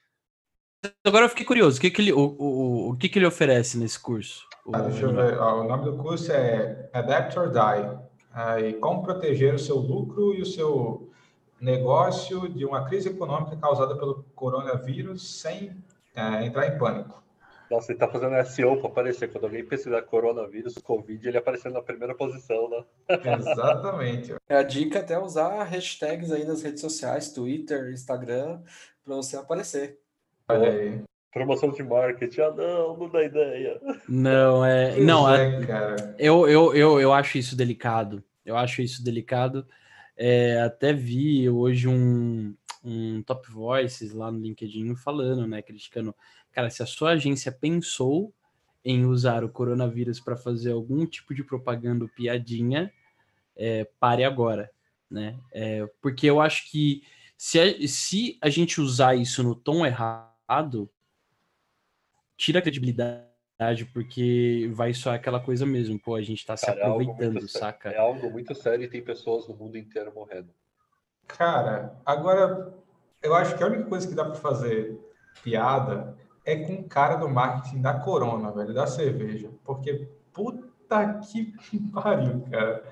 Agora 1.06 1.26
eu 1.26 1.30
fiquei 1.30 1.46
curioso, 1.46 1.78
o 1.78 1.82
que, 1.82 1.92
que, 1.92 2.02
ele, 2.02 2.14
o, 2.14 2.20
o, 2.20 2.90
o 2.92 2.98
que, 2.98 3.10
que 3.10 3.20
ele 3.20 3.26
oferece 3.26 3.78
nesse 3.78 4.00
curso? 4.00 4.48
Ah, 4.74 4.82
deixa 4.82 5.06
eu 5.06 5.14
ver. 5.14 5.38
o 5.40 5.64
nome 5.64 5.86
do 5.86 5.98
curso 5.98 6.32
é 6.32 6.90
Adapt 6.94 7.38
or 7.38 7.52
Die. 7.52 8.68
e 8.68 8.74
como 8.74 9.04
proteger 9.04 9.56
o 9.56 9.60
seu 9.60 9.78
lucro 9.78 10.34
e 10.34 10.42
o 10.42 10.46
seu 10.46 11.12
negócio 11.60 12.50
de 12.50 12.66
uma 12.66 12.86
crise 12.86 13.10
econômica 13.10 13.56
causada 13.56 13.96
pelo 13.96 14.24
coronavírus 14.36 15.40
sem 15.40 15.76
é, 16.16 16.46
entrar 16.46 16.68
em 16.68 16.78
pânico. 16.78 17.22
Nossa, 17.70 17.94
ele 17.94 18.00
tá 18.00 18.08
fazendo 18.08 18.36
SEO 18.46 18.78
para 18.78 18.90
aparecer. 18.90 19.32
Quando 19.32 19.46
alguém 19.46 19.66
pesquisar 19.66 20.02
coronavírus, 20.02 20.74
Covid, 20.84 21.26
ele 21.26 21.38
aparecendo 21.38 21.74
na 21.74 21.82
primeira 21.82 22.14
posição, 22.14 22.70
né? 22.70 22.84
Exatamente. 23.40 24.36
É 24.50 24.58
a 24.58 24.64
dica 24.64 25.00
até 25.00 25.18
usar 25.18 25.64
hashtags 25.64 26.34
aí 26.34 26.44
nas 26.44 26.62
redes 26.62 26.82
sociais, 26.82 27.32
Twitter, 27.32 27.90
Instagram, 27.94 28.62
para 29.06 29.16
você 29.16 29.38
aparecer. 29.38 30.01
Olha 30.52 30.72
aí. 30.72 31.02
Promoção 31.32 31.72
de 31.72 31.82
marketing, 31.82 32.42
ah 32.42 32.52
não, 32.52 32.98
não 32.98 33.10
dá 33.10 33.24
ideia. 33.24 33.80
Não, 34.08 34.66
é. 34.66 35.00
não, 35.00 35.34
é, 35.34 35.66
cara. 35.66 36.16
Eu, 36.20 36.48
eu, 36.48 36.76
eu, 36.76 37.00
eu 37.00 37.14
acho 37.14 37.38
isso 37.38 37.56
delicado. 37.56 38.22
Eu 38.46 38.58
acho 38.58 38.82
isso 38.82 39.04
delicado. 39.04 39.66
É, 40.18 40.62
até 40.62 40.92
vi 40.92 41.50
hoje 41.50 41.88
um, 41.88 42.54
um 42.84 43.24
Top 43.24 43.50
Voices 43.50 44.12
lá 44.12 44.30
no 44.30 44.40
LinkedIn 44.40 44.94
falando, 44.96 45.48
né? 45.48 45.62
Criticando, 45.62 46.14
cara, 46.52 46.70
se 46.70 46.84
a 46.84 46.86
sua 46.86 47.12
agência 47.12 47.52
pensou 47.52 48.34
em 48.84 49.06
usar 49.06 49.44
o 49.44 49.50
coronavírus 49.50 50.20
para 50.20 50.36
fazer 50.36 50.72
algum 50.72 51.06
tipo 51.06 51.34
de 51.34 51.44
propaganda 51.44 52.04
ou 52.04 52.10
piadinha, 52.10 52.92
é, 53.56 53.88
pare 54.00 54.24
agora, 54.24 54.70
né? 55.10 55.38
É, 55.52 55.88
porque 56.02 56.28
eu 56.28 56.42
acho 56.42 56.70
que 56.70 57.04
se 57.38 57.60
a, 57.60 57.88
se 57.88 58.38
a 58.42 58.50
gente 58.50 58.82
usar 58.82 59.16
isso 59.16 59.44
no 59.44 59.56
tom 59.56 59.86
errado, 59.86 60.31
tira 62.38 62.60
a 62.60 62.62
credibilidade, 62.62 63.86
porque 63.94 64.72
vai 64.74 64.94
só 64.94 65.14
aquela 65.14 65.40
coisa 65.40 65.66
mesmo, 65.66 66.00
pô, 66.00 66.16
a 66.16 66.22
gente 66.22 66.46
tá 66.46 66.58
se 66.58 66.66
Cara, 66.66 66.80
é 66.80 66.84
aproveitando, 66.84 67.38
é 67.38 67.48
saca? 67.48 67.90
É 67.90 67.98
algo 67.98 68.30
muito 68.32 68.56
sério 68.56 68.84
e 68.84 68.90
tem 68.90 69.02
pessoas 69.02 69.48
no 69.48 69.56
mundo 69.56 69.78
inteiro 69.78 70.12
morrendo. 70.14 70.50
Cara, 71.28 71.96
agora 72.06 72.74
eu 73.22 73.36
acho 73.36 73.56
que 73.56 73.64
a 73.64 73.68
única 73.68 73.86
coisa 73.86 74.08
que 74.08 74.16
dá 74.16 74.26
para 74.26 74.36
fazer 74.36 75.00
piada 75.44 76.18
é 76.44 76.56
com 76.56 76.74
o 76.74 76.84
cara 76.84 77.16
do 77.16 77.30
marketing 77.30 77.82
da 77.82 77.94
Corona, 77.94 78.52
velho, 78.52 78.74
da 78.74 78.88
cerveja. 78.88 79.50
Porque 79.64 80.08
puta 80.34 81.20
que 81.20 81.54
pariu, 81.94 82.42
cara. 82.50 82.84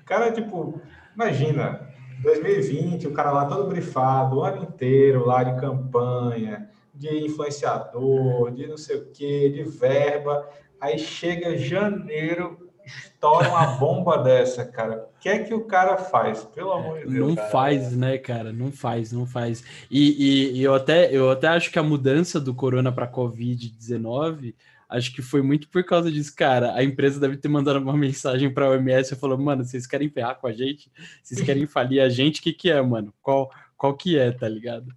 O 0.00 0.04
cara, 0.04 0.32
tipo, 0.32 0.80
imagina, 1.14 1.88
2020, 2.20 3.08
o 3.08 3.12
cara 3.12 3.30
lá 3.30 3.46
todo 3.46 3.68
brifado, 3.68 4.36
o 4.36 4.44
ano 4.44 4.64
inteiro 4.64 5.24
lá 5.24 5.42
de 5.42 5.58
campanha, 5.60 6.70
de 6.98 7.26
influenciador, 7.26 8.50
de 8.50 8.66
não 8.66 8.76
sei 8.76 8.96
o 8.96 9.06
quê, 9.12 9.48
de 9.48 9.62
verba. 9.62 10.48
Aí 10.80 10.98
chega 10.98 11.56
janeiro, 11.56 12.68
estoura 12.84 13.48
uma 13.48 13.66
bomba 13.78 14.18
dessa, 14.18 14.64
cara. 14.64 15.08
O 15.16 15.20
que 15.20 15.28
é 15.28 15.38
que 15.40 15.54
o 15.54 15.64
cara 15.64 15.96
faz? 15.96 16.44
Pelo 16.44 16.72
amor 16.72 16.98
de 16.98 17.06
Deus. 17.06 17.28
Não 17.28 17.34
cara. 17.36 17.48
faz, 17.48 17.96
né, 17.96 18.18
cara? 18.18 18.52
Não 18.52 18.72
faz, 18.72 19.12
não 19.12 19.26
faz. 19.26 19.62
E, 19.90 20.10
e, 20.10 20.58
e, 20.58 20.62
eu, 20.62 20.74
até, 20.74 21.14
eu 21.14 21.30
até 21.30 21.48
acho 21.48 21.70
que 21.70 21.78
a 21.78 21.82
mudança 21.82 22.40
do 22.40 22.54
Corona 22.54 22.90
para 22.90 23.10
Covid-19 23.10 24.54
acho 24.88 25.14
que 25.14 25.20
foi 25.20 25.42
muito 25.42 25.68
por 25.68 25.84
causa 25.84 26.10
disso, 26.10 26.34
cara. 26.34 26.74
A 26.74 26.82
empresa 26.82 27.20
deve 27.20 27.36
ter 27.36 27.48
mandado 27.48 27.78
uma 27.78 27.96
mensagem 27.96 28.52
para 28.52 28.66
a 28.66 28.70
OMS 28.70 29.12
e 29.12 29.16
falou: 29.16 29.38
mano, 29.38 29.64
vocês 29.64 29.86
querem 29.86 30.08
ferrar 30.08 30.36
com 30.36 30.46
a 30.46 30.52
gente? 30.52 30.90
Vocês 31.22 31.40
querem 31.42 31.66
falir 31.66 32.00
a 32.00 32.08
gente? 32.08 32.40
O 32.40 32.42
que, 32.42 32.52
que 32.52 32.70
é, 32.70 32.80
mano? 32.82 33.12
Qual, 33.22 33.50
qual 33.76 33.94
que 33.94 34.18
é, 34.18 34.32
tá 34.32 34.48
ligado? 34.48 34.92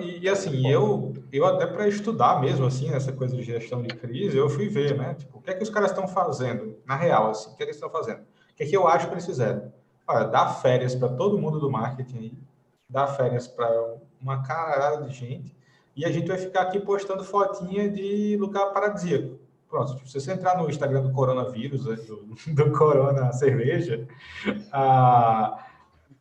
E, 0.00 0.18
e, 0.24 0.28
assim, 0.28 0.68
eu, 0.68 1.14
eu 1.32 1.46
até 1.46 1.66
para 1.66 1.86
estudar 1.86 2.40
mesmo, 2.40 2.66
assim, 2.66 2.92
essa 2.92 3.12
coisa 3.12 3.36
de 3.36 3.42
gestão 3.44 3.80
de 3.80 3.88
crise, 3.88 4.36
eu 4.36 4.48
fui 4.48 4.68
ver, 4.68 4.96
né? 4.96 5.14
Tipo, 5.14 5.38
o 5.38 5.40
que 5.40 5.50
é 5.50 5.54
que 5.54 5.62
os 5.62 5.70
caras 5.70 5.90
estão 5.90 6.08
fazendo, 6.08 6.76
na 6.84 6.96
real, 6.96 7.30
assim, 7.30 7.50
o 7.50 7.56
que 7.56 7.62
é 7.62 7.66
que 7.66 7.70
eles 7.70 7.76
estão 7.76 7.90
fazendo? 7.90 8.20
O 8.20 8.54
que 8.56 8.64
é 8.64 8.66
que 8.66 8.76
eu 8.76 8.88
acho 8.88 9.06
que 9.06 9.14
eles 9.14 9.24
fizeram? 9.24 9.72
Olha, 10.06 10.24
dá 10.24 10.48
férias 10.48 10.96
para 10.96 11.10
todo 11.10 11.38
mundo 11.38 11.60
do 11.60 11.70
marketing 11.70 12.18
aí, 12.18 12.38
dá 12.88 13.06
férias 13.06 13.46
para 13.46 13.68
uma 14.20 14.42
caralhada 14.42 15.06
de 15.06 15.14
gente, 15.14 15.56
e 15.94 16.04
a 16.04 16.10
gente 16.10 16.26
vai 16.26 16.38
ficar 16.38 16.62
aqui 16.62 16.80
postando 16.80 17.22
fotinha 17.22 17.88
de 17.88 18.36
lugar 18.36 18.72
paradisíaco. 18.72 19.38
Pronto, 19.68 19.94
tipo, 19.94 20.08
se 20.08 20.18
você 20.18 20.32
entrar 20.32 20.56
no 20.56 20.68
Instagram 20.68 21.02
do 21.02 21.12
coronavírus, 21.12 21.84
né, 21.84 21.96
do, 21.96 22.34
do 22.54 22.72
Corona 22.72 23.30
Cerveja, 23.32 24.08
ah, 24.72 25.67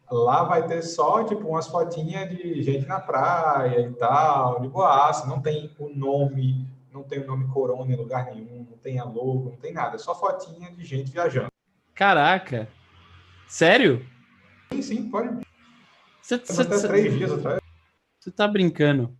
lá 0.10 0.43
vai 0.43 0.66
ter 0.66 0.82
só, 0.82 1.24
tipo, 1.24 1.47
umas 1.47 1.68
fotinhas 1.68 2.30
de 2.30 2.62
gente 2.62 2.88
na 2.88 2.99
praia 2.99 3.82
e 3.82 3.93
tal, 3.93 4.62
de 4.62 4.68
boaça, 4.68 5.28
não 5.28 5.41
tem 5.41 5.72
o 5.78 5.89
nome, 5.89 6.66
não 6.91 7.03
tem 7.03 7.20
o 7.20 7.28
nome 7.28 7.47
Corona 7.47 7.91
em 7.91 7.95
lugar 7.95 8.26
nenhum, 8.26 8.66
não 8.70 8.78
tem 8.78 8.99
a 8.99 9.03
logo, 9.03 9.49
não 9.51 9.58
tem 9.58 9.74
nada, 9.74 9.95
é 9.95 9.99
só 9.99 10.16
fotinha 10.16 10.72
de 10.72 10.84
gente 10.84 11.12
viajando. 11.12 11.51
Caraca! 11.93 12.68
Sério? 13.47 14.05
Sim, 14.72 14.82
sim, 14.82 15.10
pode. 15.10 15.45
Você, 16.22 16.41
cê, 16.43 16.88
três 16.88 17.18
dias 17.18 17.32
atrás. 17.32 17.60
Você 18.20 18.32
tá 18.32 18.47
brincando. 18.47 19.18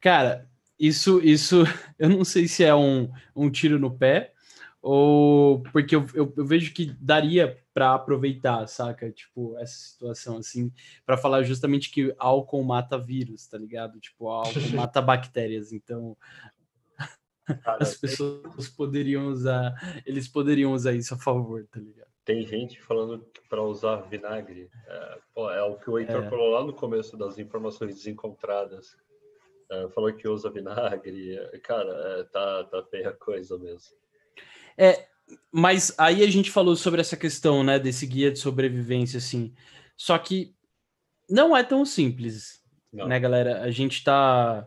Cara, 0.00 0.46
isso, 0.78 1.20
isso, 1.22 1.64
eu 1.98 2.08
não 2.08 2.24
sei 2.24 2.46
se 2.46 2.62
é 2.64 2.74
um, 2.74 3.10
um 3.34 3.50
tiro 3.50 3.78
no 3.78 3.90
pé, 3.90 4.32
ou 4.80 5.62
porque 5.72 5.96
eu, 5.96 6.06
eu, 6.14 6.32
eu 6.36 6.44
vejo 6.44 6.72
que 6.72 6.94
daria 7.00 7.58
para 7.76 7.92
aproveitar, 7.92 8.66
saca? 8.66 9.10
Tipo, 9.10 9.54
essa 9.58 9.76
situação 9.76 10.38
assim, 10.38 10.72
para 11.04 11.18
falar 11.18 11.42
justamente 11.42 11.90
que 11.90 12.14
álcool 12.16 12.64
mata 12.64 12.96
vírus, 12.96 13.46
tá 13.46 13.58
ligado? 13.58 14.00
Tipo, 14.00 14.30
álcool 14.30 14.54
mata 14.74 15.02
bactérias, 15.02 15.74
então 15.74 16.16
Cara, 17.62 17.82
as 17.82 17.94
pessoas 17.94 18.66
poderiam 18.70 19.26
usar, 19.26 19.74
eles 20.06 20.26
poderiam 20.26 20.72
usar 20.72 20.94
isso 20.94 21.12
a 21.12 21.18
favor, 21.18 21.66
tá 21.70 21.78
ligado? 21.78 22.08
Tem 22.24 22.46
gente 22.46 22.80
falando 22.80 23.22
para 23.46 23.62
usar 23.62 23.96
vinagre. 24.08 24.70
É, 24.86 25.18
pô, 25.34 25.50
é 25.50 25.62
o 25.62 25.76
que 25.76 25.90
o 25.90 25.98
Heitor 25.98 26.24
é. 26.24 26.30
falou 26.30 26.48
lá 26.48 26.64
no 26.64 26.72
começo 26.72 27.14
das 27.14 27.38
informações 27.38 27.94
desencontradas. 27.94 28.96
É, 29.70 29.86
falou 29.90 30.10
que 30.14 30.26
usa 30.26 30.48
vinagre. 30.48 31.38
Cara, 31.62 31.90
é, 31.90 32.24
tá, 32.24 32.64
tá 32.64 32.82
feia 32.84 33.10
a 33.10 33.12
coisa 33.12 33.58
mesmo. 33.58 33.94
É, 34.78 35.06
mas 35.50 35.94
aí 35.98 36.22
a 36.22 36.30
gente 36.30 36.50
falou 36.50 36.76
sobre 36.76 37.00
essa 37.00 37.16
questão, 37.16 37.64
né, 37.64 37.78
desse 37.78 38.06
guia 38.06 38.30
de 38.30 38.38
sobrevivência, 38.38 39.18
assim. 39.18 39.52
Só 39.96 40.16
que 40.18 40.54
não 41.28 41.56
é 41.56 41.62
tão 41.62 41.84
simples, 41.84 42.62
não. 42.92 43.08
né, 43.08 43.18
galera? 43.18 43.62
A 43.62 43.70
gente 43.70 44.04
tá. 44.04 44.66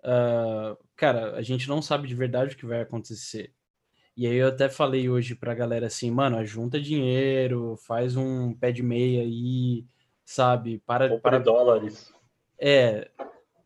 Uh, 0.00 0.76
cara, 0.94 1.34
a 1.36 1.42
gente 1.42 1.68
não 1.68 1.82
sabe 1.82 2.06
de 2.06 2.14
verdade 2.14 2.54
o 2.54 2.58
que 2.58 2.66
vai 2.66 2.80
acontecer. 2.80 3.52
E 4.16 4.26
aí 4.26 4.36
eu 4.36 4.48
até 4.48 4.68
falei 4.68 5.08
hoje 5.08 5.34
pra 5.34 5.54
galera 5.54 5.86
assim, 5.88 6.10
mano, 6.10 6.42
junta 6.44 6.80
dinheiro, 6.80 7.76
faz 7.76 8.16
um 8.16 8.54
pé 8.54 8.72
de 8.72 8.82
meia 8.82 9.22
aí, 9.22 9.84
sabe? 10.24 10.82
Para. 10.86 11.08
Compre 11.08 11.22
para 11.22 11.38
dólares. 11.38 12.12
É, 12.58 13.10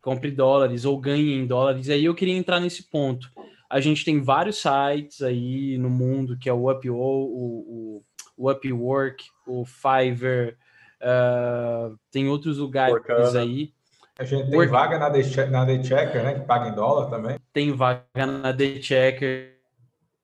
compre 0.01 0.31
dólares 0.31 0.85
ou 0.85 0.99
ganhe 0.99 1.35
em 1.35 1.47
dólares. 1.47 1.89
E 1.89 1.93
aí 1.93 2.05
eu 2.05 2.15
queria 2.15 2.35
entrar 2.35 2.59
nesse 2.59 2.85
ponto. 2.85 3.31
A 3.71 3.79
gente 3.81 4.05
tem 4.05 4.21
vários 4.21 4.61
sites 4.61 5.23
aí 5.23 5.79
no 5.79 5.89
mundo, 5.89 6.37
que 6.37 6.49
é 6.49 6.53
o 6.53 6.69
Upwork, 6.69 6.91
o, 6.91 8.03
o, 8.37 8.51
Upwork, 8.51 9.25
o 9.47 9.65
Fiverr, 9.65 10.57
uh, 11.01 11.97
tem 12.11 12.29
outros 12.29 12.59
lugares 12.59 12.95
Workana. 12.95 13.41
aí. 13.41 13.73
A 14.19 14.25
gente 14.25 14.51
tem 14.51 14.59
Work... 14.59 14.73
vaga 14.73 14.99
na 14.99 15.09
The, 15.09 15.47
na 15.47 15.65
The 15.65 15.85
Checker, 15.85 16.25
né? 16.25 16.35
Que 16.35 16.47
paga 16.47 16.69
em 16.69 16.75
dólar 16.75 17.09
também. 17.11 17.39
Tem 17.53 17.73
vaga 17.73 18.27
na 18.27 18.53
The 18.53 18.83
Checker. 18.83 19.57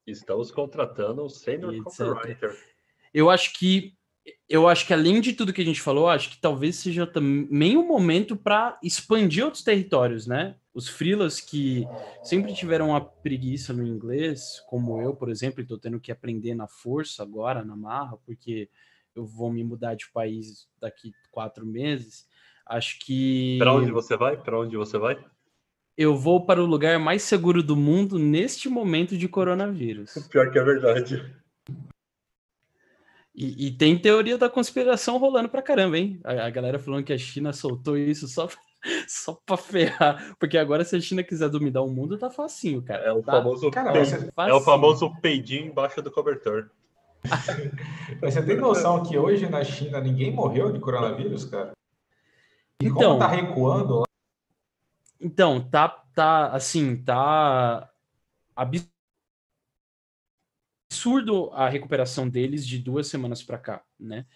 Estamos 0.05 0.51
contratando 0.51 1.25
o 1.25 1.31
senior 1.31 1.73
copywriter. 1.85 2.53
Eu 3.15 3.31
acho 3.31 3.57
que 3.59 3.95
eu 4.49 4.67
acho 4.69 4.87
que 4.87 4.93
além 4.93 5.21
de 5.21 5.33
tudo 5.33 5.53
que 5.53 5.63
a 5.63 5.65
gente 5.65 5.81
falou, 5.81 6.09
acho 6.09 6.31
que 6.31 6.41
talvez 6.41 6.77
seja 6.77 7.07
também 7.07 7.77
um 7.77 7.87
momento 7.87 8.37
para 8.37 8.77
expandir 8.83 9.45
outros 9.45 9.63
territórios, 9.63 10.27
né? 10.27 10.57
Os 10.77 10.89
freelas 10.89 11.41
que 11.41 11.89
sempre 12.23 12.53
tiveram 12.53 12.91
uma 12.91 13.01
preguiça 13.01 13.73
no 13.73 13.83
inglês, 13.83 14.63
como 14.69 15.01
eu, 15.01 15.17
por 15.17 15.31
exemplo, 15.31 15.63
estou 15.63 15.79
tendo 15.79 15.99
que 15.99 16.13
aprender 16.13 16.55
na 16.55 16.69
força 16.69 17.23
agora, 17.23 17.65
na 17.65 17.75
marra, 17.75 18.19
porque 18.27 18.69
eu 19.15 19.25
vou 19.25 19.51
me 19.51 19.65
mudar 19.65 19.95
de 19.95 20.07
país 20.11 20.69
daqui 20.79 21.15
quatro 21.31 21.65
meses. 21.65 22.29
Acho 22.67 22.99
que. 23.01 23.57
Para 23.59 23.73
onde 23.73 23.91
você 23.91 24.19
vai? 24.19 24.37
Para 24.37 24.61
onde 24.61 24.77
você 24.77 24.99
vai? 24.99 25.19
Eu 25.97 26.15
vou 26.15 26.45
para 26.45 26.63
o 26.63 26.67
lugar 26.67 26.99
mais 26.99 27.23
seguro 27.23 27.63
do 27.63 27.75
mundo 27.75 28.19
neste 28.19 28.69
momento 28.69 29.17
de 29.17 29.27
coronavírus. 29.27 30.13
Pior 30.31 30.51
que 30.51 30.59
é 30.59 30.63
verdade. 30.63 31.35
E, 33.35 33.69
e, 33.69 33.71
tem 33.71 33.99
teoria 33.99 34.37
da 34.37 34.51
conspiração 34.51 35.17
rolando 35.17 35.49
pra 35.49 35.63
caramba, 35.63 35.97
hein? 35.97 36.21
A, 36.23 36.47
a, 36.47 36.51
galera 36.51 36.79
falando 36.79 37.05
que 37.05 37.15
a 37.15 37.19
China 37.19 37.53
soltou 37.53 37.97
isso 37.97 38.29
só 38.29 38.47
pra, 38.47 38.57
só 39.09 39.39
pra 39.47 39.57
ferrar. 39.57 40.37
Porque 40.39 40.59
agora, 40.59 40.85
se 40.85 40.97
a 40.97 41.01
China 41.01 41.23
quiser 41.23 41.49
dominar 41.49 41.83
o 41.83 41.91
mundo, 41.91 42.19
tá 42.19 42.31
facinho, 42.31 42.83
cara. 42.83 43.05
É 43.05 43.13
o 43.13 43.23
tá, 43.23 43.33
famoso, 43.33 43.71
cara, 43.71 43.99
é 43.99 44.53
o 44.53 44.61
famoso 44.61 45.15
peidinho 45.21 45.67
embaixo 45.67 46.03
do 46.03 46.11
cobertor. 46.11 46.71
você 48.21 48.45
tem 48.45 48.57
noção 48.57 49.03
que 49.03 49.19
hoje 49.19 49.49
na 49.49 49.65
China 49.65 50.01
ninguém 50.01 50.33
morreu 50.33 50.73
de 50.73 50.79
coronavírus, 50.79 51.45
cara? 51.45 51.73
E 52.81 52.87
então, 52.87 52.95
como 52.95 53.19
tá 53.19 53.29
recuando 53.29 54.01
lá? 54.01 54.07
Então, 55.21 55.61
tá, 55.69 55.89
tá, 56.15 56.49
assim, 56.49 57.03
tá 57.03 57.91
absurdo 60.91 61.51
a 61.53 61.69
recuperação 61.69 62.29
deles 62.29 62.67
de 62.67 62.79
duas 62.79 63.07
semanas 63.09 63.43
para 63.43 63.59
cá, 63.59 63.83
né? 63.99 64.27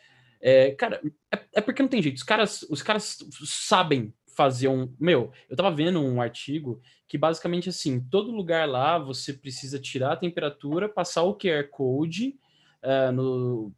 É, 0.41 0.71
cara, 0.73 1.03
é, 1.31 1.39
é, 1.55 1.61
porque 1.61 1.83
não 1.83 1.89
tem 1.89 2.03
jeito. 2.03 2.17
Os 2.17 2.23
caras, 2.23 2.63
os 2.63 2.83
caras 2.83 3.19
sabem 3.45 4.13
fazer 4.41 4.69
um. 4.69 4.91
Meu, 4.99 5.31
eu 5.51 5.55
tava 5.55 5.71
vendo 5.71 6.01
um 6.01 6.19
artigo 6.19 6.81
que 7.07 7.19
basicamente 7.19 7.69
assim, 7.69 8.01
todo 8.01 8.33
lugar 8.33 8.67
lá 8.67 8.99
você 8.99 9.35
precisa 9.35 9.79
tirar 9.79 10.13
a 10.13 10.17
temperatura, 10.17 10.89
passar 10.89 11.25
o 11.25 11.37
QR 11.37 11.69
Code 11.71 12.39
uh, 12.83 13.13
no, 13.13 13.71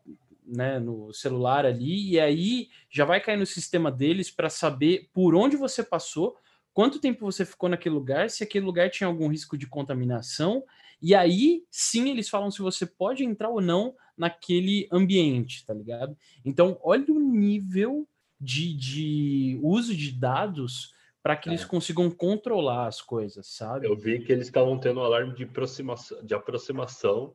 né, 0.46 0.78
no 0.78 1.12
celular 1.12 1.66
ali, 1.66 2.12
e 2.12 2.20
aí 2.20 2.68
já 2.88 3.04
vai 3.04 3.20
cair 3.20 3.36
no 3.36 3.44
sistema 3.44 3.90
deles 3.90 4.30
para 4.30 4.48
saber 4.48 5.08
por 5.12 5.34
onde 5.34 5.56
você 5.56 5.82
passou, 5.82 6.36
quanto 6.72 7.00
tempo 7.00 7.24
você 7.24 7.44
ficou 7.44 7.68
naquele 7.68 7.96
lugar, 7.96 8.30
se 8.30 8.44
aquele 8.44 8.64
lugar 8.64 8.88
tinha 8.88 9.08
algum 9.08 9.26
risco 9.26 9.58
de 9.58 9.66
contaminação, 9.66 10.62
e 11.02 11.12
aí 11.12 11.64
sim 11.72 12.08
eles 12.08 12.28
falam 12.28 12.52
se 12.52 12.62
você 12.62 12.86
pode 12.86 13.24
entrar 13.24 13.48
ou 13.48 13.60
não 13.60 13.96
naquele 14.16 14.86
ambiente, 14.92 15.66
tá 15.66 15.74
ligado? 15.74 16.16
Então, 16.44 16.78
olha 16.84 17.12
o 17.12 17.18
nível 17.18 18.06
de, 18.42 18.74
de 18.74 19.60
uso 19.62 19.94
de 19.94 20.10
dados 20.10 20.92
para 21.22 21.36
que 21.36 21.48
é. 21.48 21.52
eles 21.52 21.64
consigam 21.64 22.10
controlar 22.10 22.88
as 22.88 23.00
coisas, 23.00 23.46
sabe? 23.46 23.86
Eu 23.86 23.96
vi 23.96 24.24
que 24.24 24.32
eles 24.32 24.48
estavam 24.48 24.78
tendo 24.78 25.00
um 25.00 25.04
alarme 25.04 25.32
de 25.34 25.44
aproximação, 25.44 26.24
de 26.24 26.34
aproximação 26.34 27.34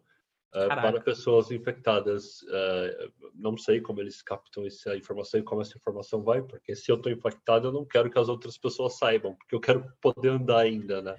uh, 0.53 0.67
para 0.67 0.99
pessoas 0.99 1.49
infectadas. 1.51 2.41
Uh, 2.41 3.11
não 3.33 3.57
sei 3.57 3.79
como 3.79 4.01
eles 4.01 4.21
captam 4.21 4.65
essa 4.65 4.95
informação 4.97 5.39
e 5.39 5.43
como 5.43 5.61
essa 5.61 5.77
informação 5.77 6.21
vai, 6.21 6.41
porque 6.41 6.75
se 6.75 6.91
eu 6.91 6.97
estou 6.97 7.11
infectado, 7.11 7.69
eu 7.69 7.71
não 7.71 7.85
quero 7.85 8.09
que 8.09 8.19
as 8.19 8.27
outras 8.27 8.57
pessoas 8.57 8.97
saibam, 8.97 9.33
porque 9.35 9.55
eu 9.55 9.61
quero 9.61 9.89
poder 10.01 10.29
andar 10.29 10.59
ainda, 10.59 11.01
né? 11.01 11.15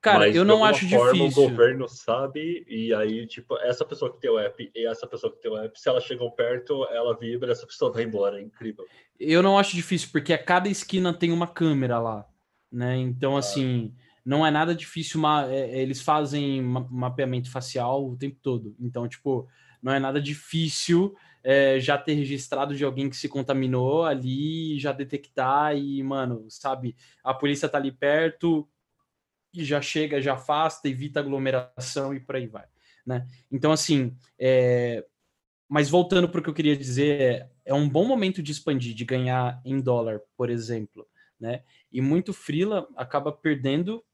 Cara, 0.00 0.20
Mas, 0.20 0.36
eu 0.36 0.44
não 0.44 0.64
acho 0.64 0.88
forma, 0.88 1.12
difícil. 1.12 1.42
O 1.42 1.50
governo 1.50 1.88
sabe, 1.88 2.64
e 2.68 2.94
aí, 2.94 3.26
tipo, 3.26 3.58
essa 3.58 3.84
pessoa 3.84 4.12
que 4.12 4.20
tem 4.20 4.30
o 4.30 4.38
app 4.38 4.70
e 4.72 4.86
essa 4.86 5.08
pessoa 5.08 5.32
que 5.32 5.40
tem 5.40 5.50
o 5.50 5.56
app, 5.56 5.78
se 5.78 5.88
elas 5.88 6.04
chegam 6.04 6.30
perto, 6.30 6.86
ela 6.90 7.18
vibra, 7.18 7.50
essa 7.50 7.66
pessoa 7.66 7.92
vai 7.92 8.04
embora. 8.04 8.38
É 8.38 8.42
incrível. 8.42 8.86
Eu 9.18 9.42
não 9.42 9.58
acho 9.58 9.74
difícil, 9.74 10.10
porque 10.12 10.32
a 10.32 10.38
cada 10.42 10.68
esquina 10.68 11.12
tem 11.12 11.32
uma 11.32 11.48
câmera 11.48 11.98
lá, 11.98 12.24
né? 12.70 12.96
Então, 12.96 13.34
ah. 13.34 13.40
assim, 13.40 13.92
não 14.24 14.46
é 14.46 14.52
nada 14.52 14.72
difícil. 14.72 15.18
Uma, 15.18 15.46
é, 15.50 15.78
é 15.78 15.82
eles 15.82 16.00
fazem 16.00 16.62
mapeamento 16.62 17.50
facial 17.50 18.08
o 18.08 18.16
tempo 18.16 18.38
todo. 18.40 18.76
Então, 18.78 19.08
tipo, 19.08 19.48
não 19.82 19.92
é 19.92 19.98
nada 19.98 20.20
difícil 20.20 21.16
é, 21.42 21.80
já 21.80 21.98
ter 21.98 22.14
registrado 22.14 22.72
de 22.72 22.84
alguém 22.84 23.10
que 23.10 23.16
se 23.16 23.28
contaminou 23.28 24.04
ali, 24.04 24.78
já 24.78 24.92
detectar 24.92 25.76
e, 25.76 26.00
mano, 26.04 26.46
sabe, 26.48 26.94
a 27.24 27.34
polícia 27.34 27.68
tá 27.68 27.78
ali 27.78 27.90
perto 27.90 28.68
e 29.52 29.64
já 29.64 29.80
chega, 29.80 30.20
já 30.20 30.34
afasta, 30.34 30.88
evita 30.88 31.20
aglomeração 31.20 32.14
e 32.14 32.20
por 32.20 32.36
aí 32.36 32.46
vai, 32.46 32.66
né? 33.04 33.26
Então, 33.50 33.72
assim, 33.72 34.16
é... 34.38 35.04
mas 35.68 35.88
voltando 35.88 36.28
para 36.28 36.40
o 36.40 36.42
que 36.42 36.50
eu 36.50 36.54
queria 36.54 36.76
dizer, 36.76 37.20
é, 37.20 37.50
é 37.66 37.74
um 37.74 37.88
bom 37.88 38.06
momento 38.06 38.42
de 38.42 38.52
expandir, 38.52 38.94
de 38.94 39.04
ganhar 39.04 39.60
em 39.64 39.80
dólar, 39.80 40.20
por 40.36 40.50
exemplo, 40.50 41.06
né? 41.40 41.62
E 41.90 42.00
muito 42.00 42.32
frila 42.32 42.88
acaba 42.96 43.32
perdendo 43.32 44.04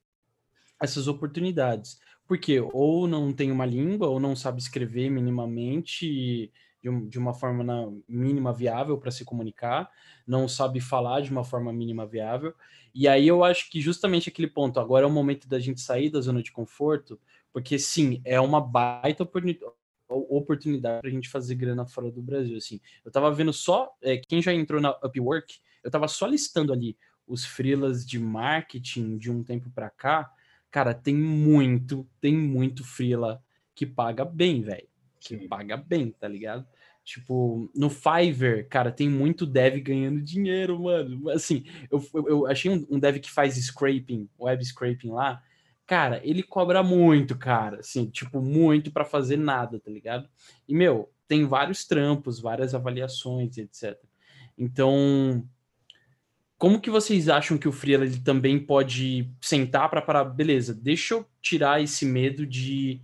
essas 0.80 1.08
oportunidades, 1.08 1.98
porque 2.26 2.60
ou 2.72 3.06
não 3.06 3.32
tem 3.32 3.50
uma 3.50 3.66
língua, 3.66 4.08
ou 4.08 4.18
não 4.18 4.34
sabe 4.34 4.60
escrever 4.60 5.10
minimamente 5.10 6.50
de, 6.82 6.88
um, 6.88 7.08
de 7.08 7.18
uma 7.18 7.32
forma 7.32 7.64
na, 7.64 7.90
mínima 8.08 8.52
viável 8.52 8.98
para 8.98 9.10
se 9.10 9.24
comunicar, 9.24 9.90
não 10.26 10.46
sabe 10.46 10.80
falar 10.80 11.20
de 11.20 11.30
uma 11.30 11.44
forma 11.44 11.72
mínima 11.72 12.06
viável. 12.06 12.54
E 12.94 13.08
aí 13.08 13.26
eu 13.26 13.42
acho 13.42 13.70
que 13.70 13.80
justamente 13.80 14.28
aquele 14.28 14.48
ponto, 14.48 14.78
agora 14.78 15.04
é 15.04 15.08
o 15.08 15.12
momento 15.12 15.48
da 15.48 15.58
gente 15.58 15.80
sair 15.80 16.10
da 16.10 16.20
zona 16.20 16.42
de 16.42 16.52
conforto, 16.52 17.18
porque 17.52 17.78
sim, 17.78 18.20
é 18.24 18.40
uma 18.40 18.60
baita 18.60 19.28
oportunidade 20.08 21.00
para 21.00 21.08
a 21.08 21.12
gente 21.12 21.28
fazer 21.28 21.54
grana 21.54 21.86
fora 21.86 22.10
do 22.10 22.22
Brasil. 22.22 22.56
Assim, 22.56 22.80
eu 23.04 23.08
estava 23.08 23.30
vendo 23.32 23.52
só 23.52 23.90
é, 24.02 24.16
quem 24.18 24.42
já 24.42 24.52
entrou 24.52 24.80
na 24.80 24.90
Upwork, 25.02 25.58
eu 25.82 25.88
estava 25.88 26.08
só 26.08 26.26
listando 26.26 26.72
ali 26.72 26.96
os 27.26 27.44
freelas 27.44 28.06
de 28.06 28.18
marketing 28.18 29.16
de 29.16 29.30
um 29.30 29.42
tempo 29.42 29.70
para 29.70 29.88
cá. 29.88 30.30
Cara, 30.74 30.92
tem 30.92 31.14
muito, 31.14 32.04
tem 32.20 32.36
muito 32.36 32.82
freela 32.82 33.40
que 33.76 33.86
paga 33.86 34.24
bem, 34.24 34.60
velho. 34.60 34.88
Que 35.20 35.46
paga 35.46 35.76
bem, 35.76 36.10
tá 36.10 36.26
ligado? 36.26 36.66
Tipo, 37.04 37.70
no 37.72 37.88
Fiverr, 37.88 38.68
cara, 38.68 38.90
tem 38.90 39.08
muito 39.08 39.46
dev 39.46 39.78
ganhando 39.80 40.20
dinheiro, 40.20 40.82
mano. 40.82 41.30
Assim, 41.30 41.64
eu, 41.88 42.04
eu 42.26 42.46
achei 42.48 42.72
um, 42.72 42.84
um 42.90 42.98
dev 42.98 43.20
que 43.20 43.30
faz 43.30 43.54
scraping, 43.56 44.28
web 44.36 44.64
scraping 44.64 45.12
lá. 45.12 45.40
Cara, 45.86 46.20
ele 46.24 46.42
cobra 46.42 46.82
muito, 46.82 47.38
cara. 47.38 47.78
Assim, 47.78 48.10
tipo, 48.10 48.42
muito 48.42 48.90
para 48.90 49.04
fazer 49.04 49.36
nada, 49.36 49.78
tá 49.78 49.92
ligado? 49.92 50.28
E, 50.66 50.74
meu, 50.74 51.08
tem 51.28 51.46
vários 51.46 51.84
trampos, 51.84 52.40
várias 52.40 52.74
avaliações, 52.74 53.58
etc. 53.58 53.96
Então, 54.58 55.48
como 56.64 56.80
que 56.80 56.88
vocês 56.88 57.28
acham 57.28 57.58
que 57.58 57.68
o 57.68 57.72
Freela 57.72 58.06
ele 58.06 58.18
também 58.20 58.58
pode 58.58 59.28
sentar 59.38 59.90
para 59.90 60.00
parar? 60.00 60.24
Beleza, 60.24 60.72
deixa 60.72 61.12
eu 61.12 61.28
tirar 61.42 61.82
esse 61.82 62.06
medo 62.06 62.46
de 62.46 63.02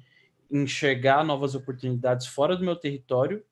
enxergar 0.50 1.22
novas 1.22 1.54
oportunidades 1.54 2.26
fora 2.26 2.56
do 2.56 2.64
meu 2.64 2.74
território 2.74 3.44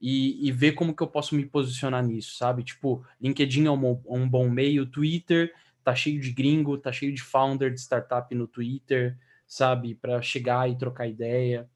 e, 0.00 0.48
e, 0.48 0.50
ver 0.50 0.72
como 0.72 0.96
que 0.96 1.02
eu 1.02 1.06
posso 1.06 1.34
me 1.34 1.44
posicionar 1.44 2.02
nisso, 2.02 2.38
sabe? 2.38 2.64
Tipo, 2.64 3.04
LinkedIn 3.20 3.66
é 3.66 3.70
um, 3.70 4.00
um, 4.06 4.26
bom 4.26 4.48
meio, 4.48 4.86
Twitter 4.86 5.52
tá 5.84 5.94
cheio 5.94 6.18
de 6.18 6.32
gringo, 6.32 6.78
tá 6.78 6.90
cheio 6.90 7.12
de 7.12 7.20
founder 7.20 7.70
de 7.70 7.78
startup 7.78 8.34
no 8.34 8.46
Twitter, 8.46 9.14
sabe? 9.46 9.94
Para 9.94 10.22
chegar 10.22 10.70
e 10.70 10.78
trocar 10.78 11.06
ideia. 11.06 11.68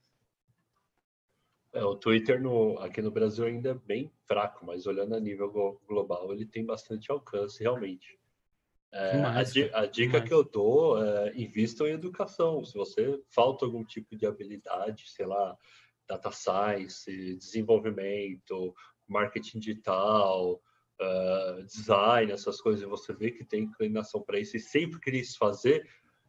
É, 1.79 1.85
o 1.85 1.95
Twitter 1.95 2.43
no, 2.43 2.77
aqui 2.81 3.01
no 3.01 3.11
Brasil 3.11 3.47
ainda 3.47 3.71
é 3.71 3.75
bem 3.75 4.11
fraco, 4.27 4.67
mas 4.67 4.85
olhando 4.87 5.15
a 5.15 5.21
nível 5.21 5.81
global, 5.87 6.33
ele 6.33 6.45
tem 6.45 6.65
bastante 6.65 7.11
alcance, 7.11 7.63
realmente. 7.63 8.19
É, 8.91 9.21
a, 9.21 9.81
a, 9.81 9.87
dica 9.87 10.21
que 10.21 10.33
eu 10.33 10.43
dou 10.43 11.01
é 11.01 11.33
invista 11.37 11.85
em 11.85 11.93
educação. 11.93 12.65
Se 12.65 12.75
você 12.75 13.23
falta 13.31 13.65
algum 13.65 13.85
tipo 13.85 14.17
de 14.17 14.27
habilidade, 14.27 15.09
sei 15.11 15.27
lá, 15.27 15.57
data 16.09 16.33
science, 16.33 17.37
desenvolvimento, 17.37 18.75
marketing 19.07 19.61
digital, 19.61 20.61
uh, 21.01 21.63
design, 21.65 22.33
essas 22.33 22.61
coisas, 22.61 22.89
você 22.89 23.13
vê 23.13 23.31
que 23.31 23.45
tem 23.45 23.65
inclinação 23.65 24.21
para 24.23 24.41
isso 24.41 24.57
e 24.57 24.61
sempre 24.61 24.99
quis 24.99 25.37
fazer, 25.37 25.87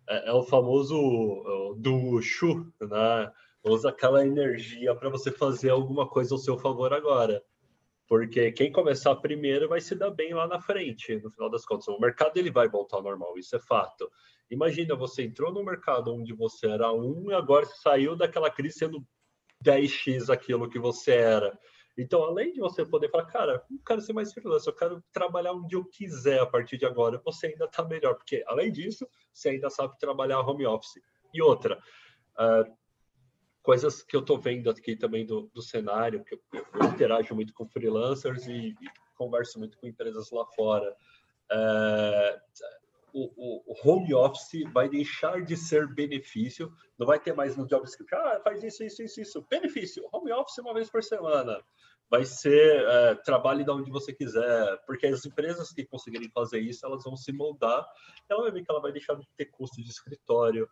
é, 0.08 0.30
é 0.30 0.34
o 0.34 0.44
famoso 0.44 0.96
uh, 0.96 1.76
do 1.76 2.22
Shu, 2.22 2.72
né? 2.82 3.32
Usa 3.64 3.90
aquela 3.90 4.26
energia 4.26 4.96
para 4.96 5.10
você 5.10 5.32
fazer 5.32 5.70
alguma 5.70 6.08
coisa 6.08 6.34
ao 6.34 6.40
seu 6.40 6.58
favor 6.58 6.94
agora. 6.94 7.44
Porque 8.08 8.52
quem 8.52 8.72
começar 8.72 9.16
primeiro 9.18 9.70
vai 9.70 9.80
se 9.80 9.94
dar 9.94 10.10
bem 10.10 10.34
lá 10.34 10.48
na 10.48 10.60
frente, 10.60 11.16
no 11.18 11.30
final 11.30 11.50
das 11.50 11.66
contas. 11.66 11.88
O 11.88 12.00
mercado 12.00 12.38
ele 12.38 12.50
vai 12.50 12.68
voltar 12.68 12.98
ao 12.98 13.04
normal, 13.04 13.38
isso 13.38 13.56
é 13.56 13.60
fato. 13.60 14.10
Imagina, 14.50 14.96
você 14.96 15.24
entrou 15.24 15.54
no 15.54 15.64
mercado 15.64 16.14
onde 16.14 16.34
você 16.34 16.68
era 16.68 16.92
um 16.92 17.30
e 17.30 17.34
agora 17.36 17.66
saiu 17.66 18.16
daquela 18.16 18.50
crise 18.50 18.80
sendo 18.80 19.06
10x 19.64 20.30
aquilo 20.34 20.70
que 20.70 20.80
você 20.80 21.12
era. 21.12 21.58
Então, 21.98 22.24
além 22.24 22.54
de 22.54 22.62
você 22.62 22.86
poder 22.86 23.10
falar, 23.10 23.26
cara, 23.26 23.64
não 23.70 23.78
quero 23.86 24.02
ser 24.02 24.14
mais 24.14 24.34
freelancer, 24.34 24.72
eu 24.72 24.78
quero 24.78 25.04
trabalhar 25.12 25.52
onde 25.52 25.76
eu 25.76 25.84
quiser 25.84 26.40
a 26.40 26.46
partir 26.46 26.78
de 26.78 26.86
agora, 26.86 27.22
você 27.24 27.48
ainda 27.48 27.66
está 27.66 27.84
melhor, 27.84 28.16
porque 28.16 28.42
além 28.48 28.72
disso, 28.72 29.06
você 29.34 29.50
ainda 29.50 29.70
sabe 29.70 30.00
trabalhar 30.00 30.40
home 30.40 30.66
office. 30.66 31.02
E 31.34 31.42
outra, 31.42 31.78
uh, 32.40 32.74
coisas 33.70 34.02
que 34.02 34.16
eu 34.16 34.22
estou 34.22 34.40
vendo 34.40 34.68
aqui 34.68 34.96
também 34.96 35.24
do, 35.24 35.42
do 35.54 35.62
cenário, 35.62 36.24
que 36.24 36.34
eu, 36.34 36.42
eu, 36.52 36.90
interajo 36.90 37.36
muito 37.36 37.54
com 37.54 37.68
freelancers 37.68 38.48
e, 38.48 38.70
e, 38.70 38.76
converso 39.16 39.60
muito 39.60 39.78
com 39.78 39.86
empresas 39.86 40.32
lá 40.32 40.44
fora. 40.44 40.92
Uh, 41.52 42.40
o, 43.14 43.62
o, 43.72 43.76
home 43.84 44.12
office 44.16 44.64
vai 44.74 44.90
deixar 44.90 45.44
de 45.44 45.56
ser 45.56 45.86
benefício, 45.86 46.74
não 46.98 47.06
vai 47.06 47.20
ter 47.20 47.36
mais 47.36 47.56
no 47.56 47.70
JavaScript, 47.70 48.12
ah, 48.16 48.42
faz 48.44 48.64
isso, 48.64 48.84
isso, 48.84 49.04
isso, 49.04 49.22
isso. 49.22 49.46
Benefício, 49.48 50.04
home 50.12 50.32
office 50.32 50.58
uma 50.58 50.74
vez 50.74 50.90
por 50.90 51.04
semana. 51.04 51.62
Vai 52.10 52.26
ser 52.26 52.84
é, 52.88 53.16
trabalhe 53.24 53.64
de 53.64 53.70
onde 53.70 53.92
você 53.92 54.12
quiser, 54.12 54.84
porque 54.88 55.06
as 55.06 55.24
empresas 55.28 55.72
que 55.72 55.86
conseguirem 55.86 56.32
fazer 56.32 56.60
isso, 56.60 56.84
elas 56.88 57.04
vão 57.04 57.16
se 57.16 57.32
moldar, 57.32 57.86
ela 58.28 58.42
vai 58.42 58.52
ver 58.52 58.64
que 58.64 58.72
ela 58.72 58.82
vai 58.82 58.92
deixar 58.92 59.14
de 59.14 59.28
ter 59.38 59.46
custo 59.46 59.80
de 59.84 59.92
escritório, 59.92 60.68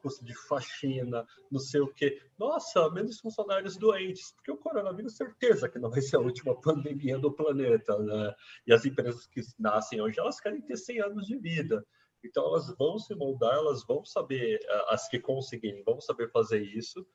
custo 0.00 0.24
de 0.24 0.34
faxina, 0.46 1.26
não 1.50 1.60
sei 1.60 1.80
o 1.80 1.92
quê. 1.92 2.20
Nossa, 2.38 2.90
menos 2.90 3.20
funcionários 3.20 3.76
doentes, 3.76 4.32
porque 4.32 4.50
o 4.50 4.56
coronavírus, 4.56 5.16
certeza 5.16 5.68
que 5.68 5.78
não 5.78 5.90
vai 5.90 6.00
ser 6.00 6.16
a 6.16 6.20
última 6.20 6.58
pandemia 6.60 7.18
do 7.18 7.32
planeta, 7.32 7.98
né? 7.98 8.34
E 8.66 8.72
as 8.72 8.84
empresas 8.84 9.26
que 9.26 9.40
nascem 9.58 10.00
hoje, 10.00 10.18
elas 10.18 10.40
querem 10.40 10.60
ter 10.60 10.76
100 10.76 11.00
anos 11.02 11.26
de 11.26 11.36
vida. 11.36 11.84
Então, 12.24 12.44
elas 12.46 12.74
vão 12.76 12.98
se 12.98 13.14
moldar, 13.14 13.54
elas 13.54 13.84
vão 13.86 14.04
saber, 14.04 14.60
as 14.88 15.08
que 15.08 15.18
conseguirem, 15.18 15.82
vão 15.84 16.00
saber 16.00 16.30
fazer 16.30 16.62
isso. 16.62 17.06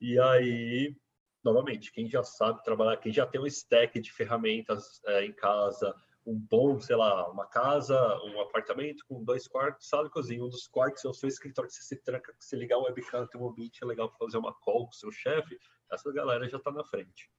E 0.00 0.18
aí, 0.18 0.96
novamente, 1.44 1.92
quem 1.92 2.08
já 2.08 2.22
sabe 2.22 2.62
trabalhar, 2.62 2.96
quem 2.96 3.12
já 3.12 3.26
tem 3.26 3.40
um 3.40 3.46
stack 3.46 4.00
de 4.00 4.12
ferramentas 4.12 5.00
é, 5.06 5.24
em 5.24 5.32
casa, 5.32 5.94
um 6.26 6.34
bom, 6.34 6.80
sei 6.80 6.96
lá, 6.96 7.30
uma 7.30 7.46
casa, 7.46 7.96
um 8.24 8.40
apartamento 8.40 9.04
com 9.08 9.22
dois 9.22 9.46
quartos, 9.46 9.88
sala 9.88 10.08
e 10.08 10.10
cozinha. 10.10 10.44
Um 10.44 10.48
dos 10.48 10.66
quartos 10.66 11.04
é 11.04 11.08
o 11.08 11.14
seu 11.14 11.28
escritório, 11.28 11.70
você 11.70 11.82
se 11.82 11.96
tranca, 11.96 12.34
se 12.38 12.56
ligar 12.56 12.78
um 12.78 12.82
webcam, 12.82 13.26
tem 13.26 13.40
um 13.40 13.48
ambiente 13.48 13.84
legal 13.84 14.08
para 14.08 14.18
fazer 14.18 14.38
uma 14.38 14.52
call 14.52 14.86
com 14.86 14.92
o 14.92 14.94
seu 14.94 15.12
chefe, 15.12 15.56
essa 15.90 16.12
galera 16.12 16.48
já 16.48 16.56
está 16.56 16.72
na 16.72 16.84
frente. 16.84 17.30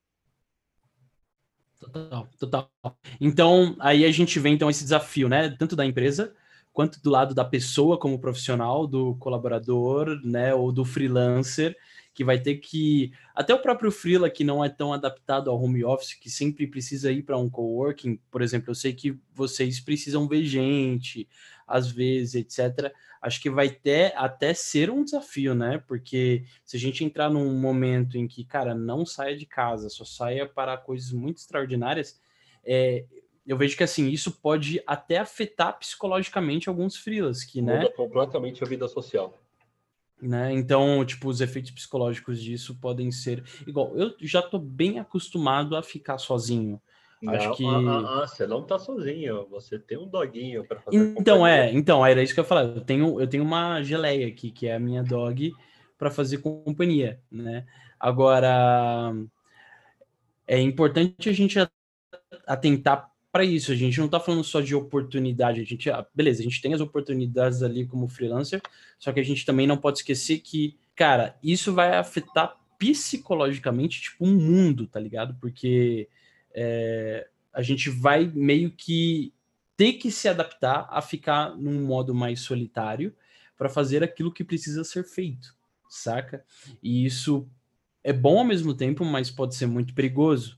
Total, 1.80 2.28
total. 2.40 2.72
Então, 3.20 3.76
aí 3.80 4.06
a 4.06 4.12
gente 4.12 4.40
vê 4.40 4.50
então 4.50 4.70
esse 4.70 4.84
desafio, 4.84 5.30
né? 5.30 5.50
Tanto 5.50 5.76
da 5.76 5.86
empresa 5.86 6.34
quanto 6.78 7.02
do 7.02 7.10
lado 7.10 7.34
da 7.34 7.44
pessoa 7.44 7.98
como 7.98 8.20
profissional, 8.20 8.86
do 8.86 9.16
colaborador, 9.16 10.22
né, 10.24 10.54
ou 10.54 10.72
do 10.72 10.86
freelancer, 10.86 11.76
que 12.18 12.24
vai 12.24 12.40
ter 12.40 12.56
que 12.56 13.14
até 13.36 13.54
o 13.54 13.62
próprio 13.62 13.92
freela 13.92 14.28
que 14.28 14.44
não 14.44 14.66
é 14.66 14.70
tão 14.70 14.92
adaptado 14.92 15.52
ao 15.52 15.62
home 15.62 15.86
office, 15.86 16.16
que 16.16 16.32
sempre 16.32 16.66
precisa 16.66 17.12
ir 17.12 17.22
para 17.22 17.38
um 17.38 17.48
coworking, 17.48 18.20
por 18.32 18.42
exemplo, 18.42 18.72
eu 18.72 18.76
sei 18.76 18.92
que 18.92 19.16
vocês 19.36 19.80
precisam 19.80 20.28
ver 20.28 20.44
gente, 20.44 21.30
às 21.68 21.92
vezes, 21.92 22.34
etc. 22.34 22.92
Acho 23.22 23.40
que 23.40 23.52
vai 23.52 23.70
ter 23.70 24.14
até 24.16 24.52
ser 24.56 24.90
um 24.90 25.04
desafio, 25.04 25.54
né? 25.54 25.78
Porque 25.88 26.44
se 26.66 26.76
a 26.76 26.80
gente 26.80 27.06
entrar 27.06 27.30
num 27.30 27.54
momento 27.54 28.18
em 28.18 28.28
que, 28.28 28.44
cara, 28.44 28.74
não 28.74 29.06
saia 29.06 29.38
de 29.38 29.46
casa, 29.46 29.88
só 29.88 30.04
saia 30.04 30.48
para 30.48 30.76
coisas 30.76 31.12
muito 31.12 31.38
extraordinárias, 31.38 32.20
é, 32.66 33.06
eu 33.46 33.56
vejo 33.56 33.78
que 33.78 33.84
assim 33.84 34.08
isso 34.08 34.32
pode 34.32 34.82
até 34.88 35.20
afetar 35.20 35.78
psicologicamente 35.78 36.68
alguns 36.68 36.98
freelas 36.98 37.44
que, 37.44 37.62
né? 37.62 37.76
Muda 37.76 37.94
completamente 37.94 38.64
a 38.64 38.68
vida 38.68 38.88
social. 38.88 39.40
Né? 40.22 40.52
Então, 40.54 41.06
tipo, 41.06 41.30
os 41.30 41.42
efeitos 41.42 41.72
psicológicos 41.72 42.42
disso 42.42 42.76
podem 42.80 43.12
ser 43.12 43.44
igual. 43.68 43.96
Eu 43.96 44.16
já 44.22 44.42
tô 44.42 44.58
bem 44.58 45.00
acostumado 45.00 45.76
a 45.76 45.84
ficar 45.84 46.18
sozinho. 46.18 46.82
Não, 47.22 47.34
Acho 47.34 47.54
que 47.56 47.66
ah, 47.66 47.70
ah, 47.70 48.24
ah, 48.24 48.28
você 48.28 48.46
não 48.46 48.64
tá 48.64 48.78
sozinho, 48.78 49.48
você 49.50 49.80
tem 49.80 49.98
um 49.98 50.08
doguinho 50.08 50.64
para 50.66 50.80
fazer. 50.80 50.98
Então 50.98 51.38
companhia. 51.38 51.64
é, 51.64 51.74
então 51.74 52.06
era 52.06 52.22
isso 52.22 52.34
que 52.34 52.40
eu 52.40 52.44
ia 52.44 52.48
falar. 52.48 52.64
Eu 52.64 52.82
tenho, 52.82 53.20
eu 53.20 53.28
tenho 53.28 53.44
uma 53.44 53.82
geleia 53.82 54.28
aqui 54.28 54.52
que 54.52 54.68
é 54.68 54.76
a 54.76 54.80
minha 54.80 55.04
dog 55.04 55.52
para 55.98 56.12
fazer 56.12 56.38
companhia, 56.38 57.20
né? 57.32 57.66
Agora 58.00 59.14
é 60.48 60.60
importante 60.60 61.28
a 61.28 61.34
gente 61.34 61.58
atentar 62.46 63.12
para 63.38 63.46
isso. 63.46 63.72
A 63.72 63.76
gente 63.76 64.00
não 64.00 64.08
está 64.08 64.20
falando 64.20 64.44
só 64.44 64.60
de 64.60 64.74
oportunidade. 64.74 65.62
A 65.62 65.64
gente, 65.64 65.92
ah, 65.92 66.04
beleza, 66.14 66.42
a 66.42 66.44
gente 66.44 66.60
tem 66.60 66.74
as 66.74 66.82
oportunidades 66.82 67.62
ali 67.62 67.86
como 67.86 68.08
freelancer, 68.08 68.60
só 68.98 69.14
que 69.14 69.20
a 69.20 69.24
gente 69.24 69.46
também 69.46 69.68
não 69.68 69.78
pode 69.78 70.00
esquecer 70.00 70.40
que, 70.40 70.76
cara, 70.96 71.38
isso 71.44 71.72
vai 71.72 71.96
afetar 71.96 72.58
psicologicamente, 72.80 74.02
tipo, 74.02 74.26
um 74.26 74.34
mundo, 74.34 74.88
tá 74.88 75.00
ligado? 75.00 75.36
Porque 75.40 76.10
é, 76.52 77.28
a 77.54 77.62
gente 77.62 77.92
vai 77.92 78.26
meio 78.26 78.72
que 78.72 79.32
ter 79.76 79.94
que 79.94 80.10
se 80.10 80.28
adaptar 80.28 80.88
a 80.90 81.00
ficar 81.00 81.56
num 81.56 81.86
modo 81.86 82.16
mais 82.16 82.40
solitário 82.40 83.14
para 83.56 83.70
fazer 83.70 84.04
aquilo 84.04 84.34
que 84.34 84.44
precisa 84.44 84.84
ser 84.84 85.04
feito, 85.04 85.56
saca? 85.88 86.44
E 86.82 87.06
isso 87.06 87.48
é 88.04 88.12
bom 88.12 88.40
ao 88.40 88.46
mesmo 88.46 88.74
tempo, 88.74 89.06
mas 89.06 89.30
pode 89.30 89.56
ser 89.56 89.68
muito 89.68 89.94
perigoso 89.94 90.58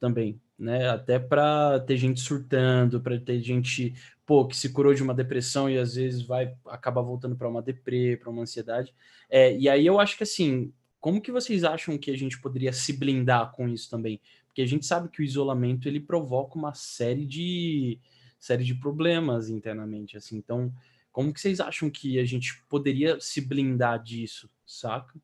também, 0.00 0.40
né? 0.58 0.88
Até 0.88 1.18
para 1.18 1.80
ter 1.80 1.96
gente 1.96 2.20
surtando, 2.20 3.00
para 3.00 3.18
ter 3.20 3.40
gente, 3.40 3.94
pô, 4.24 4.46
que 4.46 4.56
se 4.56 4.72
curou 4.72 4.94
de 4.94 5.02
uma 5.02 5.14
depressão 5.14 5.68
e 5.68 5.78
às 5.78 5.94
vezes 5.94 6.22
vai 6.22 6.54
acabar 6.66 7.02
voltando 7.02 7.36
para 7.36 7.48
uma 7.48 7.62
deprê, 7.62 8.16
para 8.16 8.30
uma 8.30 8.42
ansiedade. 8.42 8.94
É, 9.28 9.56
e 9.56 9.68
aí 9.68 9.84
eu 9.86 10.00
acho 10.00 10.16
que 10.16 10.22
assim, 10.22 10.72
como 11.00 11.20
que 11.20 11.30
vocês 11.30 11.64
acham 11.64 11.98
que 11.98 12.10
a 12.10 12.16
gente 12.16 12.40
poderia 12.40 12.72
se 12.72 12.92
blindar 12.92 13.52
com 13.52 13.68
isso 13.68 13.90
também? 13.90 14.20
Porque 14.46 14.62
a 14.62 14.66
gente 14.66 14.86
sabe 14.86 15.08
que 15.08 15.20
o 15.20 15.24
isolamento 15.24 15.86
ele 15.86 16.00
provoca 16.00 16.58
uma 16.58 16.72
série 16.74 17.26
de 17.26 18.00
série 18.38 18.64
de 18.64 18.74
problemas 18.74 19.48
internamente, 19.48 20.16
assim. 20.16 20.36
Então, 20.36 20.72
como 21.12 21.32
que 21.32 21.40
vocês 21.40 21.60
acham 21.60 21.90
que 21.90 22.18
a 22.18 22.24
gente 22.24 22.62
poderia 22.68 23.18
se 23.20 23.40
blindar 23.40 24.02
disso, 24.02 24.50
saca? 24.64 25.18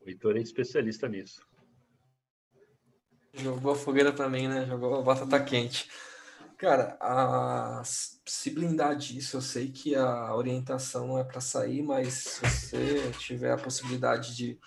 O 0.00 0.08
Heitor 0.08 0.36
é 0.36 0.40
especialista 0.40 1.08
nisso. 1.08 1.47
Jogou 3.34 3.72
a 3.72 3.76
fogueira 3.76 4.12
também, 4.12 4.48
né? 4.48 4.66
Jogou 4.66 4.96
a 4.96 5.02
batata 5.02 5.38
quente. 5.42 5.88
Cara, 6.56 6.96
a, 7.00 7.82
se 7.84 8.50
blindar 8.50 8.96
disso, 8.96 9.36
eu 9.36 9.40
sei 9.40 9.70
que 9.70 9.94
a 9.94 10.34
orientação 10.34 11.06
não 11.06 11.18
é 11.18 11.22
para 11.22 11.40
sair, 11.40 11.82
mas 11.82 12.14
se 12.14 12.40
você 12.40 13.12
tiver 13.18 13.52
a 13.52 13.56
possibilidade 13.56 14.34
de 14.34 14.58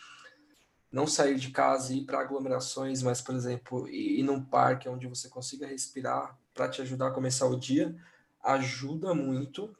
não 0.92 1.06
sair 1.08 1.36
de 1.36 1.52
casa 1.52 1.94
e 1.94 2.00
ir 2.00 2.06
para 2.06 2.20
aglomerações, 2.20 3.02
mas, 3.02 3.22
por 3.22 3.36
exemplo, 3.36 3.90
ir 3.90 4.24
num 4.24 4.44
parque 4.44 4.90
onde 4.90 5.08
você 5.08 5.30
consiga 5.30 5.68
respirar 5.68 6.38
para 6.54 6.70
te 6.70 6.82
ajudar 6.82 7.08
a 7.08 7.12
começar 7.12 7.48
o 7.48 7.60
dia, 7.60 7.96
ajuda 8.44 9.14
muito. 9.14 9.76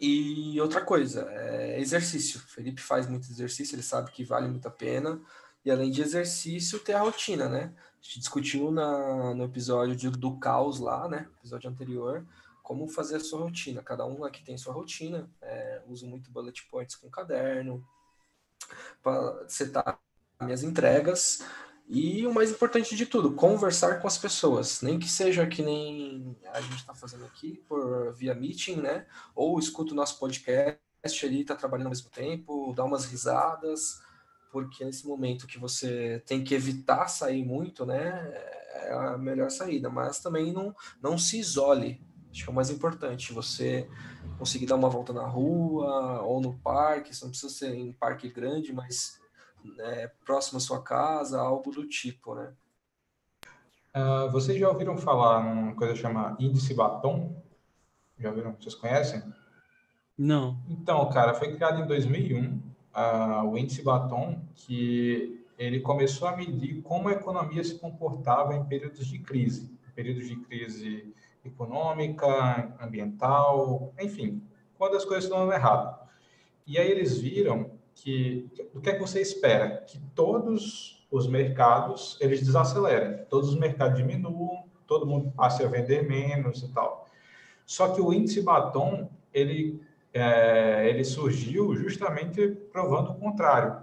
E 0.00 0.60
outra 0.60 0.80
coisa, 0.80 1.26
é 1.30 1.80
exercício. 1.80 2.40
O 2.40 2.48
Felipe 2.48 2.80
faz 2.80 3.06
muito 3.06 3.30
exercício, 3.30 3.74
ele 3.74 3.82
sabe 3.82 4.10
que 4.10 4.24
vale 4.24 4.48
muito 4.48 4.66
a 4.66 4.70
pena. 4.70 5.20
E 5.64 5.70
além 5.70 5.90
de 5.90 6.02
exercício, 6.02 6.80
ter 6.80 6.94
a 6.94 7.00
rotina, 7.00 7.48
né? 7.48 7.72
A 7.76 8.04
gente 8.04 8.18
discutiu 8.18 8.72
na, 8.72 9.32
no 9.32 9.44
episódio 9.44 9.94
de, 9.94 10.10
do 10.10 10.36
caos 10.36 10.80
lá, 10.80 11.08
né? 11.08 11.28
Episódio 11.38 11.70
anterior, 11.70 12.26
como 12.62 12.88
fazer 12.88 13.16
a 13.16 13.20
sua 13.20 13.40
rotina. 13.40 13.80
Cada 13.80 14.04
um 14.04 14.24
aqui 14.24 14.42
tem 14.42 14.58
sua 14.58 14.74
rotina. 14.74 15.30
É, 15.40 15.82
uso 15.86 16.06
muito 16.06 16.30
bullet 16.30 16.66
points 16.68 16.96
com 16.96 17.08
caderno, 17.08 17.86
para 19.02 19.48
setar 19.48 20.00
minhas 20.40 20.64
entregas. 20.64 21.44
E 21.88 22.26
o 22.26 22.34
mais 22.34 22.50
importante 22.50 22.96
de 22.96 23.06
tudo, 23.06 23.34
conversar 23.34 24.00
com 24.00 24.08
as 24.08 24.18
pessoas. 24.18 24.82
Nem 24.82 24.98
que 24.98 25.08
seja 25.08 25.46
que 25.46 25.62
nem 25.62 26.36
a 26.52 26.60
gente 26.60 26.76
está 26.76 26.94
fazendo 26.94 27.24
aqui 27.24 27.62
por 27.68 28.12
via 28.14 28.34
meeting, 28.34 28.76
né? 28.76 29.06
Ou 29.32 29.58
escuta 29.60 29.92
o 29.92 29.96
nosso 29.96 30.18
podcast 30.18 30.80
ali, 31.24 31.44
tá 31.44 31.54
trabalhando 31.54 31.86
ao 31.86 31.92
mesmo 31.92 32.10
tempo, 32.10 32.72
dá 32.74 32.82
umas 32.84 33.04
risadas 33.04 34.00
porque 34.52 34.84
nesse 34.84 35.06
momento 35.06 35.46
que 35.46 35.58
você 35.58 36.22
tem 36.26 36.44
que 36.44 36.54
evitar 36.54 37.08
sair 37.08 37.42
muito, 37.42 37.86
né, 37.86 38.30
é 38.74 38.92
a 38.92 39.16
melhor 39.16 39.50
saída, 39.50 39.88
mas 39.88 40.20
também 40.20 40.52
não, 40.52 40.74
não 41.02 41.16
se 41.16 41.40
isole. 41.40 42.00
Acho 42.30 42.44
que 42.44 42.50
é 42.50 42.52
o 42.52 42.54
mais 42.54 42.70
importante, 42.70 43.32
você 43.32 43.88
conseguir 44.38 44.66
dar 44.66 44.76
uma 44.76 44.90
volta 44.90 45.12
na 45.12 45.26
rua 45.26 46.20
ou 46.22 46.40
no 46.40 46.54
parque, 46.58 47.14
você 47.14 47.24
não 47.24 47.30
precisa 47.30 47.52
ser 47.52 47.74
em 47.74 47.92
parque 47.92 48.28
grande, 48.28 48.72
mas 48.72 49.18
né, 49.76 50.08
próximo 50.24 50.58
à 50.58 50.60
sua 50.60 50.82
casa, 50.82 51.40
algo 51.40 51.70
do 51.70 51.86
tipo, 51.88 52.34
né? 52.34 52.52
Uh, 53.94 54.30
vocês 54.30 54.58
já 54.58 54.68
ouviram 54.68 54.96
falar 54.96 55.42
numa 55.42 55.74
coisa 55.74 55.94
chamada 55.94 56.42
índice 56.42 56.72
batom? 56.72 57.42
Já 58.18 58.30
ouviram? 58.30 58.54
Vocês 58.54 58.74
conhecem? 58.74 59.22
Não. 60.16 60.62
Então, 60.68 61.08
cara, 61.10 61.34
foi 61.34 61.54
criado 61.54 61.80
em 61.80 61.86
2001 61.86 62.71
uh, 62.94 63.46
o 63.46 63.58
índice 63.58 63.82
Baton, 63.82 64.40
que 64.54 65.44
ele 65.58 65.80
começou 65.80 66.28
a 66.28 66.36
medir 66.36 66.82
como 66.82 67.08
a 67.08 67.12
economia 67.12 67.62
se 67.62 67.78
comportava 67.78 68.54
em 68.54 68.64
períodos 68.64 69.06
de 69.06 69.18
crise, 69.18 69.70
períodos 69.94 70.26
de 70.26 70.36
crise 70.36 71.12
econômica, 71.44 72.74
ambiental, 72.80 73.92
enfim, 74.00 74.42
quando 74.76 74.96
as 74.96 75.04
coisas 75.04 75.24
estão 75.24 75.52
errado. 75.52 75.98
E 76.66 76.78
aí 76.78 76.90
eles 76.90 77.18
viram 77.18 77.70
que 77.94 78.48
o 78.74 78.80
que 78.80 78.90
é 78.90 78.94
que 78.94 79.00
você 79.00 79.20
espera? 79.20 79.78
Que 79.86 79.98
todos 80.14 81.06
os 81.10 81.26
mercados 81.26 82.16
eles 82.20 82.40
desacelerem, 82.40 83.24
todos 83.28 83.50
os 83.50 83.58
mercados 83.58 83.98
diminuam, 83.98 84.64
todo 84.86 85.06
mundo 85.06 85.30
passe 85.32 85.62
a 85.62 85.68
vender 85.68 86.08
menos 86.08 86.62
e 86.62 86.72
tal. 86.72 87.06
Só 87.66 87.88
que 87.88 88.00
o 88.00 88.12
índice 88.12 88.42
Baton 88.42 89.08
ele 89.32 89.80
é, 90.12 90.88
ele 90.88 91.04
surgiu 91.04 91.74
justamente 91.74 92.48
provando 92.70 93.10
o 93.10 93.14
contrário, 93.14 93.82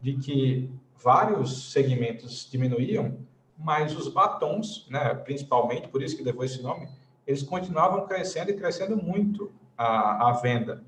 de 0.00 0.14
que 0.14 0.70
vários 0.96 1.72
segmentos 1.72 2.48
diminuíam, 2.50 3.18
mas 3.56 3.96
os 3.96 4.08
batons, 4.08 4.86
né, 4.88 5.14
principalmente, 5.14 5.88
por 5.88 6.02
isso 6.02 6.16
que 6.16 6.22
levou 6.22 6.44
esse 6.44 6.62
nome, 6.62 6.88
eles 7.26 7.42
continuavam 7.42 8.06
crescendo 8.06 8.50
e 8.50 8.56
crescendo 8.56 8.96
muito 8.96 9.52
a, 9.76 10.28
a 10.28 10.32
venda. 10.32 10.82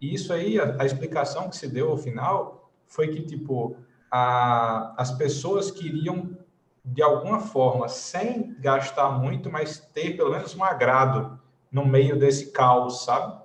E 0.00 0.12
isso 0.12 0.32
aí, 0.32 0.58
a, 0.58 0.76
a, 0.80 0.86
explicação 0.86 1.48
que 1.48 1.56
se 1.56 1.68
deu 1.68 1.90
ao 1.90 1.98
final 1.98 2.70
foi 2.86 3.08
que, 3.08 3.22
tipo, 3.22 3.76
a, 4.10 4.94
as 5.00 5.12
pessoas 5.12 5.70
queriam, 5.70 6.36
de 6.84 7.02
alguma 7.02 7.40
forma, 7.40 7.88
sem 7.88 8.56
gastar 8.58 9.10
muito, 9.10 9.50
mas 9.50 9.78
ter 9.78 10.16
pelo 10.16 10.30
menos 10.30 10.54
um 10.56 10.64
agrado 10.64 11.38
no 11.70 11.86
meio 11.86 12.18
desse 12.18 12.50
caos, 12.52 13.04
sabe? 13.04 13.43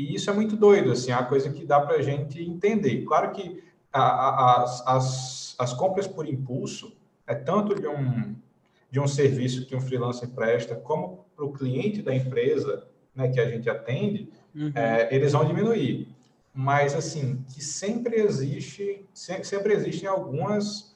E 0.00 0.14
isso 0.14 0.30
é 0.30 0.32
muito 0.32 0.56
doido, 0.56 0.92
assim, 0.92 1.12
é 1.12 1.14
uma 1.14 1.26
coisa 1.26 1.50
que 1.50 1.62
dá 1.62 1.78
para 1.78 1.96
a 1.96 2.02
gente 2.02 2.42
entender. 2.42 3.04
Claro 3.04 3.32
que 3.32 3.62
a, 3.92 4.00
a, 4.00 4.62
as, 4.96 5.54
as 5.58 5.74
compras 5.74 6.06
por 6.06 6.26
impulso 6.26 6.96
é 7.26 7.34
tanto 7.34 7.74
de 7.74 7.86
um, 7.86 8.34
de 8.90 8.98
um 8.98 9.06
serviço 9.06 9.66
que 9.66 9.76
um 9.76 9.80
freelancer 9.80 10.30
presta, 10.30 10.74
como 10.74 11.26
para 11.36 11.44
o 11.44 11.52
cliente 11.52 12.00
da 12.00 12.14
empresa 12.14 12.86
né, 13.14 13.28
que 13.28 13.38
a 13.38 13.50
gente 13.50 13.68
atende, 13.68 14.30
uhum. 14.54 14.72
é, 14.74 15.14
eles 15.14 15.32
vão 15.32 15.44
diminuir. 15.44 16.08
Mas, 16.54 16.94
assim, 16.94 17.44
que 17.52 17.62
sempre 17.62 18.16
existe, 18.16 19.04
sempre 19.12 19.74
existem 19.74 20.08
algumas, 20.08 20.94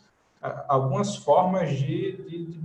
algumas 0.66 1.14
formas 1.14 1.70
de, 1.76 2.16
de, 2.22 2.60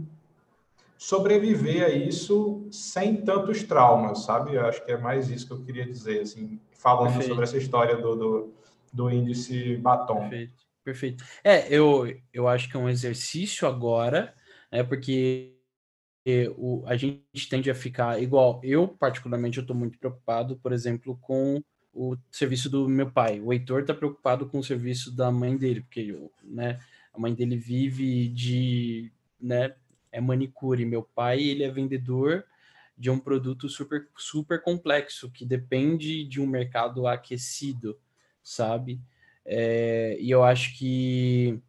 sobreviver 1.00 1.86
a 1.86 1.90
isso 1.90 2.68
sem 2.70 3.16
tantos 3.22 3.64
traumas, 3.64 4.26
sabe? 4.26 4.56
Eu 4.56 4.66
acho 4.66 4.84
que 4.86 4.92
é 4.92 4.98
mais 4.98 5.30
isso 5.30 5.48
que 5.48 5.54
eu 5.54 5.64
queria 5.64 5.86
dizer, 5.86 6.20
assim, 6.20 6.60
falando 6.72 7.14
Perfeito. 7.14 7.30
sobre 7.30 7.44
essa 7.46 7.58
história 7.58 7.96
do, 7.96 8.16
do, 8.18 8.54
do 8.92 9.10
índice 9.10 9.78
batom. 9.78 10.28
Perfeito. 10.28 10.60
Perfeito. 10.84 11.24
É, 11.42 11.74
eu, 11.74 12.14
eu 12.34 12.50
acho 12.50 12.70
que 12.70 12.76
é 12.76 12.80
um 12.80 12.90
exercício 12.90 13.66
agora, 13.66 14.36
né? 14.70 14.84
Porque 14.84 15.56
o, 16.58 16.84
a 16.86 16.98
gente 16.98 17.48
tende 17.50 17.72
a 17.72 17.76
ficar 17.76 18.22
igual. 18.22 18.60
Eu, 18.62 18.88
particularmente, 18.88 19.58
eu 19.58 19.62
estou 19.62 19.76
muito 19.76 19.98
preocupado, 19.98 20.58
por 20.58 20.74
exemplo, 20.74 21.18
com 21.22 21.64
o 21.94 22.18
serviço 22.30 22.70
do 22.70 22.90
meu 22.90 23.10
pai. 23.10 23.40
O 23.40 23.54
Heitor 23.54 23.82
está 23.82 23.94
preocupado 23.94 24.48
com 24.48 24.60
o 24.60 24.64
serviço 24.64 25.16
da 25.16 25.32
mãe 25.32 25.56
dele, 25.56 25.80
porque 25.80 26.14
né, 26.44 26.78
a 27.14 27.20
mãe 27.20 27.34
dele 27.34 27.56
vive 27.56 28.28
de. 28.28 29.14
Né, 29.40 29.74
é 30.12 30.20
manicure. 30.22 30.86
Meu 30.86 31.04
pai, 31.04 31.42
ele 31.42 31.64
é 31.64 31.72
vendedor 31.72 32.46
de 32.98 33.10
um 33.10 33.18
produto 33.18 33.70
super, 33.70 34.08
super 34.18 34.62
complexo, 34.62 35.32
que 35.32 35.46
depende 35.46 36.26
de 36.26 36.42
um 36.42 36.46
mercado 36.46 37.08
aquecido, 37.08 37.98
sabe? 38.44 39.00
É, 39.46 40.18
e 40.20 40.30
eu 40.30 40.44
acho 40.44 40.78
que 40.78 41.60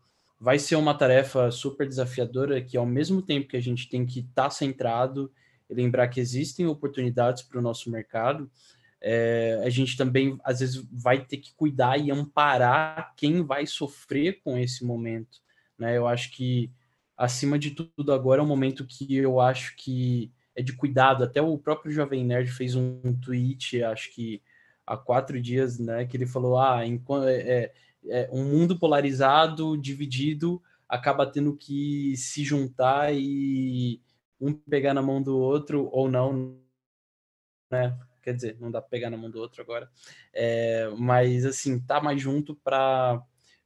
vai 0.41 0.59
ser 0.59 0.77
uma 0.77 0.95
tarefa 0.95 1.51
super 1.51 1.87
desafiadora 1.87 2.61
que, 2.61 2.77
ao 2.77 2.87
mesmo 2.87 3.23
tempo 3.23 3.49
que 3.49 3.57
a 3.57 3.63
gente 3.63 3.89
tem 3.89 4.05
que 4.05 4.21
estar 4.21 4.45
tá 4.45 4.51
centrado 4.51 5.31
e 5.69 5.75
lembrar 5.75 6.09
que 6.09 6.19
existem 6.19 6.67
oportunidades 6.67 7.43
para 7.43 7.59
o 7.59 7.63
nosso 7.63 7.91
mercado, 7.91 8.51
é, 9.01 9.63
a 9.65 9.71
gente 9.71 9.97
também, 9.97 10.39
às 10.45 10.61
vezes, 10.61 10.85
vai 10.91 11.25
ter 11.25 11.37
que 11.39 11.55
cuidar 11.55 11.99
e 11.99 12.11
amparar 12.11 13.15
quem 13.17 13.43
vai 13.43 13.67
sofrer 13.67 14.41
com 14.43 14.59
esse 14.59 14.85
momento. 14.85 15.41
Né? 15.79 15.97
Eu 15.97 16.07
acho 16.07 16.31
que, 16.33 16.71
acima 17.21 17.59
de 17.59 17.73
tudo, 17.73 18.13
agora 18.13 18.41
é 18.41 18.45
um 18.45 18.49
momento 18.49 18.87
que 18.87 19.15
eu 19.15 19.41
acho 19.41 19.77
que 19.77 20.33
é 20.55 20.63
de 20.63 20.73
cuidado. 20.73 21.23
Até 21.23 21.43
o 21.43 21.59
próprio 21.59 21.93
Jovem 21.93 22.25
Nerd 22.25 22.51
fez 22.51 22.75
um, 22.75 23.15
tweet, 23.21 23.83
acho 23.83 24.13
que 24.15 24.43
há 24.87 24.97
quatro 24.97 25.41
dias, 25.41 25.79
né, 25.79 26.05
que 26.07 26.17
ele 26.17 26.27
falou: 26.27 26.59
ah. 26.59 26.83
É, 26.85 27.65
é 27.65 27.73
é, 28.09 28.29
um 28.33 28.45
mundo 28.45 28.79
polarizado, 28.79 29.77
dividido, 29.77 30.63
acaba 30.89 31.27
tendo 31.27 31.57
que 31.57 32.17
se 32.17 32.45
juntar 32.45 33.15
e 33.15 34.01
um 34.41 34.53
pegar 34.55 34.95
na 34.95 35.03
mão 35.03 35.23
do 35.23 35.39
outro 35.39 35.89
ou 35.93 36.11
não, 36.11 36.59
né? 37.71 37.99
Quer 38.23 38.35
dizer, 38.35 38.57
não 38.61 38.71
dá 38.71 38.81
para 38.81 38.91
pegar 38.91 39.11
na 39.11 39.17
mão 39.17 39.31
do 39.31 39.39
outro 39.39 39.63
agora, 39.63 39.91
é, 40.33 40.89
mas 40.99 41.45
assim, 41.47 41.81
tá 41.81 42.01
mais 42.01 42.21
junto 42.21 42.55
para 42.57 43.23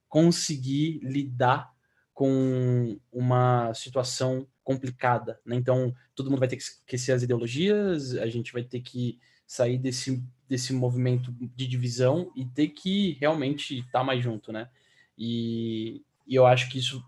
conseguir 0.09 1.01
lidar 1.03 1.74
com 2.15 2.99
uma 3.13 3.75
situação 3.75 4.47
complicada, 4.63 5.39
né? 5.45 5.57
Então, 5.57 5.95
todo 6.15 6.31
mundo 6.31 6.39
vai 6.39 6.49
ter 6.49 6.57
que 6.57 6.63
esquecer 6.63 7.13
as 7.13 7.23
ideologias, 7.23 8.15
a 8.17 8.27
gente 8.29 8.53
vai 8.53 8.63
ter 8.63 8.81
que 8.81 9.19
sair 9.47 9.77
desse 9.77 10.23
desse 10.49 10.73
movimento 10.73 11.33
de 11.33 11.67
divisão 11.67 12.31
e 12.37 12.45
ter 12.45 12.69
que 12.69 13.17
realmente 13.21 13.79
estar 13.79 14.01
tá 14.01 14.05
mais 14.05 14.23
junto, 14.23 14.53
né? 14.53 14.69
E, 15.17 16.03
e, 16.27 16.35
eu 16.35 16.47
acho 16.47 16.71
que 16.71 16.79
isso 16.79 17.05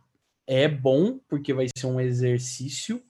é 0.47 0.67
bom, 0.67 1.19
porque 1.29 1.53
vai 1.53 1.67
ser 1.77 1.87
um 1.87 2.01
exercício 2.01 3.03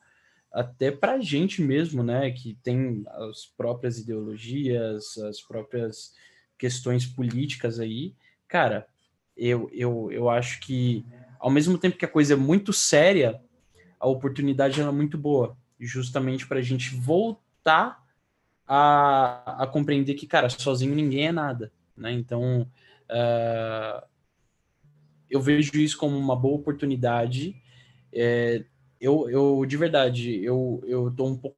até 0.52 0.90
para 0.90 1.12
a 1.12 1.20
gente 1.20 1.62
mesmo, 1.62 2.02
né? 2.02 2.30
Que 2.30 2.58
tem 2.62 3.04
as 3.06 3.46
próprias 3.46 3.98
ideologias, 3.98 5.16
as 5.18 5.40
próprias 5.40 6.14
questões 6.58 7.06
políticas 7.06 7.78
aí. 7.78 8.14
Cara, 8.48 8.86
eu, 9.36 9.68
eu, 9.72 10.10
eu 10.10 10.30
acho 10.30 10.60
que, 10.60 11.04
ao 11.38 11.50
mesmo 11.50 11.78
tempo 11.78 11.96
que 11.96 12.04
a 12.04 12.08
coisa 12.08 12.34
é 12.34 12.36
muito 12.36 12.72
séria, 12.72 13.40
a 13.98 14.06
oportunidade 14.06 14.80
é 14.80 14.90
muito 14.90 15.16
boa, 15.16 15.56
justamente 15.78 16.46
para 16.46 16.58
a 16.58 16.62
gente 16.62 16.94
voltar 16.94 18.04
a, 18.66 19.62
a 19.62 19.66
compreender 19.66 20.14
que, 20.14 20.26
cara, 20.26 20.48
sozinho 20.48 20.94
ninguém 20.94 21.28
é 21.28 21.32
nada, 21.32 21.72
né? 21.96 22.12
Então, 22.12 22.62
uh, 23.10 24.06
eu 25.30 25.40
vejo 25.40 25.76
isso 25.76 25.96
como 25.98 26.16
uma 26.16 26.36
boa 26.36 26.56
oportunidade. 26.56 27.60
É, 28.12 28.64
eu, 29.00 29.28
eu, 29.30 29.64
de 29.66 29.76
verdade, 29.76 30.42
eu, 30.42 30.82
eu 30.86 31.10
tô 31.10 31.26
um 31.26 31.36
pouco 31.36 31.56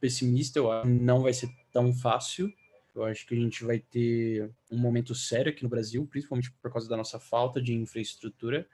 pessimista, 0.00 0.58
eu 0.58 0.70
acho 0.70 0.82
que 0.82 0.88
não 0.88 1.22
vai 1.22 1.32
ser 1.32 1.48
tão 1.72 1.92
fácil. 1.92 2.52
Eu 2.94 3.04
acho 3.04 3.26
que 3.26 3.34
a 3.34 3.38
gente 3.38 3.64
vai 3.64 3.78
ter 3.78 4.50
um 4.70 4.78
momento 4.78 5.14
sério 5.14 5.50
aqui 5.50 5.62
no 5.62 5.68
Brasil, 5.68 6.06
principalmente 6.06 6.50
por 6.50 6.70
causa 6.70 6.88
da 6.88 6.96
nossa 6.96 7.18
falta 7.18 7.60
de 7.60 7.72
infraestrutura. 7.72 8.66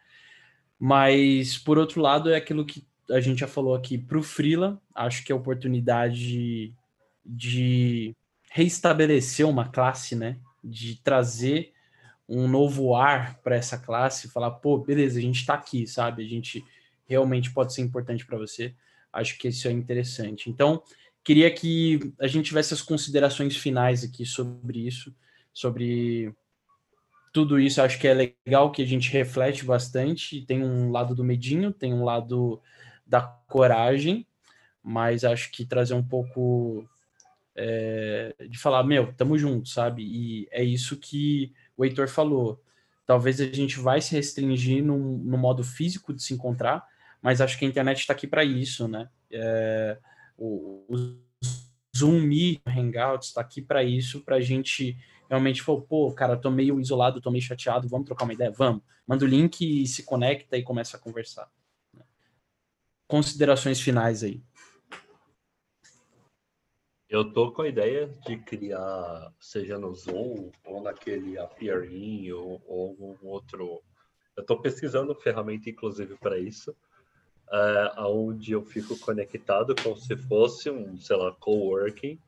Mas, 0.79 1.57
por 1.57 1.79
outro 1.79 2.01
lado, 2.01 2.31
é 2.31 2.37
aquilo 2.37 2.65
que 2.65 2.87
a 3.11 3.21
gente 3.21 3.41
já 3.41 3.49
falou 3.49 3.75
aqui 3.75 3.97
para 3.97 4.19
o 4.19 4.23
Freela. 4.23 4.81
Acho 4.95 5.25
que 5.25 5.33
a 5.33 5.37
oportunidade 5.37 6.75
de 7.25 8.15
reestabelecer 8.51 9.47
uma 9.47 9.69
classe, 9.69 10.15
né? 10.15 10.39
De 10.63 11.01
trazer 11.03 11.73
um 12.29 12.47
novo 12.47 12.95
ar 12.95 13.41
para 13.41 13.57
essa 13.57 13.79
classe, 13.79 14.29
falar, 14.29 14.51
pô, 14.51 14.79
beleza, 14.79 15.19
a 15.19 15.23
gente 15.23 15.41
está 15.41 15.55
aqui, 15.55 15.87
sabe? 15.87 16.25
A 16.25 16.29
gente 16.29 16.63
realmente 17.07 17.51
pode 17.53 17.73
ser 17.73 17.81
importante 17.81 18.27
para 18.27 18.37
você. 18.37 18.75
Acho 19.13 19.39
que 19.39 19.49
isso 19.49 19.67
é 19.67 19.73
interessante. 19.73 20.51
Então, 20.51 20.83
queria 21.29 21.51
que 21.51 22.15
a 22.19 22.27
gente 22.27 22.47
tivesse 22.47 22.73
as 22.73 22.81
considerações 22.81 23.55
finais 23.55 24.03
aqui 24.03 24.25
sobre 24.25 24.87
isso, 24.87 25.15
sobre 25.53 26.35
tudo 27.35 27.61
isso. 27.61 27.83
Acho 27.83 27.99
que 27.99 28.09
é 28.09 28.33
legal 28.47 28.73
que 28.73 28.81
a 28.81 28.87
gente 28.87 29.11
reflete 29.11 29.63
bastante. 29.63 30.41
Tem 30.47 30.65
um 30.65 30.91
lado 30.91 31.15
do 31.15 31.23
medinho, 31.23 31.71
tem 31.71 31.93
um 31.93 32.03
lado 32.03 32.63
da 33.07 33.21
coragem, 33.21 34.27
mas 34.83 35.23
acho 35.23 35.53
que 35.53 35.67
trazer 35.67 35.93
um 35.93 36.03
pouco 36.03 36.89
é, 37.55 38.35
de 38.49 38.57
falar, 38.57 38.83
meu, 38.83 39.13
tamo 39.13 39.37
junto, 39.37 39.69
sabe? 39.69 40.05
E 40.05 40.49
é 40.51 40.65
isso 40.65 40.97
que 40.97 41.53
o 41.77 41.85
Heitor 41.85 42.09
falou. 42.09 42.59
Talvez 43.05 43.39
a 43.39 43.45
gente 43.45 43.79
vai 43.79 44.01
se 44.01 44.15
restringir 44.15 44.83
no, 44.83 45.19
no 45.19 45.37
modo 45.37 45.63
físico 45.63 46.15
de 46.15 46.23
se 46.23 46.33
encontrar, 46.33 46.87
mas 47.21 47.43
acho 47.43 47.59
que 47.59 47.67
a 47.67 47.69
internet 47.69 47.99
está 47.99 48.15
aqui 48.15 48.27
para 48.27 48.43
isso, 48.45 48.89
né? 48.89 49.11
É, 49.31 49.99
o, 50.39 50.85
o 50.89 51.19
Zoom, 51.97 52.21
Meet, 52.21 52.63
Hangouts 52.67 53.29
está 53.29 53.41
aqui 53.41 53.61
para 53.61 53.83
isso, 53.83 54.23
para 54.25 54.37
a 54.37 54.41
gente 54.41 54.97
realmente 55.29 55.63
falar, 55.63 55.83
pô, 55.83 56.13
cara, 56.15 56.37
tô 56.37 56.51
meio 56.51 56.81
isolado, 56.81 57.21
tô 57.21 57.31
meio 57.31 57.43
chateado, 57.43 57.89
vamos 57.89 58.07
trocar 58.07 58.25
uma 58.25 58.33
ideia? 58.33 58.51
Vamos. 58.51 58.83
Manda 59.07 59.25
o 59.25 59.29
link 59.29 59.61
e 59.61 59.87
se 59.87 60.05
conecta 60.05 60.57
e 60.57 60.63
começa 60.63 60.97
a 60.97 61.01
conversar. 61.01 61.51
Considerações 63.07 63.81
finais 63.81 64.23
aí. 64.23 64.43
Eu 67.09 67.33
tô 67.33 67.51
com 67.53 67.63
a 67.63 67.69
ideia 67.69 68.07
de 68.27 68.37
criar, 68.37 69.33
seja 69.41 69.79
no 69.79 69.95
Zoom 69.95 70.51
ou 70.67 70.83
naquele 70.83 71.39
Appearin 71.39 72.31
ou, 72.33 72.63
ou 72.67 73.19
outro. 73.23 73.83
Eu 74.37 74.43
estou 74.43 74.61
pesquisando 74.61 75.15
ferramenta, 75.15 75.71
inclusive, 75.71 76.19
para 76.19 76.39
isso, 76.39 76.77
é, 77.51 78.01
onde 78.01 78.53
eu 78.53 78.63
fico 78.63 78.99
conectado 78.99 79.75
como 79.83 79.97
se 79.97 80.17
fosse 80.17 80.71
um, 80.71 80.99
sei 81.01 81.17
lá, 81.17 81.33
coworking, 81.33 82.19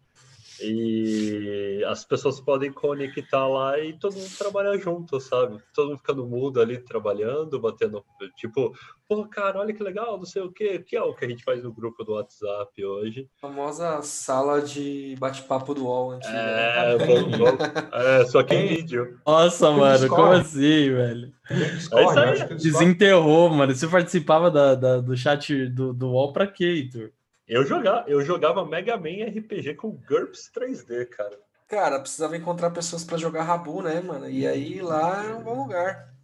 e 0.62 1.84
as 1.86 2.04
pessoas 2.04 2.40
podem 2.40 2.72
conectar 2.72 3.46
lá 3.46 3.78
e 3.78 3.92
todo 3.98 4.14
mundo 4.14 4.38
trabalhar 4.38 4.76
junto, 4.76 5.20
sabe? 5.20 5.58
Todo 5.74 5.88
mundo 5.88 5.98
ficando 5.98 6.26
mudo 6.26 6.60
ali, 6.60 6.78
trabalhando, 6.78 7.60
batendo, 7.60 8.04
tipo, 8.36 8.74
pô, 9.08 9.26
cara, 9.26 9.58
olha 9.58 9.72
que 9.74 9.82
legal, 9.82 10.18
não 10.18 10.24
sei 10.24 10.42
o 10.42 10.52
quê, 10.52 10.78
que 10.78 10.96
é 10.96 11.02
o 11.02 11.14
que 11.14 11.24
a 11.24 11.28
gente 11.28 11.42
faz 11.42 11.62
no 11.62 11.72
grupo 11.72 12.04
do 12.04 12.12
WhatsApp 12.12 12.84
hoje. 12.84 13.28
A 13.38 13.48
famosa 13.48 14.02
sala 14.02 14.60
de 14.60 15.14
bate-papo 15.18 15.74
do 15.74 15.84
UOL 15.84 16.12
antiga. 16.12 16.32
É, 16.32 16.96
né? 16.98 18.20
é, 18.20 18.24
só 18.26 18.42
que 18.42 18.54
em 18.54 18.68
vídeo. 18.68 19.18
Nossa, 19.26 19.70
mano, 19.70 20.08
como 20.08 20.32
assim, 20.32 20.90
velho? 20.90 21.32
É 21.50 22.54
Desenterrou, 22.54 23.50
mano. 23.50 23.74
Você 23.74 23.88
participava 23.88 24.50
da, 24.50 24.74
da, 24.74 25.00
do 25.00 25.16
chat 25.16 25.66
do, 25.66 25.92
do 25.92 26.10
UOL 26.10 26.32
pra 26.32 26.46
quê, 26.46 26.64
Heitor? 26.64 27.10
Eu 27.50 27.64
jogava, 27.64 28.08
eu 28.08 28.22
jogava 28.22 28.64
Mega 28.64 28.96
Man 28.96 29.26
RPG 29.26 29.74
com 29.74 29.90
GURPS 29.90 30.52
3D, 30.54 31.06
cara. 31.06 31.36
Cara, 31.66 31.98
precisava 31.98 32.36
encontrar 32.36 32.70
pessoas 32.70 33.02
para 33.02 33.18
jogar 33.18 33.42
Rabu, 33.42 33.82
né, 33.82 34.00
mano? 34.00 34.30
E 34.30 34.46
aí 34.46 34.80
lá 34.80 35.24
é 35.24 35.34
um 35.34 35.42
bom 35.42 35.62
lugar. 35.62 36.14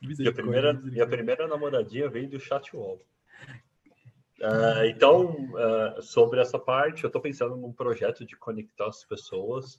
Minha 0.00 0.32
primeira, 0.32 0.72
minha 0.72 1.06
primeira 1.06 1.46
namoradinha 1.46 2.08
veio 2.08 2.30
do 2.30 2.40
Chatwall. 2.40 2.98
Uh, 4.40 4.84
então, 4.86 5.50
uh, 5.52 6.00
sobre 6.00 6.40
essa 6.40 6.58
parte, 6.58 7.04
eu 7.04 7.08
estou 7.08 7.20
pensando 7.20 7.54
num 7.54 7.70
projeto 7.72 8.24
de 8.24 8.34
conectar 8.36 8.88
as 8.88 9.04
pessoas. 9.04 9.74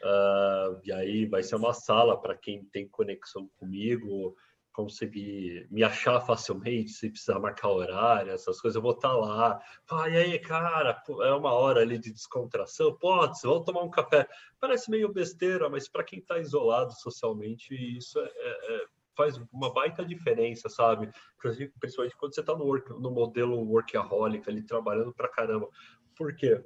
Uh, 0.00 0.78
e 0.84 0.92
aí 0.92 1.26
vai 1.26 1.42
ser 1.42 1.56
uma 1.56 1.74
sala 1.74 2.16
para 2.16 2.36
quem 2.36 2.64
tem 2.66 2.86
conexão 2.86 3.50
comigo, 3.58 4.36
conseguir 4.78 5.66
me 5.72 5.82
achar 5.82 6.20
facilmente, 6.20 6.92
se 6.92 7.10
precisar 7.10 7.40
marcar 7.40 7.68
horário, 7.68 8.30
essas 8.30 8.60
coisas, 8.60 8.76
eu 8.76 8.82
vou 8.82 8.92
estar 8.92 9.08
tá 9.08 9.16
lá. 9.16 9.60
E 10.08 10.16
aí, 10.16 10.38
cara, 10.38 11.02
é 11.22 11.32
uma 11.32 11.52
hora 11.52 11.80
ali 11.80 11.98
de 11.98 12.12
descontração, 12.12 12.96
pode, 12.96 13.40
vamos 13.42 13.64
tomar 13.64 13.82
um 13.82 13.90
café. 13.90 14.28
Parece 14.60 14.88
meio 14.88 15.12
besteira, 15.12 15.68
mas 15.68 15.88
para 15.88 16.04
quem 16.04 16.20
está 16.20 16.38
isolado 16.38 16.92
socialmente, 16.92 17.74
isso 17.74 18.20
é, 18.20 18.22
é, 18.24 18.76
é, 18.76 18.86
faz 19.16 19.36
uma 19.52 19.72
baita 19.72 20.04
diferença, 20.04 20.68
sabe? 20.68 21.10
Principalmente 21.40 22.16
quando 22.16 22.36
você 22.36 22.40
está 22.40 22.54
no, 22.54 22.72
no 23.00 23.10
modelo 23.10 23.60
workaholic, 23.68 24.48
ali 24.48 24.62
trabalhando 24.62 25.12
pra 25.12 25.26
caramba. 25.26 25.68
Por 26.16 26.36
quê? 26.36 26.64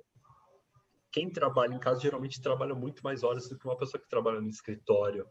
Quem 1.11 1.31
trabalha 1.31 1.75
em 1.75 1.81
casa 1.81 2.01
geralmente 2.01 2.43
trabalha 2.43 2.75
muito 2.75 3.03
mais 3.03 3.23
horas 3.23 3.49
do 3.49 3.59
que 3.59 3.65
uma 3.65 3.77
pessoa 3.77 4.03
que 4.03 4.09
trabalha 4.11 4.39
no 4.39 4.51
escritório. 4.51 5.27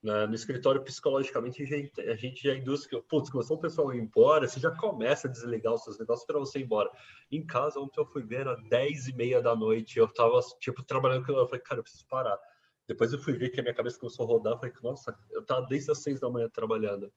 No 0.00 0.34
escritório, 0.34 0.80
psicologicamente, 0.82 1.60
a 1.62 2.14
gente, 2.14 2.42
já 2.42 2.54
induz 2.54 2.86
que, 2.86 2.96
putz, 3.02 3.30
começou 3.30 3.56
o 3.56 3.60
pessoal 3.60 3.92
ir 3.92 3.98
embora, 4.00 4.46
você 4.46 4.60
já 4.60 4.70
começa 4.70 5.26
a 5.26 5.30
desligar 5.30 5.74
os 5.74 5.82
seus 5.82 5.98
negócios 5.98 6.24
para 6.24 6.38
você 6.38 6.60
ir 6.60 6.62
embora. 6.62 6.88
Em 7.32 7.44
casa, 7.44 7.80
ontem 7.80 8.00
eu 8.00 8.06
fui 8.06 8.22
ver, 8.22 8.42
era 8.42 8.54
10 8.54 9.08
e 9.08 9.12
meia 9.14 9.42
da 9.42 9.56
noite, 9.56 9.98
eu 9.98 10.06
tava, 10.06 10.38
tipo, 10.60 10.84
trabalhando 10.84 11.26
com 11.26 11.32
eu 11.32 11.46
falei, 11.46 11.60
cara, 11.60 11.80
eu 11.80 11.82
preciso 11.82 12.06
parar. 12.06 12.38
Depois 12.86 13.12
eu 13.12 13.18
fui 13.18 13.32
ver 13.32 13.48
que 13.50 13.58
a 13.58 13.62
minha 13.62 13.74
cabeça 13.74 13.98
começou 13.98 14.24
a 14.24 14.28
rodar, 14.28 14.52
eu 14.52 14.58
falei, 14.58 14.72
nossa, 14.84 15.18
eu 15.32 15.44
tava 15.44 15.66
desde 15.66 15.90
as 15.90 15.98
6 15.98 16.20
da 16.20 16.30
manhã 16.30 16.48
trabalhando. 16.48 17.12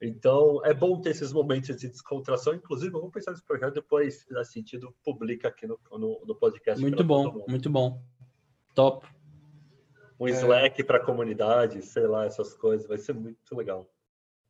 Então, 0.00 0.64
é 0.64 0.72
bom 0.72 1.00
ter 1.00 1.10
esses 1.10 1.32
momentos 1.32 1.76
de 1.76 1.88
descontração. 1.88 2.54
Inclusive, 2.54 2.90
vou 2.92 3.10
pensar 3.10 3.32
nesse 3.32 3.44
projeto 3.44 3.74
depois, 3.74 4.14
se 4.14 4.26
fizer 4.26 4.44
sentido, 4.44 4.94
publica 5.04 5.48
aqui 5.48 5.66
no, 5.66 5.78
no, 5.92 6.24
no 6.26 6.34
podcast. 6.34 6.80
Muito 6.80 7.04
bom, 7.04 7.44
muito 7.46 7.68
bom. 7.70 8.02
Top 8.74 9.06
um 10.18 10.28
é. 10.28 10.30
Slack 10.30 10.82
para 10.84 10.98
a 10.98 11.04
comunidade, 11.04 11.82
sei 11.82 12.06
lá, 12.06 12.24
essas 12.24 12.54
coisas, 12.54 12.86
vai 12.86 12.98
ser 12.98 13.12
muito 13.12 13.54
legal. 13.54 13.88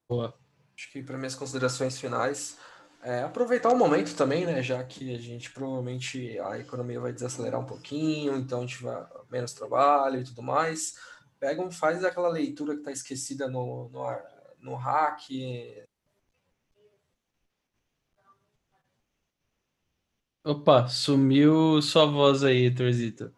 Boa. 0.09 0.35
Acho 0.77 0.93
que 0.93 1.03
para 1.03 1.17
minhas 1.17 1.35
considerações 1.35 1.99
finais, 1.99 2.59
é 3.03 3.23
aproveitar 3.23 3.73
o 3.73 3.77
momento 3.77 4.15
também, 4.17 4.45
né? 4.45 4.63
Já 4.63 4.83
que 4.83 5.15
a 5.15 5.19
gente 5.19 5.51
provavelmente 5.51 6.39
a 6.41 6.59
economia 6.59 7.01
vai 7.01 7.13
desacelerar 7.13 7.61
um 7.61 7.65
pouquinho, 7.65 8.37
então 8.37 8.59
a 8.59 8.63
gente 8.63 8.83
vai 8.83 9.07
menos 9.31 9.53
trabalho 9.53 10.21
e 10.21 10.25
tudo 10.25 10.43
mais. 10.43 10.99
Pega 11.39 11.63
um, 11.63 11.71
faz 11.71 12.05
aquela 12.05 12.29
leitura 12.29 12.75
que 12.75 12.81
está 12.81 12.91
esquecida 12.91 13.49
no, 13.49 13.89
no, 13.91 14.07
no 14.61 14.75
hack. 14.75 15.29
Opa, 20.45 20.87
sumiu 20.89 21.83
sua 21.83 22.07
voz 22.07 22.45
aí, 22.45 22.73
Torzito. 22.75 23.35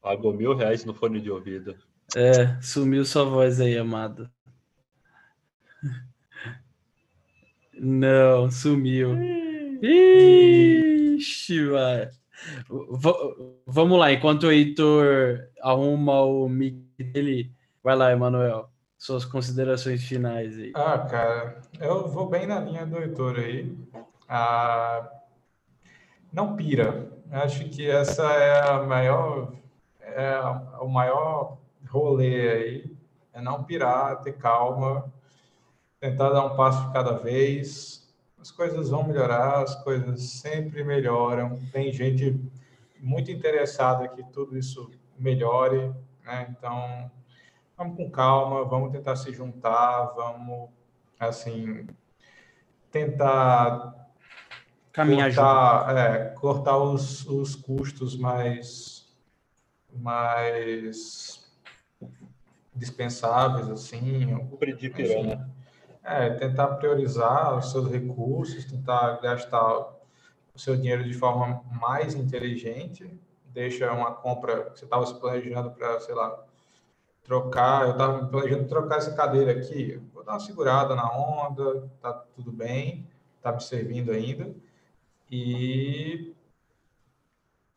Pagou 0.00 0.32
mil 0.32 0.54
reais 0.54 0.84
no 0.84 0.94
fone 0.94 1.20
de 1.20 1.30
ouvido. 1.30 1.76
É, 2.16 2.60
sumiu 2.62 3.04
sua 3.04 3.24
voz 3.24 3.60
aí, 3.60 3.76
amado. 3.76 4.30
Não, 7.74 8.50
sumiu. 8.50 9.16
Ixi, 9.82 11.66
vai. 11.66 12.10
V 12.68 13.12
vamos 13.66 13.98
lá, 13.98 14.12
enquanto 14.12 14.44
o 14.44 14.52
Heitor 14.52 15.48
arruma 15.60 16.22
o 16.22 16.48
mic 16.48 16.78
dele, 16.98 17.52
vai 17.82 17.96
lá, 17.96 18.12
Emanuel. 18.12 18.70
Suas 18.96 19.24
considerações 19.24 20.02
finais 20.04 20.58
aí. 20.58 20.72
Ah, 20.74 20.98
cara, 20.98 21.60
eu 21.80 22.08
vou 22.08 22.28
bem 22.28 22.46
na 22.46 22.58
linha 22.60 22.84
do 22.84 22.98
Heitor 22.98 23.38
aí. 23.38 23.76
Ah, 24.28 25.08
não 26.32 26.56
pira. 26.56 27.12
Acho 27.30 27.68
que 27.68 27.88
essa 27.88 28.24
é 28.24 28.68
a 28.68 28.82
maior 28.82 29.52
é 30.14 30.40
o 30.80 30.88
maior 30.88 31.58
rolê 31.88 32.50
aí 32.50 32.98
é 33.32 33.40
não 33.40 33.62
pirar, 33.62 34.20
ter 34.22 34.36
calma, 34.36 35.12
tentar 36.00 36.30
dar 36.30 36.44
um 36.44 36.56
passo 36.56 36.86
de 36.86 36.92
cada 36.92 37.12
vez. 37.18 38.12
As 38.40 38.50
coisas 38.50 38.90
vão 38.90 39.04
melhorar, 39.04 39.62
as 39.62 39.74
coisas 39.82 40.20
sempre 40.22 40.82
melhoram. 40.82 41.58
Tem 41.72 41.92
gente 41.92 42.40
muito 43.00 43.30
interessada 43.30 44.08
que 44.08 44.22
tudo 44.24 44.58
isso 44.58 44.90
melhore, 45.16 45.94
né? 46.24 46.48
Então, 46.50 47.10
vamos 47.76 47.96
com 47.96 48.10
calma, 48.10 48.64
vamos 48.64 48.90
tentar 48.90 49.16
se 49.16 49.32
juntar, 49.32 50.06
vamos 50.16 50.70
assim 51.18 51.86
tentar 52.90 53.94
caminhar 54.92 55.32
cortar, 55.34 55.96
é, 55.96 56.24
cortar 56.30 56.78
os, 56.78 57.26
os 57.26 57.54
custos 57.54 58.16
mais 58.16 58.97
mais 59.92 61.46
dispensáveis, 62.74 63.68
assim. 63.68 64.34
Enfim, 65.32 65.44
é, 66.02 66.30
tentar 66.30 66.68
priorizar 66.76 67.58
os 67.58 67.70
seus 67.70 67.90
recursos, 67.90 68.64
tentar 68.64 69.20
gastar 69.20 69.98
o 70.54 70.58
seu 70.58 70.76
dinheiro 70.76 71.04
de 71.04 71.12
forma 71.12 71.62
mais 71.70 72.14
inteligente, 72.14 73.20
deixa 73.46 73.92
uma 73.92 74.12
compra 74.12 74.70
que 74.70 74.78
você 74.78 74.84
estava 74.84 75.04
se 75.06 75.14
planejando 75.18 75.70
para, 75.70 76.00
sei 76.00 76.14
lá, 76.14 76.44
trocar, 77.22 77.84
eu 77.84 77.92
estava 77.92 78.26
planejando 78.26 78.66
trocar 78.66 78.98
essa 78.98 79.14
cadeira 79.14 79.52
aqui, 79.52 80.00
vou 80.14 80.24
dar 80.24 80.32
uma 80.32 80.40
segurada 80.40 80.94
na 80.94 81.12
onda, 81.12 81.88
tá 82.00 82.12
tudo 82.34 82.50
bem, 82.50 83.06
tá 83.42 83.52
me 83.52 83.60
servindo 83.60 84.10
ainda, 84.10 84.54
e 85.30 86.34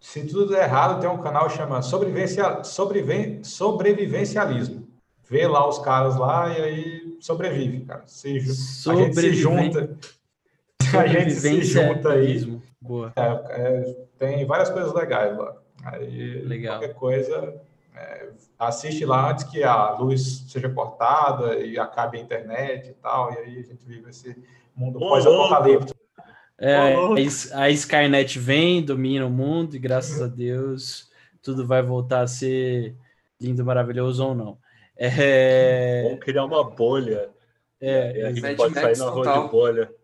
se 0.02 0.26
tudo 0.26 0.48
der 0.48 0.64
errado, 0.64 1.00
tem 1.00 1.08
um 1.08 1.22
canal 1.22 1.48
que 1.48 1.56
chama 1.56 1.82
Sobrevivencia, 1.84 2.64
Sobreviven, 2.64 3.44
Sobrevivencialismo. 3.44 4.88
Vê 5.30 5.48
lá 5.48 5.66
os 5.70 5.78
caras 5.78 6.18
lá 6.18 6.50
e 6.50 6.62
aí 6.62 7.18
sobrevive, 7.22 7.86
cara. 7.86 8.02
Se, 8.08 8.36
a 8.36 8.96
gente 8.96 9.16
se 9.16 9.34
junta. 9.34 9.96
A 10.98 11.08
gente 11.08 11.32
se 11.32 11.62
junta 11.64 12.14
aí. 12.14 12.60
Boa. 12.82 13.14
É, 13.16 13.22
é, 13.22 13.96
tem 14.18 14.46
várias 14.46 14.70
coisas 14.70 14.92
legais 14.94 15.38
lá. 15.38 15.56
Aí, 15.86 16.42
Legal. 16.42 16.80
qualquer 16.80 16.96
coisa, 16.96 17.62
é, 17.96 18.30
assiste 18.60 19.06
lá 19.06 19.32
antes 19.32 19.46
que 19.46 19.64
a 19.64 19.92
luz 19.92 20.44
seja 20.50 20.68
cortada 20.68 21.56
e 21.60 21.80
acabe 21.80 22.18
a 22.18 22.22
internet 22.22 22.90
e 22.90 22.94
tal. 22.94 23.32
E 23.32 23.38
aí 23.38 23.60
a 23.60 23.64
gente 23.64 23.86
vive 23.86 24.10
esse 24.10 24.36
mundo 24.76 25.00
pós-apocalíptico. 25.00 26.01
É, 26.64 26.96
a 27.54 27.70
Skynet 27.72 28.38
vem, 28.38 28.84
domina 28.84 29.26
o 29.26 29.30
mundo 29.30 29.76
e 29.76 29.80
graças 29.80 30.22
a 30.22 30.28
Deus 30.28 31.12
tudo 31.42 31.66
vai 31.66 31.82
voltar 31.82 32.22
a 32.22 32.28
ser 32.28 32.96
lindo, 33.40 33.66
maravilhoso 33.66 34.26
ou 34.26 34.36
não. 34.36 34.60
É... 34.96 36.04
Vamos 36.04 36.20
criar 36.20 36.46
uma 36.46 36.64
bolha. 36.64 37.30
É, 37.80 38.20
e 38.20 38.22
a 38.22 38.32
gente 38.32 38.56
pode 38.56 38.76
sair 38.76 38.98
na 38.98 39.10
rua 39.10 39.24
total. 39.24 39.44
de 39.44 39.52
bolha. 39.52 39.96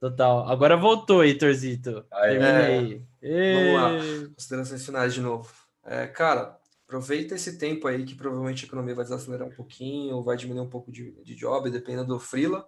Total. 0.00 0.48
Agora 0.48 0.76
voltou, 0.76 1.22
Heitorzito. 1.22 2.04
Terminei. 2.10 3.06
É... 3.22 3.54
Vamos 3.54 3.74
lá. 3.74 4.28
Considerações 4.34 4.84
finais 4.84 5.14
de 5.14 5.20
novo. 5.20 5.52
É, 5.84 6.06
cara, 6.08 6.58
aproveita 6.84 7.36
esse 7.36 7.56
tempo 7.56 7.86
aí 7.86 8.04
que 8.04 8.16
provavelmente 8.16 8.64
a 8.64 8.66
economia 8.66 8.94
vai 8.94 9.04
desacelerar 9.04 9.46
um 9.46 9.52
pouquinho, 9.52 10.22
vai 10.22 10.36
diminuir 10.36 10.64
um 10.64 10.70
pouco 10.70 10.90
de, 10.90 11.12
de 11.22 11.36
job, 11.36 11.70
dependendo 11.70 12.08
do 12.08 12.18
freela. 12.18 12.66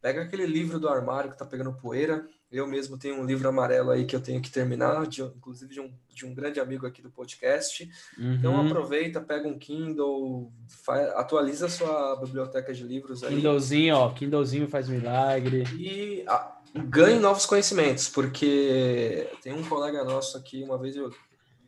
Pega 0.00 0.22
aquele 0.22 0.46
livro 0.46 0.80
do 0.80 0.88
armário 0.88 1.30
que 1.30 1.36
tá 1.36 1.44
pegando 1.44 1.76
poeira. 1.76 2.26
Eu 2.50 2.66
mesmo 2.66 2.98
tenho 2.98 3.14
um 3.14 3.24
livro 3.24 3.48
amarelo 3.48 3.90
aí 3.90 4.04
que 4.04 4.16
eu 4.16 4.20
tenho 4.20 4.42
que 4.42 4.50
terminar, 4.50 5.06
de, 5.06 5.22
inclusive 5.22 5.72
de 5.72 5.80
um, 5.80 5.92
de 6.08 6.26
um 6.26 6.34
grande 6.34 6.58
amigo 6.58 6.84
aqui 6.84 7.00
do 7.00 7.10
podcast. 7.10 7.88
Uhum. 8.18 8.34
Então 8.34 8.60
aproveita, 8.60 9.20
pega 9.20 9.46
um 9.46 9.56
Kindle, 9.56 10.52
faz, 10.84 11.08
atualiza 11.10 11.66
a 11.66 11.70
sua 11.70 12.16
biblioteca 12.16 12.74
de 12.74 12.82
livros 12.82 13.22
aí. 13.22 13.36
Kindlezinho, 13.36 13.94
ó, 13.94 14.10
Kindlezinho 14.12 14.68
faz 14.68 14.88
milagre. 14.88 15.62
E 15.78 16.24
ah, 16.26 16.60
ganhe 16.74 17.20
novos 17.20 17.46
conhecimentos, 17.46 18.08
porque 18.08 19.28
tem 19.42 19.52
um 19.52 19.62
colega 19.62 20.02
nosso 20.02 20.36
aqui, 20.36 20.62
uma 20.64 20.76
vez 20.76 20.96
eu 20.96 21.10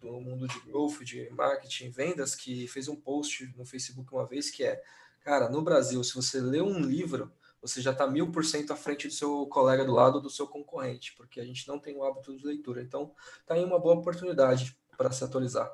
do 0.02 0.20
mundo 0.20 0.48
de 0.48 0.58
growth, 0.60 1.04
de 1.04 1.30
marketing, 1.30 1.90
vendas, 1.90 2.34
que 2.34 2.66
fez 2.66 2.88
um 2.88 2.96
post 2.96 3.48
no 3.56 3.64
Facebook 3.64 4.12
uma 4.12 4.26
vez 4.26 4.50
que 4.50 4.64
é, 4.64 4.82
cara, 5.20 5.48
no 5.48 5.62
Brasil, 5.62 6.02
se 6.02 6.14
você 6.14 6.40
lê 6.40 6.60
um 6.60 6.80
livro 6.80 7.30
você 7.62 7.80
já 7.80 7.92
está 7.92 8.06
mil 8.06 8.32
por 8.32 8.44
cento 8.44 8.72
à 8.72 8.76
frente 8.76 9.06
do 9.06 9.14
seu 9.14 9.46
colega 9.46 9.84
do 9.84 9.92
lado 9.92 10.20
do 10.20 10.28
seu 10.28 10.48
concorrente, 10.48 11.14
porque 11.16 11.40
a 11.40 11.44
gente 11.44 11.66
não 11.68 11.78
tem 11.78 11.96
o 11.96 12.04
hábito 12.04 12.36
de 12.36 12.44
leitura. 12.44 12.82
Então, 12.82 13.12
está 13.40 13.54
aí 13.54 13.64
uma 13.64 13.78
boa 13.78 13.94
oportunidade 13.94 14.76
para 14.98 15.12
se 15.12 15.22
atualizar. 15.22 15.70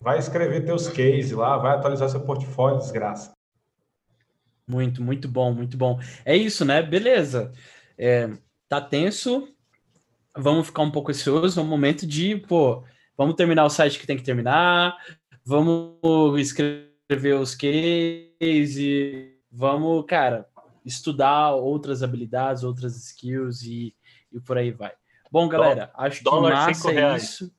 Vai 0.00 0.18
escrever 0.18 0.64
teus 0.64 0.88
cases 0.88 1.30
lá, 1.30 1.56
vai 1.56 1.76
atualizar 1.76 2.08
seu 2.08 2.20
portfólio, 2.20 2.78
desgraça. 2.78 3.32
Muito, 4.66 5.02
muito 5.02 5.28
bom, 5.28 5.54
muito 5.54 5.76
bom. 5.76 5.98
É 6.24 6.36
isso, 6.36 6.64
né? 6.64 6.82
Beleza. 6.82 7.52
É, 7.96 8.30
tá 8.68 8.80
tenso, 8.80 9.48
vamos 10.36 10.66
ficar 10.66 10.82
um 10.82 10.90
pouco 10.90 11.10
ansioso, 11.10 11.58
é 11.58 11.62
um 11.62 11.66
momento 11.66 12.06
de, 12.06 12.36
pô, 12.36 12.84
vamos 13.16 13.34
terminar 13.34 13.64
o 13.64 13.70
site 13.70 13.98
que 13.98 14.06
tem 14.06 14.16
que 14.16 14.22
terminar, 14.22 14.96
vamos 15.44 16.38
escrever 16.38 17.34
os 17.34 17.54
cases, 17.54 19.32
vamos, 19.50 20.04
cara, 20.06 20.47
estudar 20.88 21.52
outras 21.52 22.02
habilidades, 22.02 22.64
outras 22.64 22.96
skills 22.96 23.62
e, 23.62 23.94
e 24.32 24.40
por 24.40 24.56
aí 24.56 24.70
vai. 24.70 24.92
Bom, 25.30 25.46
galera, 25.46 25.90
acho 25.94 26.24
que 26.24 26.30
massa 26.30 26.90
é 26.90 27.16
isso. 27.16 27.52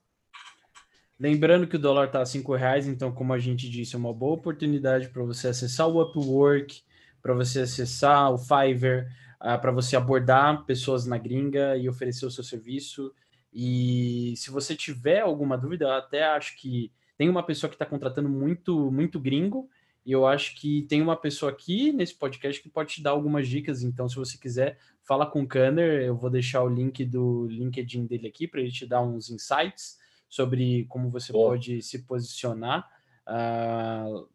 Lembrando 1.20 1.68
que 1.68 1.76
o 1.76 1.80
dólar 1.80 2.06
está 2.06 2.22
a 2.22 2.26
cinco 2.26 2.56
reais, 2.56 2.88
então, 2.88 3.12
como 3.12 3.34
a 3.34 3.40
gente 3.40 3.70
disse, 3.70 3.96
é 3.96 4.00
uma 4.00 4.14
boa 4.14 4.34
oportunidade 4.34 5.10
para 5.10 5.22
você 5.24 5.50
acessar 5.50 5.88
o 5.88 6.02
Upwork, 6.02 6.82
para 7.22 7.34
você 7.34 7.60
acessar 7.60 8.32
o 8.32 8.38
Fiverr, 8.38 9.08
uh, 9.42 9.60
para 9.60 9.72
você 9.72 9.96
abordar 9.96 10.66
pessoas 10.66 11.06
na 11.06 11.18
gringa 11.18 11.78
e 11.78 11.90
oferecer 11.90 12.26
o 12.26 12.32
seu 12.32 12.44
serviço. 12.44 13.14
E 13.54 14.34
se 14.38 14.50
você 14.50 14.76
tiver 14.76 15.20
alguma 15.20 15.58
dúvida, 15.58 15.86
eu 15.86 15.92
até 15.92 16.24
acho 16.24 16.58
que 16.58 16.92
tem 17.18 17.28
uma 17.30 17.44
pessoa 17.44 17.70
que 17.70 17.76
está 17.76 17.86
contratando 17.86 18.30
muito, 18.30 18.90
muito 18.90 19.20
gringo 19.20 19.70
E 20.10 20.12
eu 20.12 20.26
acho 20.26 20.56
que 20.56 20.82
tem 20.90 21.04
uma 21.04 21.16
pessoa 21.16 21.52
aqui 21.52 21.92
nesse 21.92 22.16
podcast 22.16 22.60
que 22.64 22.68
pode 22.68 22.96
te 22.96 23.04
dar 23.04 23.12
algumas 23.12 23.48
dicas. 23.48 23.84
Então, 23.84 24.10
se 24.10 24.16
você 24.16 24.40
quiser, 24.40 24.80
fala 25.04 25.24
com 25.24 25.44
o 25.44 25.48
Kanner. 25.48 26.02
Eu 26.02 26.18
vou 26.18 26.32
deixar 26.32 26.64
o 26.64 26.68
link 26.68 27.06
do 27.06 27.46
LinkedIn 27.46 28.08
dele 28.08 28.28
aqui 28.28 28.48
para 28.48 28.60
ele 28.60 28.72
te 28.72 28.88
dar 28.88 29.04
uns 29.04 29.30
insights 29.30 30.00
sobre 30.28 30.86
como 30.86 31.12
você 31.12 31.32
pode 31.32 31.84
se 31.84 32.08
posicionar 32.08 32.90
uh, 33.28 33.28
ah, 33.28 34.26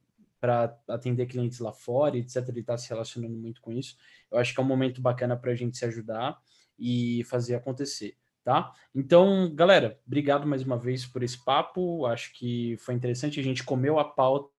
para 0.40 0.78
atender 0.86 1.26
clientes 1.26 1.58
lá 1.58 1.72
fora, 1.72 2.16
etc. 2.16 2.48
Ele 2.50 2.60
está 2.60 2.78
se 2.78 2.88
relacionando 2.88 3.36
muito 3.36 3.60
com 3.60 3.72
isso. 3.72 3.96
Eu 4.30 4.38
acho 4.38 4.54
que 4.54 4.60
é 4.60 4.62
um 4.62 4.66
momento 4.68 5.00
bacana 5.00 5.36
para 5.36 5.50
a 5.50 5.56
gente 5.56 5.76
se 5.76 5.84
ajudar 5.84 6.40
e 6.78 7.24
fazer 7.24 7.56
acontecer 7.56 8.16
tá? 8.44 8.74
Então, 8.94 9.50
galera, 9.54 9.98
obrigado 10.06 10.46
mais 10.46 10.62
uma 10.62 10.78
vez 10.78 11.06
por 11.06 11.22
esse 11.22 11.42
papo. 11.42 12.04
Acho 12.04 12.30
que 12.34 12.76
foi 12.76 12.94
interessante. 12.94 13.40
A 13.40 13.42
gente 13.42 13.64
comeu 13.64 13.98
a 13.98 14.04
pauta 14.04 14.53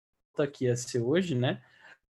que 0.48 0.66
ia 0.66 0.76
ser 0.76 1.02
hoje, 1.02 1.36
né? 1.36 1.62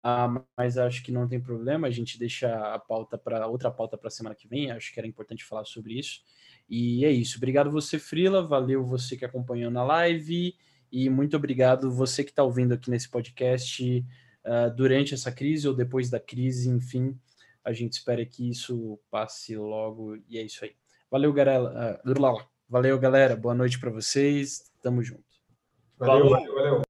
Ah, 0.02 0.42
mas 0.56 0.78
acho 0.78 1.02
que 1.02 1.12
não 1.12 1.28
tem 1.28 1.40
problema. 1.40 1.86
A 1.86 1.90
gente 1.90 2.18
deixa 2.18 2.74
a 2.74 2.78
pauta 2.78 3.18
para 3.18 3.46
outra 3.46 3.70
pauta 3.70 3.98
para 3.98 4.08
a 4.08 4.10
semana 4.10 4.34
que 4.34 4.48
vem. 4.48 4.70
Acho 4.70 4.92
que 4.92 4.98
era 4.98 5.06
importante 5.06 5.44
falar 5.44 5.64
sobre 5.64 5.98
isso. 5.98 6.22
E 6.68 7.04
é 7.04 7.10
isso. 7.10 7.36
Obrigado 7.36 7.70
você, 7.70 7.98
Frila. 7.98 8.46
Valeu 8.46 8.84
você 8.84 9.16
que 9.16 9.24
acompanhou 9.24 9.70
na 9.70 9.84
live. 9.84 10.54
E 10.90 11.10
muito 11.10 11.36
obrigado 11.36 11.90
você 11.90 12.24
que 12.24 12.30
está 12.30 12.42
ouvindo 12.42 12.72
aqui 12.72 12.90
nesse 12.90 13.08
podcast 13.08 14.04
uh, 14.44 14.74
durante 14.74 15.14
essa 15.14 15.30
crise 15.30 15.68
ou 15.68 15.74
depois 15.74 16.08
da 16.08 16.18
crise, 16.18 16.68
enfim. 16.68 17.18
A 17.62 17.72
gente 17.72 17.92
espera 17.92 18.24
que 18.24 18.48
isso 18.48 18.98
passe 19.10 19.54
logo. 19.54 20.16
E 20.28 20.38
é 20.38 20.42
isso 20.42 20.64
aí. 20.64 20.72
Valeu, 21.10 21.32
galera. 21.32 22.00
Uh, 22.04 22.46
valeu, 22.68 22.98
galera. 22.98 23.36
Boa 23.36 23.54
noite 23.54 23.78
para 23.78 23.90
vocês. 23.90 24.72
Tamo 24.82 25.02
junto. 25.02 25.24
Valeu, 25.98 26.30
valeu. 26.30 26.54
valeu. 26.54 26.89